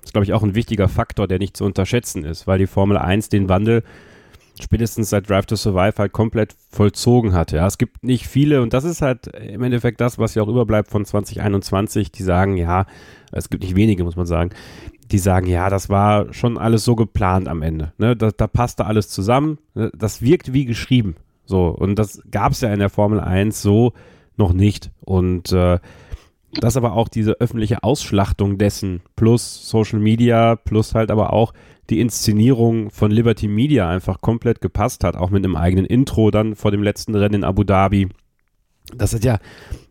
[0.03, 2.97] ist, glaube ich, auch ein wichtiger Faktor, der nicht zu unterschätzen ist, weil die Formel
[2.97, 3.83] 1 den Wandel
[4.61, 7.51] spätestens seit Drive to Survive halt komplett vollzogen hat.
[7.51, 10.47] Ja, es gibt nicht viele und das ist halt im Endeffekt das, was ja auch
[10.47, 12.85] überbleibt von 2021, die sagen, ja,
[13.31, 14.51] es gibt nicht wenige, muss man sagen,
[15.11, 17.93] die sagen, ja, das war schon alles so geplant am Ende.
[17.97, 18.15] Ne?
[18.15, 19.57] Da, da passte alles zusammen.
[19.73, 19.91] Ne?
[19.95, 21.15] Das wirkt wie geschrieben.
[21.45, 23.93] So, und das gab es ja in der Formel 1 so
[24.37, 24.91] noch nicht.
[25.01, 25.79] Und äh,
[26.59, 31.53] dass aber auch diese öffentliche Ausschlachtung dessen plus Social Media plus halt aber auch
[31.89, 36.55] die Inszenierung von Liberty Media einfach komplett gepasst hat, auch mit einem eigenen Intro dann
[36.55, 38.09] vor dem letzten Rennen in Abu Dhabi.
[38.95, 39.39] Das ist ja,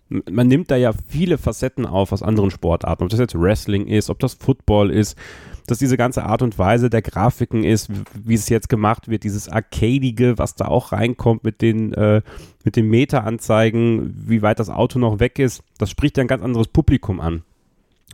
[0.08, 4.08] man nimmt da ja viele Facetten auf aus anderen Sportarten, ob das jetzt Wrestling ist,
[4.10, 5.18] ob das Football ist,
[5.66, 9.48] dass diese ganze Art und Weise der Grafiken ist, wie es jetzt gemacht wird, dieses
[9.48, 12.22] Arcadige, was da auch reinkommt mit den, äh,
[12.64, 16.42] mit den Meta-Anzeigen, wie weit das Auto noch weg ist, das spricht ja ein ganz
[16.42, 17.42] anderes Publikum an.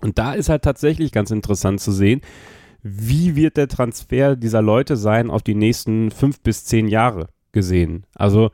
[0.01, 2.21] Und da ist halt tatsächlich ganz interessant zu sehen,
[2.83, 8.05] wie wird der Transfer dieser Leute sein auf die nächsten fünf bis zehn Jahre gesehen.
[8.15, 8.51] Also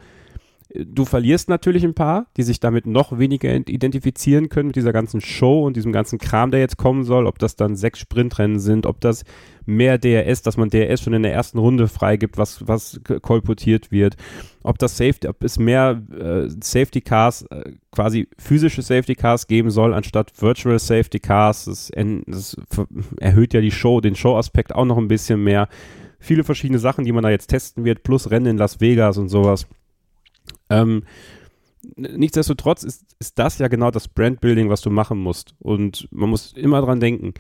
[0.77, 5.21] Du verlierst natürlich ein paar, die sich damit noch weniger identifizieren können mit dieser ganzen
[5.21, 7.27] Show und diesem ganzen Kram, der jetzt kommen soll.
[7.27, 9.23] Ob das dann sechs Sprintrennen sind, ob das
[9.67, 14.17] mehr DRS, dass man DRS schon in der ersten Runde freigibt, was, was kolportiert wird.
[14.65, 19.71] Ob das Safety, ob es mehr äh, Safety Cars, äh, quasi physische Safety Cars geben
[19.71, 21.67] soll, anstatt Virtual Safety Cars.
[21.67, 21.93] Das,
[22.27, 22.57] das
[23.21, 25.69] erhöht ja die Show, den Show-Aspekt auch noch ein bisschen mehr.
[26.19, 29.29] Viele verschiedene Sachen, die man da jetzt testen wird, plus Rennen in Las Vegas und
[29.29, 29.69] sowas.
[30.83, 31.03] Ähm,
[31.97, 35.55] nichtsdestotrotz ist, ist das ja genau das Brandbuilding, was du machen musst.
[35.59, 37.35] Und man muss immer dran denken.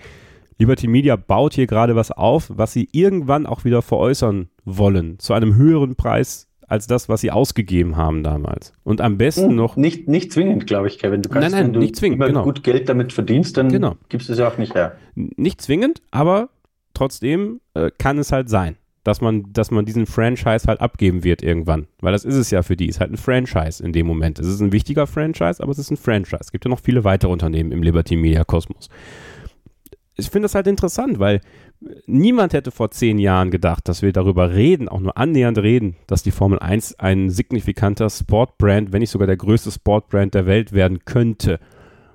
[0.58, 5.32] Liberty Media baut hier gerade was auf, was sie irgendwann auch wieder veräußern wollen, zu
[5.32, 8.72] einem höheren Preis als das, was sie ausgegeben haben damals.
[8.84, 9.76] Und am besten hm, noch.
[9.76, 11.22] Nicht, nicht zwingend, glaube ich, Kevin.
[11.22, 12.44] Du kannst, nein, nein, wenn du nicht zwingend, genau.
[12.44, 13.96] gut Geld damit verdienst, dann genau.
[14.08, 14.96] gibst du es ja auch nicht her.
[15.14, 16.48] Nicht zwingend, aber
[16.94, 21.42] trotzdem äh, kann es halt sein dass man, dass man diesen Franchise halt abgeben wird
[21.42, 21.86] irgendwann.
[22.00, 22.88] Weil das ist es ja für die.
[22.88, 24.38] Ist halt ein Franchise in dem Moment.
[24.38, 26.38] Es ist ein wichtiger Franchise, aber es ist ein Franchise.
[26.40, 28.88] Es gibt ja noch viele weitere Unternehmen im Liberty Media Kosmos.
[30.16, 31.40] Ich finde das halt interessant, weil
[32.06, 36.22] niemand hätte vor zehn Jahren gedacht, dass wir darüber reden, auch nur annähernd reden, dass
[36.22, 41.04] die Formel 1 ein signifikanter Sportbrand, wenn nicht sogar der größte Sportbrand der Welt werden
[41.04, 41.60] könnte.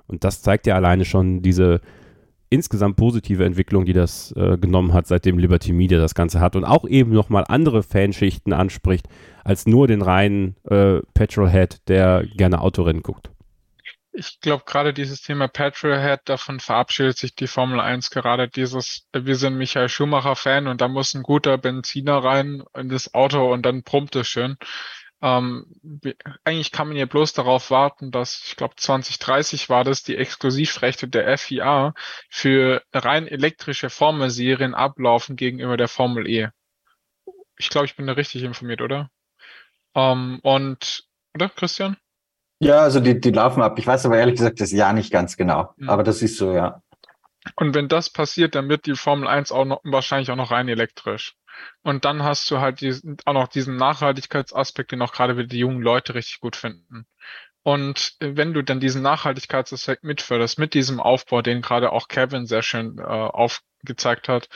[0.06, 1.80] Und das zeigt ja alleine schon diese,
[2.50, 6.64] insgesamt positive Entwicklung, die das äh, genommen hat, seitdem Liberty Media das Ganze hat und
[6.64, 9.08] auch eben nochmal andere Fanschichten anspricht,
[9.44, 13.30] als nur den reinen äh, Petrolhead, der gerne Autorennen guckt.
[14.12, 19.36] Ich glaube, gerade dieses Thema Petrolhead, davon verabschiedet sich die Formel 1 gerade dieses, wir
[19.36, 23.64] sind Michael Schumacher Fan und da muss ein guter Benziner rein in das Auto und
[23.64, 24.56] dann prompt es schön.
[25.22, 25.66] Ähm,
[26.44, 31.08] eigentlich kann man ja bloß darauf warten, dass, ich glaube 2030 war das, die Exklusivrechte
[31.08, 31.94] der FIA
[32.30, 36.48] für rein elektrische Formelserien ablaufen gegenüber der Formel E.
[37.58, 39.10] Ich glaube, ich bin da richtig informiert, oder?
[39.94, 41.96] Ähm, und, oder, Christian?
[42.58, 43.78] Ja, also die, die laufen ab.
[43.78, 45.74] Ich weiß aber ehrlich gesagt das Jahr nicht ganz genau.
[45.76, 45.88] Mhm.
[45.90, 46.82] Aber das ist so, ja.
[47.56, 50.68] Und wenn das passiert, dann wird die Formel 1 auch noch, wahrscheinlich auch noch rein
[50.68, 51.36] elektrisch.
[51.82, 55.58] Und dann hast du halt diesen, auch noch diesen Nachhaltigkeitsaspekt, den auch gerade wieder die
[55.58, 57.06] jungen Leute richtig gut finden.
[57.62, 62.62] Und wenn du dann diesen Nachhaltigkeitsaspekt mitförderst, mit diesem Aufbau, den gerade auch Kevin sehr
[62.62, 64.48] schön äh, aufgezeigt hat,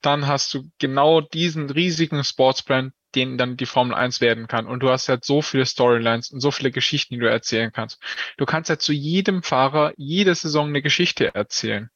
[0.00, 4.66] dann hast du genau diesen riesigen Sportsbrand, den dann die Formel 1 werden kann.
[4.66, 8.00] Und du hast halt so viele Storylines und so viele Geschichten, die du erzählen kannst.
[8.38, 11.90] Du kannst ja zu jedem Fahrer jede Saison eine Geschichte erzählen.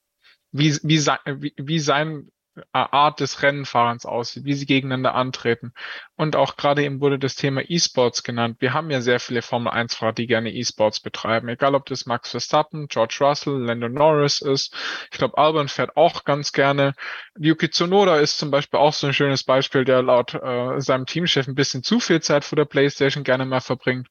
[0.50, 2.28] Wie, wie, wie, wie sein
[2.72, 5.72] Art des Rennenfahrens aussieht, wie sie gegeneinander antreten.
[6.16, 8.56] Und auch gerade eben wurde das Thema E-Sports genannt.
[8.60, 11.48] Wir haben ja sehr viele Formel 1-Fahrer, die gerne E-Sports betreiben.
[11.48, 14.74] Egal, ob das Max Verstappen, George Russell, Lando Norris ist.
[15.10, 16.94] Ich glaube, Albon fährt auch ganz gerne.
[17.38, 21.46] Yuki Tsunoda ist zum Beispiel auch so ein schönes Beispiel, der laut äh, seinem Teamchef
[21.46, 24.08] ein bisschen zu viel Zeit vor der Playstation gerne mal verbringt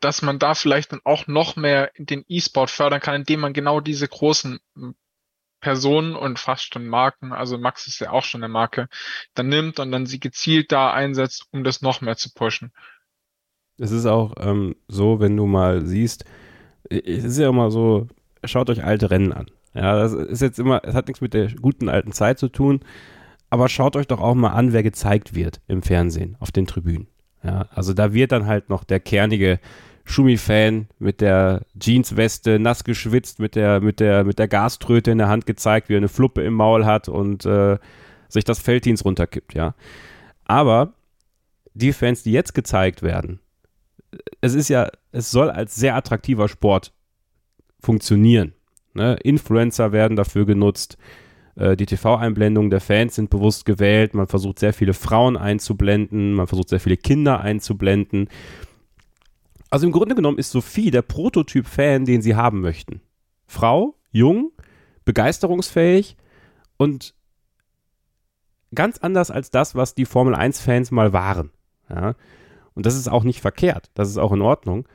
[0.00, 3.80] dass man da vielleicht dann auch noch mehr den E-Sport fördern kann, indem man genau
[3.80, 4.60] diese großen
[5.60, 8.88] Personen und fast schon Marken, also Max ist ja auch schon eine Marke,
[9.34, 12.72] dann nimmt und dann sie gezielt da einsetzt, um das noch mehr zu pushen.
[13.78, 16.24] Es ist auch ähm, so, wenn du mal siehst,
[16.88, 18.08] es ist ja immer so,
[18.44, 19.46] schaut euch alte Rennen an.
[19.74, 22.80] Ja, das ist jetzt immer, es hat nichts mit der guten alten Zeit zu tun,
[23.50, 27.08] aber schaut euch doch auch mal an, wer gezeigt wird im Fernsehen, auf den Tribünen.
[27.42, 29.60] Ja, also da wird dann halt noch der kernige
[30.08, 35.28] Schumi-Fan mit der Jeansweste, nass geschwitzt, mit der, mit, der, mit der Gaströte in der
[35.28, 37.78] Hand gezeigt, wie er eine Fluppe im Maul hat und äh,
[38.28, 39.74] sich das Felddienst runterkippt, ja.
[40.44, 40.94] Aber
[41.74, 43.40] die Fans, die jetzt gezeigt werden,
[44.40, 46.92] es ist ja, es soll als sehr attraktiver Sport
[47.80, 48.54] funktionieren.
[48.94, 49.18] Ne?
[49.22, 50.96] Influencer werden dafür genutzt.
[51.56, 54.14] Äh, die TV-Einblendungen der Fans sind bewusst gewählt.
[54.14, 56.32] Man versucht sehr viele Frauen einzublenden.
[56.32, 58.28] Man versucht sehr viele Kinder einzublenden.
[59.70, 63.00] Also im Grunde genommen ist Sophie der Prototyp-Fan, den sie haben möchten.
[63.46, 64.52] Frau, jung,
[65.04, 66.16] begeisterungsfähig
[66.76, 67.14] und
[68.74, 71.50] ganz anders als das, was die Formel 1-Fans mal waren.
[71.88, 72.14] Ja?
[72.74, 74.86] Und das ist auch nicht verkehrt, das ist auch in Ordnung.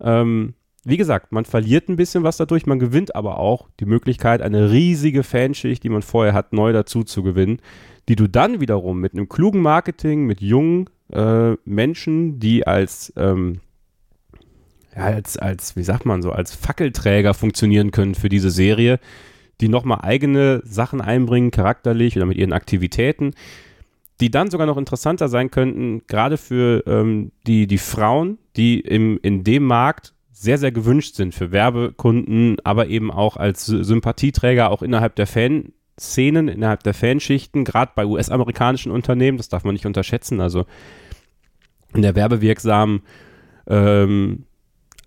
[0.00, 0.54] Ähm,
[0.84, 4.72] wie gesagt, man verliert ein bisschen was dadurch, man gewinnt aber auch die Möglichkeit, eine
[4.72, 7.60] riesige Fanschicht, die man vorher hat, neu dazu zu gewinnen,
[8.08, 13.60] die du dann wiederum mit einem klugen Marketing, mit jungen äh, Menschen, die als ähm,
[14.94, 18.98] ja, als, als, wie sagt man so, als Fackelträger funktionieren können für diese Serie,
[19.60, 23.34] die nochmal eigene Sachen einbringen, charakterlich oder mit ihren Aktivitäten,
[24.20, 29.18] die dann sogar noch interessanter sein könnten, gerade für ähm, die, die Frauen, die im,
[29.22, 34.82] in dem Markt sehr, sehr gewünscht sind für Werbekunden, aber eben auch als Sympathieträger auch
[34.82, 40.40] innerhalb der Fanszenen, innerhalb der Fanschichten, gerade bei US-amerikanischen Unternehmen, das darf man nicht unterschätzen.
[40.40, 40.66] Also
[41.94, 43.02] In der werbewirksamen
[43.68, 44.46] ähm,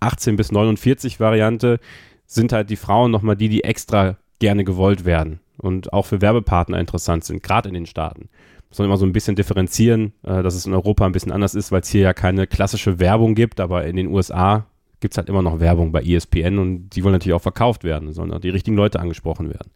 [0.00, 1.80] 18 bis 49 Variante
[2.26, 6.78] sind halt die Frauen nochmal die, die extra gerne gewollt werden und auch für Werbepartner
[6.78, 8.28] interessant sind, gerade in den Staaten.
[8.68, 11.54] Muss man immer so ein bisschen differenzieren, äh, dass es in Europa ein bisschen anders
[11.54, 14.66] ist, weil es hier ja keine klassische Werbung gibt, aber in den USA
[15.00, 18.12] gibt es halt immer noch Werbung bei ESPN und die wollen natürlich auch verkauft werden,
[18.12, 19.70] sondern die richtigen Leute angesprochen werden.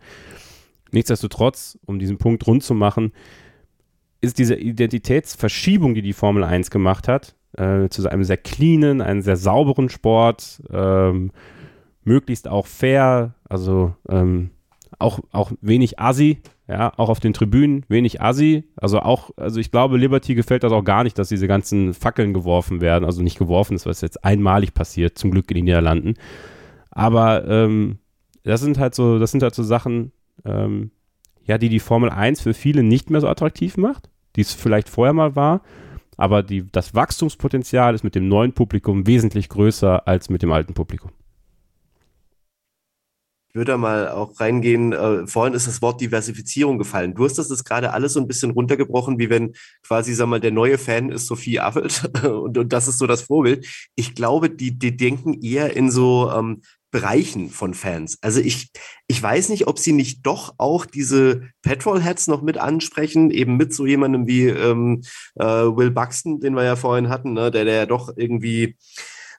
[0.93, 3.13] Nichtsdestotrotz, um diesen Punkt rund zu machen,
[4.21, 9.23] ist diese Identitätsverschiebung, die die Formel 1 gemacht hat, äh, zu einem sehr cleanen, einem
[9.23, 11.31] sehr sauberen Sport, ähm,
[12.05, 14.51] möglichst auch fair, also ähm,
[14.99, 18.65] auch, auch wenig Assi, ja, auch auf den Tribünen wenig Assi.
[18.77, 22.33] Also auch, also ich glaube, Liberty gefällt das auch gar nicht, dass diese ganzen Fackeln
[22.33, 23.05] geworfen werden.
[23.05, 26.15] Also nicht geworfen ist, was jetzt einmalig passiert, zum Glück in den Niederlanden.
[26.91, 27.99] Aber ähm,
[28.45, 30.13] das sind halt so, das sind halt so Sachen,
[30.45, 30.91] ähm,
[31.45, 34.89] ja, die die Formel 1 für viele nicht mehr so attraktiv macht, die es vielleicht
[34.89, 35.63] vorher mal war.
[36.21, 40.75] Aber die, das Wachstumspotenzial ist mit dem neuen Publikum wesentlich größer als mit dem alten
[40.75, 41.13] Publikum.
[43.49, 44.93] Ich würde da mal auch reingehen.
[44.93, 47.15] Äh, vorhin ist das Wort Diversifizierung gefallen.
[47.15, 50.41] Du hast das jetzt gerade alles so ein bisschen runtergebrochen, wie wenn quasi, sag mal,
[50.41, 53.67] der neue Fan ist Sophie Affelt und, und das ist so das Vorbild.
[53.95, 56.61] Ich glaube, die, die denken eher in so ähm,
[56.91, 58.19] Bereichen von Fans.
[58.21, 58.71] Also ich,
[59.07, 63.73] ich weiß nicht, ob sie nicht doch auch diese Petrolheads noch mit ansprechen, eben mit
[63.73, 65.03] so jemandem wie ähm,
[65.37, 67.51] äh, Will Buxton, den wir ja vorhin hatten, ne?
[67.51, 68.77] der, der ja doch irgendwie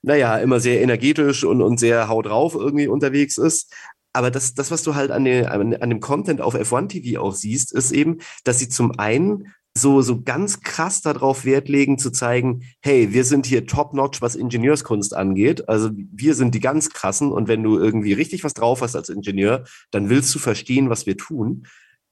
[0.03, 3.72] naja, immer sehr energetisch und, und sehr haut drauf irgendwie unterwegs ist.
[4.14, 7.22] Aber das, das, was du halt an, den, an, an dem Content auf F1 TV
[7.22, 11.98] auch siehst, ist eben, dass sie zum einen so, so ganz krass darauf Wert legen,
[11.98, 15.69] zu zeigen, hey, wir sind hier top-notch, was Ingenieurskunst angeht.
[15.69, 19.10] Also wir sind die ganz krassen und wenn du irgendwie richtig was drauf hast als
[19.10, 21.65] Ingenieur, dann willst du verstehen, was wir tun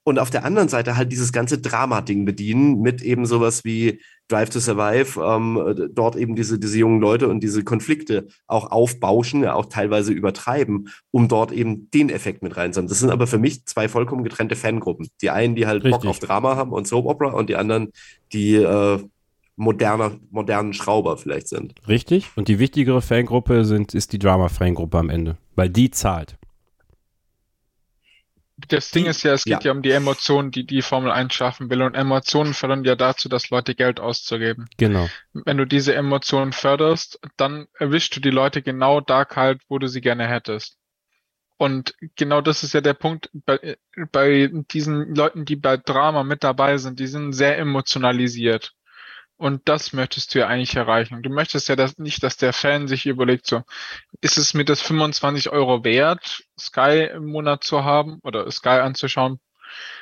[0.10, 4.50] und auf der anderen Seite halt dieses ganze Drama-Ding bedienen mit eben sowas wie Drive
[4.50, 9.54] to Survive, ähm, dort eben diese, diese jungen Leute und diese Konflikte auch aufbauschen, ja,
[9.54, 12.90] auch teilweise übertreiben, um dort eben den Effekt mit reinzuhaben.
[12.90, 15.10] Das sind aber für mich zwei vollkommen getrennte Fangruppen.
[15.22, 16.02] Die einen, die halt Richtig.
[16.02, 17.92] Bock auf Drama haben und Soap Opera und die anderen,
[18.34, 19.00] die äh,
[19.58, 21.76] moderner, modernen Schrauber vielleicht sind.
[21.88, 22.32] Richtig.
[22.36, 26.40] Und die wichtigere Fangruppe sind, ist die Drama-Fangruppe am Ende, weil die zahlt
[28.68, 29.70] das Ding ist ja, es geht ja.
[29.70, 29.72] ja.
[29.72, 31.82] um die Emotionen, die die Formel 1 schaffen will.
[31.82, 34.68] Und Emotionen fördern ja dazu, dass Leute Geld auszugeben.
[34.78, 35.10] Genau.
[35.34, 39.88] Wenn du diese Emotionen förderst, dann erwischst du die Leute genau da kalt, wo du
[39.88, 40.78] sie gerne hättest.
[41.58, 43.78] Und genau das ist ja der Punkt bei,
[44.14, 48.74] bei diesen Leuten, die bei Drama mit dabei sind, die sind sehr emotionalisiert.
[49.40, 51.24] Und das möchtest du ja eigentlich erreichen.
[51.24, 53.64] Du möchtest ja das nicht, dass der Fan sich überlegt, so,
[54.20, 59.40] ist es mir das 25 Euro wert, Sky im Monat zu haben oder Sky anzuschauen?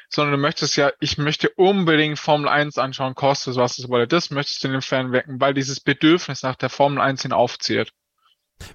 [0.09, 4.07] Sondern du möchtest ja, ich möchte unbedingt Formel 1 anschauen, kostet es, was es wolle.
[4.07, 7.31] Das möchtest du in den Fan wecken, weil dieses Bedürfnis nach der Formel 1 hin
[7.31, 7.93] aufzieht.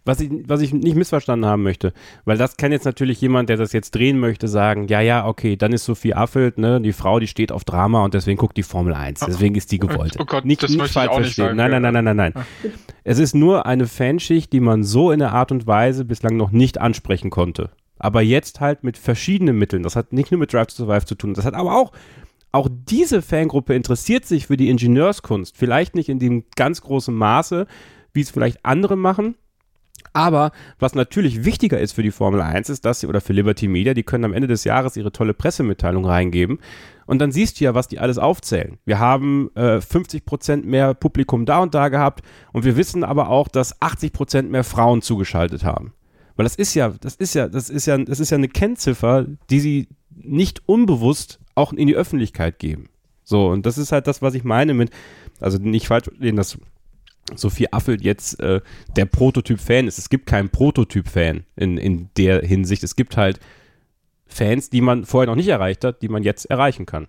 [0.04, 1.92] Was ich, was ich nicht missverstanden haben möchte,
[2.24, 5.56] weil das kann jetzt natürlich jemand, der das jetzt drehen möchte, sagen, ja, ja, okay,
[5.56, 8.62] dann ist Sophie Affelt, ne, die Frau, die steht auf Drama und deswegen guckt die
[8.62, 10.16] Formel 1, deswegen ist die gewollt.
[10.18, 11.44] Oh Gott, nicht, das nicht falsch verstehen.
[11.46, 12.72] Sagen, nein, nein, nein, nein, nein, nein, nein.
[13.04, 16.52] Es ist nur eine Fanschicht, die man so in der Art und Weise bislang noch
[16.52, 17.70] nicht ansprechen konnte.
[17.98, 19.82] Aber jetzt halt mit verschiedenen Mitteln.
[19.82, 21.92] Das hat nicht nur mit Drive to Survive zu tun, das hat aber auch
[22.52, 25.56] auch diese Fangruppe interessiert sich für die Ingenieurskunst.
[25.56, 27.66] Vielleicht nicht in dem ganz großen Maße,
[28.12, 29.36] wie es vielleicht andere machen,
[30.12, 33.68] aber was natürlich wichtiger ist für die Formel 1 ist, dass sie, oder für Liberty
[33.68, 36.59] Media, die können am Ende des Jahres ihre tolle Pressemitteilung reingeben.
[37.06, 38.78] Und dann siehst du ja, was die alles aufzählen.
[38.84, 42.22] Wir haben äh, 50 Prozent mehr Publikum da und da gehabt.
[42.52, 45.93] Und wir wissen aber auch, dass 80 Prozent mehr Frauen zugeschaltet haben.
[46.36, 49.26] Weil das ist ja, das ist ja, das ist ja, das ist ja eine Kennziffer,
[49.51, 52.89] die sie nicht unbewusst auch in die Öffentlichkeit geben.
[53.24, 54.90] So, und das ist halt das, was ich meine mit,
[55.40, 56.59] also nicht falsch, das
[57.34, 58.60] Sophie Affelt jetzt äh,
[58.96, 59.98] der Prototyp-Fan ist.
[59.98, 62.82] Es gibt keinen Prototyp-Fan in, in der Hinsicht.
[62.82, 63.40] Es gibt halt
[64.26, 67.06] Fans, die man vorher noch nicht erreicht hat, die man jetzt erreichen kann.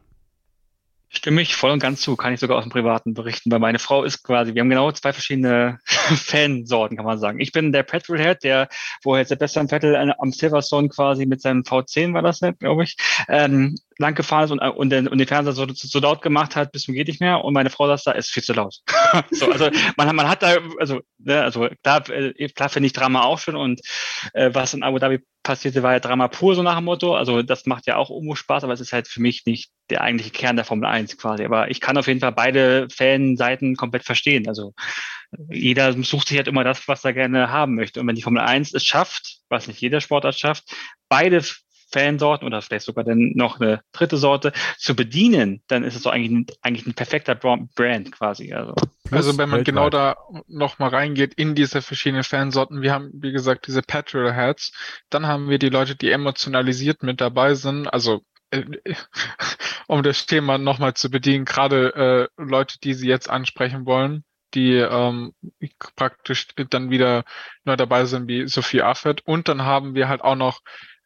[1.16, 3.78] Stimme ich voll und ganz zu, kann ich sogar aus dem Privaten berichten, weil meine
[3.78, 7.40] Frau ist quasi, wir haben genau zwei verschiedene Fansorten, kann man sagen.
[7.40, 8.68] Ich bin der Petrolhead, der,
[9.04, 13.76] wo jetzt Sebastian Vettel am Silverstone quasi mit seinem V10 war das, glaube ich, ähm,
[13.98, 16.84] lang gefahren ist und, und, den, und den Fernseher so, so laut gemacht hat, bis
[16.84, 17.44] zum geht nicht mehr.
[17.44, 18.76] Und meine Frau sagt, da ist viel zu laut.
[19.32, 23.24] so, also man, man hat da, also, ne, also klar, äh, klar finde ich Drama
[23.24, 23.82] auch schön und
[24.34, 27.16] äh, was in Abu Dhabi passierte, war ja Drama pur, so nach dem Motto.
[27.16, 30.02] Also das macht ja auch irgendwo Spaß, aber es ist halt für mich nicht der
[30.02, 31.44] eigentliche Kern der Formel 1 quasi.
[31.44, 34.48] Aber ich kann auf jeden Fall beide Fanseiten komplett verstehen.
[34.48, 34.74] Also
[35.50, 38.00] jeder sucht sich halt immer das, was er gerne haben möchte.
[38.00, 40.74] Und wenn die Formel 1 es schafft, was nicht jeder Sportart schafft,
[41.10, 41.44] beide
[41.94, 46.12] Fansorten oder vielleicht sogar dann noch eine dritte Sorte zu bedienen, dann ist es doch
[46.12, 48.54] eigentlich ein, eigentlich ein perfekter Brand quasi.
[48.54, 48.74] Also,
[49.12, 49.66] also wenn man weltweit.
[49.66, 50.18] genau da
[50.48, 54.74] nochmal reingeht in diese verschiedenen Fansorten, wir haben, wie gesagt, diese Petrol Heads,
[55.10, 58.64] dann haben wir die Leute, die emotionalisiert mit dabei sind, also äh,
[59.88, 64.76] um das Thema nochmal zu bedienen, gerade äh, Leute, die Sie jetzt ansprechen wollen, die
[64.76, 65.34] ähm,
[65.96, 67.24] praktisch dann wieder
[67.66, 69.22] neu dabei sind wie Sophie Affet.
[69.26, 70.62] Und dann haben wir halt auch noch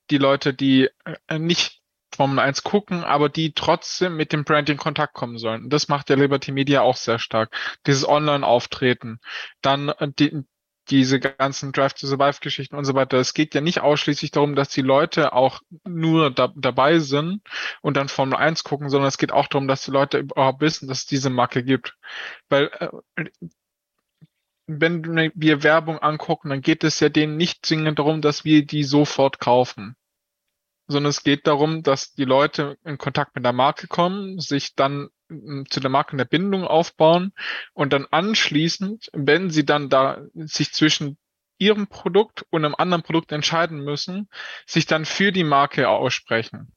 [0.10, 0.90] die Leute, die
[1.28, 1.82] äh, nicht
[2.16, 5.70] Formel 1 gucken, aber die trotzdem mit dem Brand in Kontakt kommen sollen.
[5.70, 7.56] Das macht der Liberty Media auch sehr stark.
[7.86, 9.20] Dieses Online-Auftreten.
[9.62, 10.44] Dann äh, die,
[10.90, 13.18] diese ganzen Drive to Survive Geschichten und so weiter.
[13.18, 17.42] Es geht ja nicht ausschließlich darum, dass die Leute auch nur da, dabei sind
[17.82, 20.88] und dann Formel 1 gucken, sondern es geht auch darum, dass die Leute überhaupt wissen,
[20.88, 21.98] dass es diese Marke gibt.
[22.50, 22.72] Weil
[23.16, 23.26] äh,
[24.68, 28.84] wenn wir Werbung angucken, dann geht es ja denen nicht zwingend darum, dass wir die
[28.84, 29.96] sofort kaufen.
[30.88, 35.10] Sondern es geht darum, dass die Leute in Kontakt mit der Marke kommen, sich dann
[35.70, 37.34] zu der Marke eine Bindung aufbauen
[37.74, 41.18] und dann anschließend, wenn sie dann da sich zwischen
[41.58, 44.30] ihrem Produkt und einem anderen Produkt entscheiden müssen,
[44.66, 46.72] sich dann für die Marke aussprechen.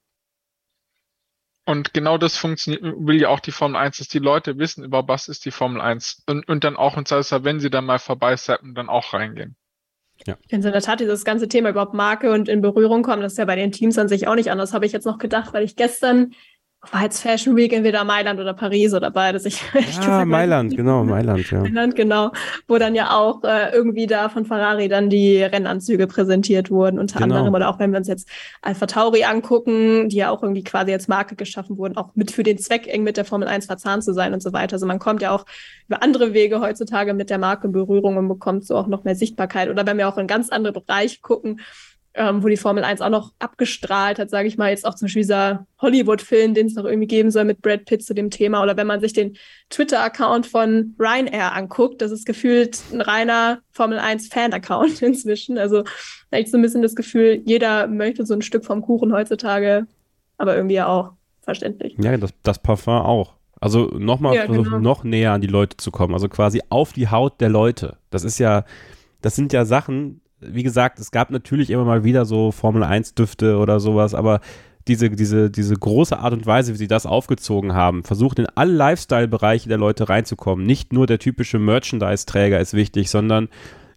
[1.65, 5.07] Und genau das funktioniert, will ja auch die Formel 1, dass die Leute wissen, über
[5.07, 7.85] was ist die Formel 1 und, und dann auch, und sei es wenn sie dann
[7.85, 9.55] mal vorbeiseppen, dann auch reingehen.
[10.25, 10.37] Ja.
[10.41, 13.33] Ich finde in der Tat dieses ganze Thema überhaupt Marke und in Berührung kommen, das
[13.33, 15.53] ist ja bei den Teams an sich auch nicht anders, habe ich jetzt noch gedacht,
[15.53, 16.33] weil ich gestern
[16.89, 19.45] war jetzt Fashion Week entweder Mailand oder Paris oder beides.
[19.45, 21.59] Ich, ich ah, Mailand, genau, Mailand, ja.
[21.59, 22.31] Mailand, genau.
[22.67, 27.19] Wo dann ja auch äh, irgendwie da von Ferrari dann die Rennanzüge präsentiert wurden, unter
[27.19, 27.35] genau.
[27.35, 27.53] anderem.
[27.53, 28.27] Oder auch wenn wir uns jetzt
[28.63, 32.43] Alpha Tauri angucken, die ja auch irgendwie quasi als Marke geschaffen wurden, auch mit für
[32.43, 34.73] den Zweck eng mit der Formel 1 verzahnt zu sein und so weiter.
[34.73, 35.45] Also man kommt ja auch
[35.87, 39.15] über andere Wege heutzutage mit der Marke in Berührung und bekommt so auch noch mehr
[39.15, 39.69] Sichtbarkeit.
[39.69, 41.61] Oder wenn wir auch in ganz andere Bereiche gucken,
[42.13, 45.05] ähm, wo die Formel 1 auch noch abgestrahlt hat, sage ich mal, jetzt auch zum
[45.05, 48.61] Beispiel dieser Hollywood-Film, den es noch irgendwie geben soll mit Brad Pitt zu dem Thema.
[48.61, 49.37] Oder wenn man sich den
[49.69, 55.57] Twitter-Account von Ryanair anguckt, das ist gefühlt ein reiner Formel 1-Fan-Account inzwischen.
[55.57, 58.81] Also da habe ich so ein bisschen das Gefühl, jeder möchte so ein Stück vom
[58.81, 59.87] Kuchen heutzutage,
[60.37, 61.95] aber irgendwie ja auch verständlich.
[61.97, 63.35] Ja, das, das Parfum auch.
[63.61, 64.79] Also nochmal ja, genau.
[64.79, 67.97] noch näher an die Leute zu kommen, also quasi auf die Haut der Leute.
[68.09, 68.65] Das ist ja,
[69.21, 73.15] das sind ja Sachen, wie gesagt, es gab natürlich immer mal wieder so Formel 1
[73.15, 74.41] Düfte oder sowas, aber
[74.87, 78.73] diese, diese, diese große Art und Weise, wie sie das aufgezogen haben, versucht in alle
[78.73, 80.65] Lifestyle-Bereiche der Leute reinzukommen.
[80.65, 83.47] Nicht nur der typische Merchandise-Träger ist wichtig, sondern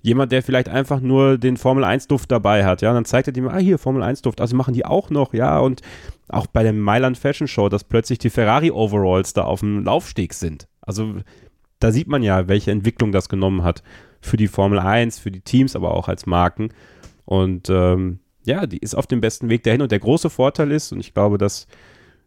[0.02, 3.32] jemand, der vielleicht einfach nur den Formel 1-Duft dabei hat, ja, und dann zeigt er
[3.32, 5.80] dem, ah, hier, Formel 1-Duft, also machen die auch noch, ja, und
[6.28, 10.68] auch bei der Mailand Fashion Show, dass plötzlich die Ferrari-Overalls da auf dem Laufsteg sind.
[10.82, 11.14] Also
[11.80, 13.82] da sieht man ja, welche Entwicklung das genommen hat
[14.24, 16.70] für die Formel 1, für die Teams, aber auch als Marken.
[17.24, 19.82] Und ähm, ja, die ist auf dem besten Weg dahin.
[19.82, 21.66] Und der große Vorteil ist, und ich glaube, das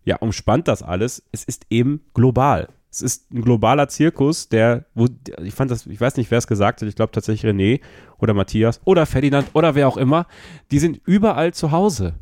[0.03, 2.69] ja, umspannt das alles, es ist eben global.
[2.90, 5.07] Es ist ein globaler Zirkus, der, wo,
[5.44, 7.82] ich fand das, ich weiß nicht, wer es gesagt hat, ich glaube tatsächlich René
[8.18, 10.26] oder Matthias oder Ferdinand oder wer auch immer,
[10.72, 12.15] die sind überall zu Hause.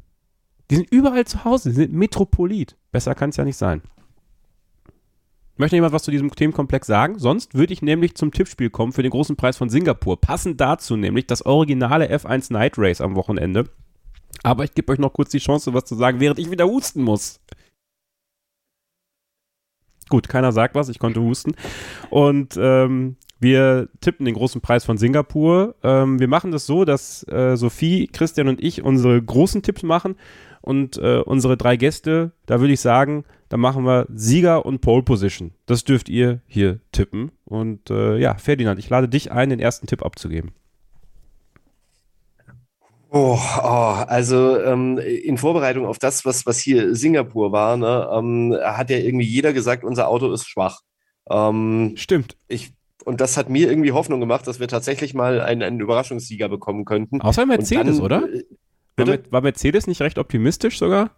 [0.72, 2.76] Die sind überall zu Hause, die sind Metropolit.
[2.91, 3.84] Besser kann es ja nicht sein.
[5.57, 7.18] Möchte jemand was zu diesem Themenkomplex sagen?
[7.18, 10.19] Sonst würde ich nämlich zum Tippspiel kommen für den großen Preis von Singapur.
[10.19, 13.69] Passend dazu nämlich das originale F1 Night Race am Wochenende.
[14.44, 17.03] Aber ich gebe euch noch kurz die Chance, was zu sagen, während ich wieder husten
[17.03, 17.40] muss.
[20.10, 21.53] Gut, keiner sagt was, ich konnte husten.
[22.10, 25.76] Und ähm, wir tippen den großen Preis von Singapur.
[25.84, 30.15] Ähm, wir machen das so, dass äh, Sophie, Christian und ich unsere großen Tipps machen
[30.61, 33.23] und äh, unsere drei Gäste, da würde ich sagen,
[33.56, 35.53] da machen wir Sieger und Pole Position.
[35.65, 37.32] Das dürft ihr hier tippen.
[37.45, 40.52] Und äh, ja, Ferdinand, ich lade dich ein, den ersten Tipp abzugeben.
[43.11, 48.57] Oh, oh, also ähm, in Vorbereitung auf das, was, was hier Singapur war, ne, ähm,
[48.61, 50.82] hat ja irgendwie jeder gesagt, unser Auto ist schwach.
[51.30, 52.36] Ähm, Stimmt.
[52.49, 52.73] Ich,
[53.06, 56.84] und das hat mir irgendwie Hoffnung gemacht, dass wir tatsächlich mal einen, einen Überraschungssieger bekommen
[56.84, 57.22] könnten.
[57.22, 58.27] Außer Mercedes, dann, oder?
[58.34, 58.44] Äh,
[58.98, 61.11] war, war, Mercedes nicht recht optimistisch sogar?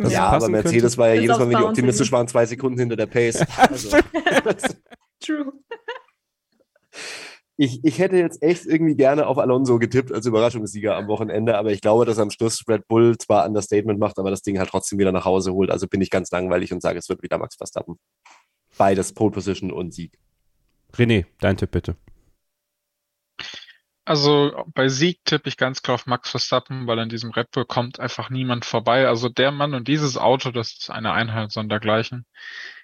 [0.00, 0.98] Ja, aber Mercedes könnte?
[0.98, 3.44] war ja jedes Mal, wenn die optimistisch waren, zwei Sekunden hinter der Pace.
[3.56, 3.96] Also,
[5.20, 5.52] True.
[7.56, 11.72] ich, ich hätte jetzt echt irgendwie gerne auf Alonso getippt als Überraschungssieger am Wochenende, aber
[11.72, 14.98] ich glaube, dass am Schluss Red Bull zwar Understatement macht, aber das Ding halt trotzdem
[14.98, 15.70] wieder nach Hause holt.
[15.70, 17.98] Also bin ich ganz langweilig und sage, es wird wieder Max Verstappen.
[18.76, 20.18] Beides Pole Position und Sieg.
[20.94, 21.96] René, dein Tipp bitte.
[24.08, 27.66] Also bei Sieg tippe ich ganz klar auf Max Verstappen, weil an diesem Red Bull
[27.66, 29.06] kommt einfach niemand vorbei.
[29.06, 32.24] Also der Mann und dieses Auto, das ist eine Einheit sondergleichen.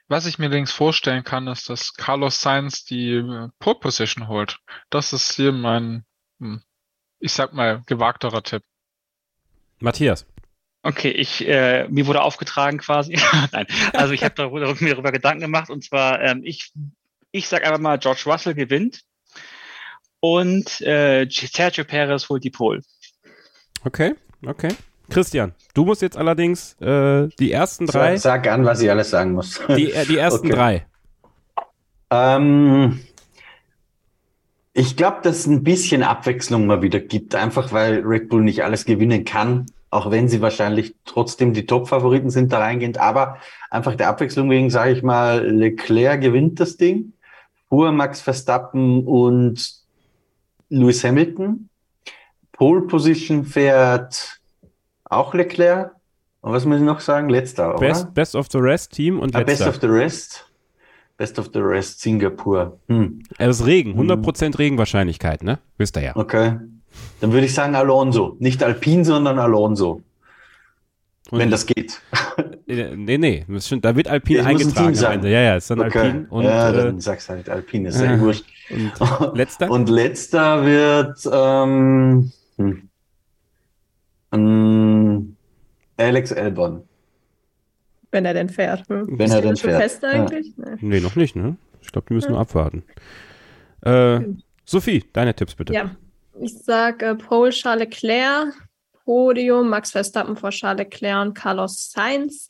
[0.06, 4.58] Was ich mir links vorstellen kann, ist, dass Carlos Sainz die äh, Pole Position holt.
[4.90, 6.04] Das ist hier mein,
[6.40, 6.62] hm,
[7.20, 8.62] ich sag mal, gewagterer Tipp.
[9.80, 10.26] Matthias.
[10.82, 13.18] Okay, ich, äh, mir wurde aufgetragen quasi.
[13.52, 16.70] Nein, also ich habe darüber, mir darüber Gedanken gemacht und zwar, ähm, ich,
[17.30, 19.06] ich sage einfach mal, George Russell gewinnt
[20.24, 22.80] und äh, Sergio Perez holt die Pole.
[23.84, 24.14] Okay,
[24.46, 24.70] okay.
[25.10, 28.16] Christian, du musst jetzt allerdings äh, die ersten drei.
[28.16, 29.60] Sag, sag an, was ich alles sagen muss.
[29.76, 30.56] Die, äh, die ersten Okay.
[30.56, 30.86] drei.
[32.10, 33.00] Ähm,
[34.72, 38.64] ich glaube, dass es ein bisschen Abwechslung mal wieder gibt, einfach weil Red Bull nicht
[38.64, 42.96] alles gewinnen kann, auch wenn sie wahrscheinlich trotzdem die Top-Favoriten sind da reingehend.
[42.96, 43.36] Aber
[43.70, 47.12] einfach der Abwechslung wegen, sage ich mal, Leclerc gewinnt das Ding,
[47.68, 49.83] vor Max Verstappen und
[50.68, 51.68] Lewis Hamilton.
[52.52, 54.40] Pole Position fährt
[55.04, 55.92] auch Leclerc.
[56.40, 57.28] Und was muss ich noch sagen?
[57.30, 57.80] Letzter, oder?
[57.80, 59.68] Best, Best of the Rest Team und Ah, Best letzter.
[59.70, 60.50] of the Rest.
[61.16, 62.78] Best of the Rest, Singapur.
[62.88, 63.22] Hm.
[63.38, 65.60] Das ist Regen, 100% Regenwahrscheinlichkeit, ne?
[65.78, 66.16] Wisst ihr ja.
[66.16, 66.58] Okay.
[67.20, 68.36] Dann würde ich sagen Alonso.
[68.40, 70.02] Nicht Alpin, sondern Alonso.
[71.30, 72.00] Und- wenn das geht.
[72.66, 75.12] Äh, Nee, nee, das stimmt, da wird Alpin Ja, es muss ein eingetragen Team sein.
[75.14, 75.30] Ende.
[75.30, 75.98] Ja, ja, ist dann Okay.
[75.98, 78.44] Alpin und, ja, äh, dann sag's halt Alpin, ist äh, sehr wurscht.
[78.70, 79.70] und letzter?
[79.70, 82.88] Und letzter wird ähm, hm,
[84.32, 85.36] ähm,
[85.96, 86.82] Alex Albon.
[88.10, 88.88] Wenn er denn fährt.
[88.88, 89.06] Hm.
[89.18, 90.08] Wenn er Steht denn das schon fährt, fest ja.
[90.10, 90.52] eigentlich?
[90.56, 90.76] Nee.
[90.80, 91.56] Nee, noch nicht, ne?
[91.82, 92.84] Ich glaube, die müssen nur abwarten.
[93.82, 94.20] Äh,
[94.64, 95.74] Sophie, deine Tipps bitte.
[95.74, 95.94] Ja,
[96.40, 98.54] ich sage äh, Pole Charles Leclerc,
[99.04, 102.48] Podium Max Verstappen vor Charles Leclerc und Carlos Sainz.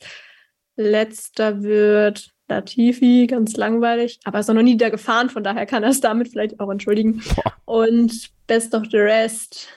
[0.75, 5.89] Letzter wird Latifi, ganz langweilig, aber ist noch nie da gefahren, von daher kann er
[5.89, 7.21] es damit vielleicht auch entschuldigen.
[7.35, 7.53] Boah.
[7.65, 9.67] Und Best of the Rest,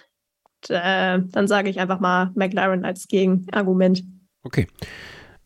[0.69, 4.05] äh, dann sage ich einfach mal McLaren als Gegenargument.
[4.43, 4.67] Okay.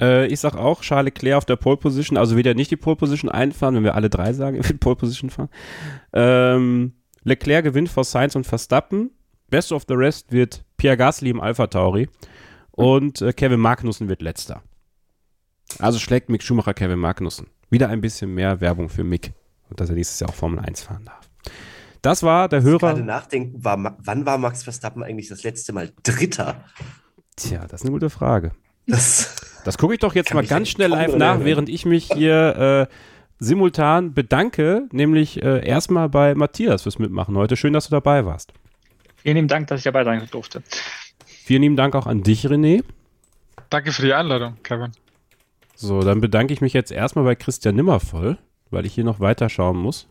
[0.01, 2.97] Äh, ich sag auch Charles Leclerc auf der Pole Position, also wieder nicht die Pole
[2.97, 5.49] Position einfahren, wenn wir alle drei sagen, er wird Pole Position fahren.
[6.13, 9.11] Ähm, Leclerc gewinnt vor Sainz und Verstappen.
[9.53, 12.09] Best of the Rest wird Pierre Gasly im Alpha Tauri.
[12.71, 14.63] Und äh, Kevin Magnussen wird letzter.
[15.79, 17.49] Also schlägt Mick Schumacher Kevin Magnussen.
[17.69, 19.35] Wieder ein bisschen mehr Werbung für Mick.
[19.69, 21.29] Und dass er nächstes Jahr auch Formel 1 fahren darf.
[22.01, 23.05] Das war der Ich muss gerade Hörer.
[23.07, 26.65] nachdenken, war, wann war Max Verstappen eigentlich das letzte Mal Dritter?
[27.37, 28.53] Tja, das ist eine gute Frage.
[28.87, 31.45] Das, Das gucke ich doch jetzt mal ganz schnell live nach, erinnern.
[31.45, 32.95] während ich mich hier äh,
[33.39, 37.57] simultan bedanke, nämlich äh, erstmal bei Matthias fürs Mitmachen heute.
[37.57, 38.53] Schön, dass du dabei warst.
[39.23, 40.63] Vielen lieben Dank, dass ich dabei sein durfte.
[41.27, 42.83] Vielen lieben Dank auch an dich, René.
[43.71, 44.93] Danke für die Einladung, Kevin.
[45.75, 48.39] So, dann bedanke ich mich jetzt erstmal bei Christian Nimmervoll,
[48.71, 50.07] weil ich hier noch weiterschauen muss.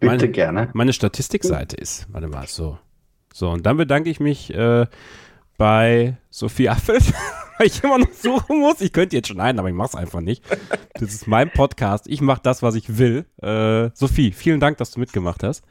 [0.00, 0.70] Bitte Meine- gerne.
[0.74, 2.78] Meine Statistikseite ist, warte mal, so.
[3.32, 4.86] So, und dann bedanke ich mich äh,
[5.58, 7.04] bei Sophie Affelt,
[7.58, 8.80] weil ich immer noch suchen muss.
[8.80, 10.42] Ich könnte jetzt schneiden, aber ich mache es einfach nicht.
[10.94, 12.06] Das ist mein Podcast.
[12.08, 13.26] Ich mache das, was ich will.
[13.42, 15.64] Äh, Sophie, vielen Dank, dass du mitgemacht hast.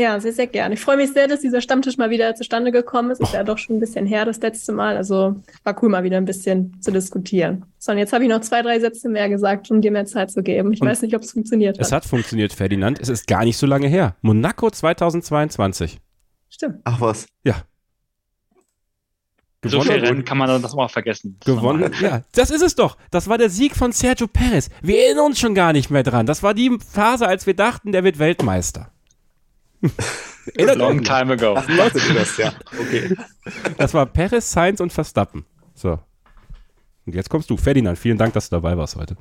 [0.00, 0.74] Ja, sehr, sehr gerne.
[0.74, 3.20] Ich freue mich sehr, dass dieser Stammtisch mal wieder zustande gekommen ist.
[3.20, 4.96] Ist ja doch schon ein bisschen her, das letzte Mal.
[4.96, 7.66] Also war cool, mal wieder ein bisschen zu diskutieren.
[7.76, 10.30] So, und jetzt habe ich noch zwei, drei Sätze mehr gesagt, um dir mehr Zeit
[10.30, 10.72] zu geben.
[10.72, 11.84] Ich Und weiß nicht, ob es funktioniert hat.
[11.84, 12.98] Es hat funktioniert, Ferdinand.
[12.98, 14.16] Es ist gar nicht so lange her.
[14.22, 16.00] Monaco 2022.
[16.48, 16.76] Stimmt.
[16.84, 17.26] ach was.
[17.44, 17.56] Ja.
[19.62, 21.36] So viel Gewonnen, Rennen kann man dann das mal vergessen.
[21.40, 21.92] Das gewonnen.
[22.00, 22.96] Ja, das ist es doch.
[23.10, 24.70] Das war der Sieg von Sergio Perez.
[24.80, 26.24] Wir erinnern uns schon gar nicht mehr dran.
[26.24, 28.90] Das war die Phase, als wir dachten, der wird Weltmeister.
[30.76, 31.54] Long time ago.
[31.56, 32.52] Ach, das, ja.
[32.78, 33.16] Okay.
[33.78, 35.44] Das war Perez, Sainz und Verstappen.
[35.74, 35.98] So.
[37.06, 37.56] Und jetzt kommst du.
[37.56, 39.16] Ferdinand, vielen Dank, dass du dabei warst heute.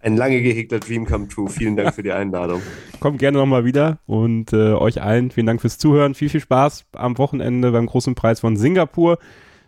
[0.00, 1.48] Ein lange gehegter Dream come true.
[1.48, 2.62] Vielen Dank für die Einladung.
[3.00, 6.14] Kommt gerne nochmal wieder und äh, euch allen vielen Dank fürs Zuhören.
[6.14, 9.18] Viel, viel Spaß am Wochenende beim großen Preis von Singapur.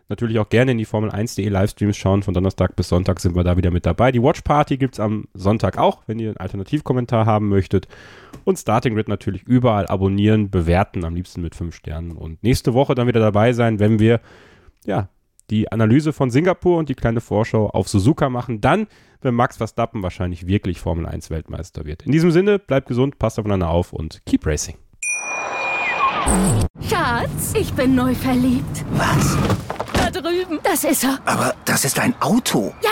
[0.09, 2.23] Natürlich auch gerne in die Formel 1.de Livestreams schauen.
[2.23, 4.11] Von Donnerstag bis Sonntag sind wir da wieder mit dabei.
[4.11, 7.89] Die Watch Party gibt's am Sonntag auch, wenn ihr einen Alternativkommentar haben möchtet.
[8.45, 12.13] Und Starting Grid natürlich überall abonnieren, bewerten, am liebsten mit fünf Sternen.
[12.13, 14.21] Und nächste Woche dann wieder dabei sein, wenn wir
[14.87, 15.11] ja
[15.51, 18.63] die Analyse von Singapur und die kleine Vorschau auf Suzuka machen.
[18.63, 18.87] Dann,
[19.21, 22.03] wenn Max Verstappen wahrscheinlich wirklich Formel 1 Weltmeister wird.
[22.03, 24.77] In diesem Sinne, bleibt gesund, passt aufeinander auf und keep racing.
[26.89, 28.85] Schatz, ich bin neu verliebt.
[28.93, 29.37] Was?
[29.93, 30.59] Da drüben.
[30.63, 31.19] Das ist er.
[31.25, 32.73] Aber das ist ein Auto.
[32.83, 32.91] Ja,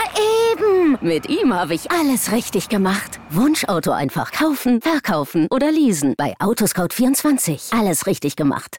[0.51, 0.97] eben.
[1.01, 3.19] Mit ihm habe ich alles richtig gemacht.
[3.29, 6.15] Wunschauto einfach kaufen, verkaufen oder leasen.
[6.17, 7.77] Bei Autoscout24.
[7.77, 8.77] Alles richtig gemacht.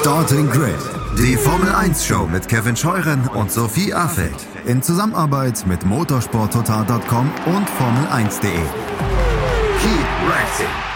[0.00, 0.74] Starting Grid,
[1.18, 7.68] die Formel 1 Show mit Kevin Scheuren und Sophie Affeld in Zusammenarbeit mit motorsporttotal.com und
[7.68, 8.50] Formel1.de.
[9.80, 10.95] Keep racing